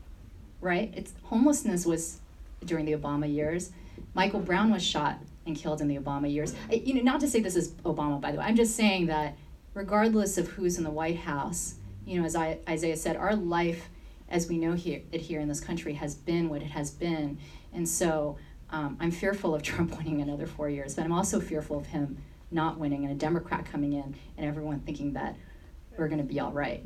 Right? 0.60 0.92
It's 0.94 1.12
homelessness 1.24 1.86
was 1.86 2.20
during 2.64 2.84
the 2.84 2.92
Obama 2.92 3.32
years. 3.32 3.70
Michael 4.14 4.40
Brown 4.40 4.70
was 4.70 4.82
shot 4.82 5.18
and 5.46 5.56
killed 5.56 5.80
in 5.80 5.88
the 5.88 5.96
Obama 5.96 6.32
years. 6.32 6.54
I, 6.70 6.74
you 6.74 6.94
know, 6.94 7.02
not 7.02 7.20
to 7.20 7.28
say 7.28 7.40
this 7.40 7.56
is 7.56 7.70
Obama, 7.84 8.20
by 8.20 8.32
the 8.32 8.38
way. 8.38 8.44
I'm 8.44 8.56
just 8.56 8.76
saying 8.76 9.06
that 9.06 9.36
regardless 9.74 10.38
of 10.38 10.48
who's 10.48 10.78
in 10.78 10.84
the 10.84 10.90
White 10.90 11.18
House, 11.18 11.74
you 12.04 12.18
know, 12.18 12.26
as 12.26 12.34
I, 12.34 12.58
Isaiah 12.68 12.96
said, 12.96 13.16
our 13.16 13.36
life 13.36 13.88
as 14.30 14.48
we 14.48 14.58
know 14.58 14.72
here, 14.72 15.02
it 15.10 15.20
here 15.20 15.40
in 15.40 15.48
this 15.48 15.60
country 15.60 15.94
has 15.94 16.14
been 16.14 16.48
what 16.48 16.62
it 16.62 16.70
has 16.70 16.90
been. 16.90 17.38
And 17.72 17.88
so 17.88 18.38
um, 18.70 18.96
I'm 19.00 19.10
fearful 19.10 19.54
of 19.54 19.62
Trump 19.64 19.96
winning 19.96 20.20
another 20.20 20.46
four 20.46 20.68
years, 20.68 20.94
but 20.94 21.04
I'm 21.04 21.12
also 21.12 21.40
fearful 21.40 21.78
of 21.78 21.86
him 21.86 22.18
not 22.52 22.78
winning 22.78 23.04
and 23.04 23.12
a 23.12 23.16
Democrat 23.16 23.64
coming 23.64 23.92
in 23.92 24.14
and 24.36 24.46
everyone 24.46 24.80
thinking 24.80 25.12
that 25.12 25.36
we're 25.96 26.08
going 26.08 26.18
to 26.18 26.24
be 26.24 26.40
all 26.40 26.52
right. 26.52 26.84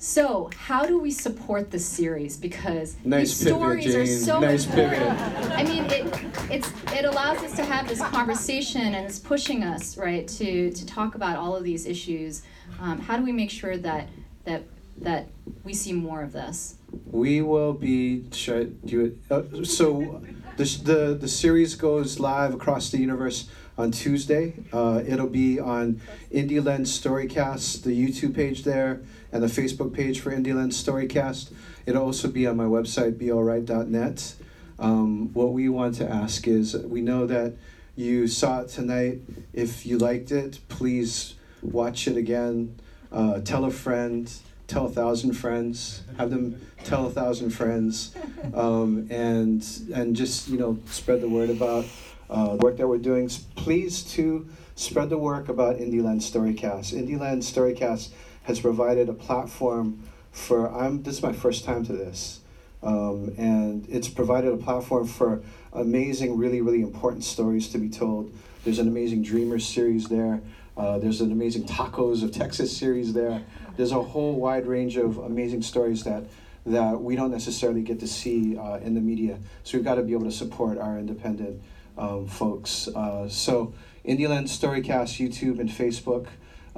So, 0.00 0.48
how 0.56 0.86
do 0.86 1.00
we 1.00 1.10
support 1.10 1.72
this 1.72 1.84
series? 1.84 2.36
Because 2.36 2.94
Nice 3.04 3.30
these 3.30 3.38
pivot, 3.48 3.58
stories 3.58 3.94
are 3.96 4.06
so 4.06 4.38
Nice 4.38 4.64
important. 4.64 5.18
pivot. 5.18 5.50
I 5.50 5.64
mean, 5.64 5.84
it 5.86 6.24
it's 6.52 6.70
it 6.92 7.04
allows 7.04 7.38
us 7.38 7.56
to 7.56 7.64
have 7.64 7.88
this 7.88 8.00
conversation 8.00 8.80
and 8.82 8.94
it's 8.94 9.18
pushing 9.18 9.64
us 9.64 9.96
right 9.98 10.26
to 10.28 10.70
to 10.70 10.86
talk 10.86 11.16
about 11.16 11.36
all 11.36 11.56
of 11.56 11.64
these 11.64 11.84
issues. 11.84 12.42
Um, 12.80 13.00
how 13.00 13.16
do 13.16 13.24
we 13.24 13.32
make 13.32 13.50
sure 13.50 13.76
that 13.76 14.08
that 14.44 14.62
that 14.98 15.26
we 15.64 15.74
see 15.74 15.92
more 15.92 16.22
of 16.22 16.32
this? 16.32 16.76
We 17.10 17.42
will 17.42 17.72
be. 17.72 18.24
Should 18.32 18.56
I 18.56 18.86
do 18.86 19.04
it? 19.06 19.16
Uh, 19.28 19.64
so, 19.64 20.22
the, 20.56 20.64
the 20.84 21.18
the 21.22 21.28
series 21.28 21.74
goes 21.74 22.20
live 22.20 22.54
across 22.54 22.90
the 22.90 22.98
universe 22.98 23.48
on 23.76 23.90
Tuesday. 23.90 24.54
Uh, 24.72 25.02
it'll 25.04 25.26
be 25.26 25.58
on 25.58 26.00
Indie 26.32 26.64
Lens 26.64 26.96
Storycast, 26.96 27.82
the 27.82 27.90
YouTube 27.90 28.34
page 28.34 28.64
there, 28.64 29.02
and 29.32 29.42
the 29.42 29.46
Facebook 29.46 29.92
page 29.92 30.20
for 30.20 30.30
Indie 30.30 30.54
Lens 30.54 30.82
Storycast. 30.82 31.52
It'll 31.86 32.04
also 32.04 32.28
be 32.28 32.46
on 32.46 32.56
my 32.56 32.64
website, 32.64 33.18
bealright.net. 33.18 34.34
Um, 34.78 35.32
what 35.32 35.52
we 35.52 35.68
want 35.68 35.96
to 35.96 36.08
ask 36.08 36.46
is, 36.46 36.76
we 36.76 37.00
know 37.00 37.26
that 37.26 37.54
you 37.96 38.26
saw 38.26 38.60
it 38.60 38.68
tonight. 38.68 39.20
If 39.52 39.84
you 39.84 39.98
liked 39.98 40.30
it, 40.30 40.60
please 40.68 41.34
watch 41.62 42.06
it 42.06 42.16
again. 42.16 42.78
Uh, 43.10 43.40
tell 43.40 43.64
a 43.64 43.70
friend 43.70 44.30
tell 44.68 44.84
a 44.84 44.90
thousand 44.90 45.32
friends, 45.32 46.02
have 46.18 46.30
them 46.30 46.60
tell 46.84 47.06
a 47.06 47.10
thousand 47.10 47.50
friends, 47.50 48.14
um, 48.54 49.08
and 49.10 49.66
and 49.92 50.14
just 50.14 50.48
you 50.48 50.58
know 50.58 50.78
spread 50.86 51.20
the 51.20 51.28
word 51.28 51.50
about 51.50 51.86
uh, 52.30 52.50
the 52.50 52.56
work 52.56 52.76
that 52.76 52.86
we're 52.86 52.98
doing. 52.98 53.28
Please 53.56 54.04
to 54.12 54.46
spread 54.76 55.10
the 55.10 55.18
work 55.18 55.48
about 55.48 55.78
Indie 55.78 56.04
Lens 56.04 56.30
Storycast. 56.30 56.94
Indie 56.94 57.18
Lens 57.18 57.50
Storycast 57.50 58.10
has 58.48 58.58
provided 58.58 59.08
a 59.08 59.12
platform 59.12 60.02
for. 60.32 60.74
I'm 60.74 61.02
this 61.04 61.18
is 61.18 61.22
my 61.22 61.34
first 61.34 61.64
time 61.64 61.84
to 61.84 61.92
this, 61.92 62.40
um, 62.82 63.32
and 63.36 63.86
it's 63.88 64.08
provided 64.08 64.52
a 64.52 64.56
platform 64.56 65.06
for 65.06 65.42
amazing, 65.74 66.36
really, 66.36 66.60
really 66.62 66.80
important 66.80 67.22
stories 67.24 67.68
to 67.68 67.78
be 67.78 67.90
told. 67.90 68.32
There's 68.64 68.78
an 68.78 68.88
amazing 68.88 69.22
Dreamers 69.22 69.66
series 69.66 70.08
there. 70.08 70.40
Uh, 70.76 70.98
there's 70.98 71.20
an 71.20 71.30
amazing 71.30 71.64
Tacos 71.64 72.22
of 72.22 72.32
Texas 72.32 72.74
series 72.74 73.12
there. 73.12 73.42
There's 73.76 73.92
a 73.92 74.02
whole 74.02 74.34
wide 74.34 74.66
range 74.66 74.96
of 74.96 75.18
amazing 75.18 75.62
stories 75.62 76.02
that 76.04 76.24
that 76.64 77.00
we 77.00 77.16
don't 77.16 77.30
necessarily 77.30 77.82
get 77.82 78.00
to 78.00 78.06
see 78.06 78.56
uh, 78.56 78.78
in 78.78 78.94
the 78.94 79.00
media. 79.00 79.38
So 79.62 79.76
we've 79.76 79.84
got 79.84 79.96
to 79.96 80.02
be 80.02 80.12
able 80.12 80.24
to 80.24 80.32
support 80.32 80.78
our 80.78 80.98
independent 80.98 81.62
um, 81.98 82.26
folks. 82.26 82.88
Uh, 82.88 83.28
so 83.28 83.74
Indie 84.06 84.28
Lens 84.28 84.58
Storycast, 84.58 85.20
YouTube 85.20 85.60
and 85.60 85.68
Facebook, 85.68 86.28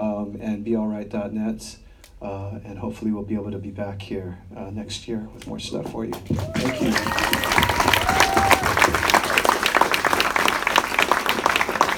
um, 0.00 0.36
and 0.40 0.64
bealright.net. 0.64 1.76
Uh, 2.22 2.58
and 2.64 2.78
hopefully 2.78 3.10
we'll 3.10 3.22
be 3.22 3.34
able 3.34 3.50
to 3.50 3.58
be 3.58 3.70
back 3.70 4.02
here 4.02 4.38
uh, 4.56 4.70
next 4.70 5.08
year 5.08 5.28
with 5.34 5.46
more 5.46 5.58
stuff 5.58 5.90
for 5.90 6.04
you. 6.04 6.12
Thank 6.12 6.82
you. 6.82 6.90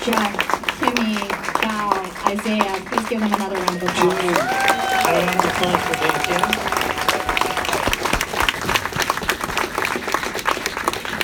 Jeff, 0.05 0.37
Kimmie, 0.79 1.29
Bao, 1.63 1.91
Isaiah, 2.27 2.81
please 2.87 3.09
give 3.09 3.21
them 3.21 3.33
another 3.33 3.57
round 3.57 3.77
of 3.77 3.83
applause. 3.83 4.21
Jane. 4.21 4.31
A 4.31 5.13
round 5.13 5.39
of 5.39 5.45
applause 5.45 5.83
for 5.87 5.95
Jane 6.03 6.21
Kim. 6.27 6.73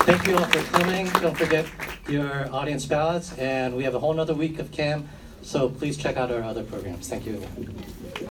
Thank 0.06 0.26
you 0.26 0.36
all 0.36 0.44
for 0.46 0.62
coming. 0.78 1.06
Don't 1.20 1.36
forget 1.36 1.66
your 2.08 2.52
audience 2.52 2.86
ballots, 2.86 3.36
and 3.38 3.76
we 3.76 3.84
have 3.84 3.94
a 3.94 3.98
whole 3.98 4.14
nother 4.14 4.34
week 4.34 4.58
of 4.58 4.70
CAAM, 4.70 5.06
so 5.42 5.68
please 5.68 5.96
check 5.96 6.16
out 6.16 6.30
our 6.30 6.42
other 6.42 6.64
programs. 6.64 7.08
Thank 7.08 7.26
you. 7.26 7.42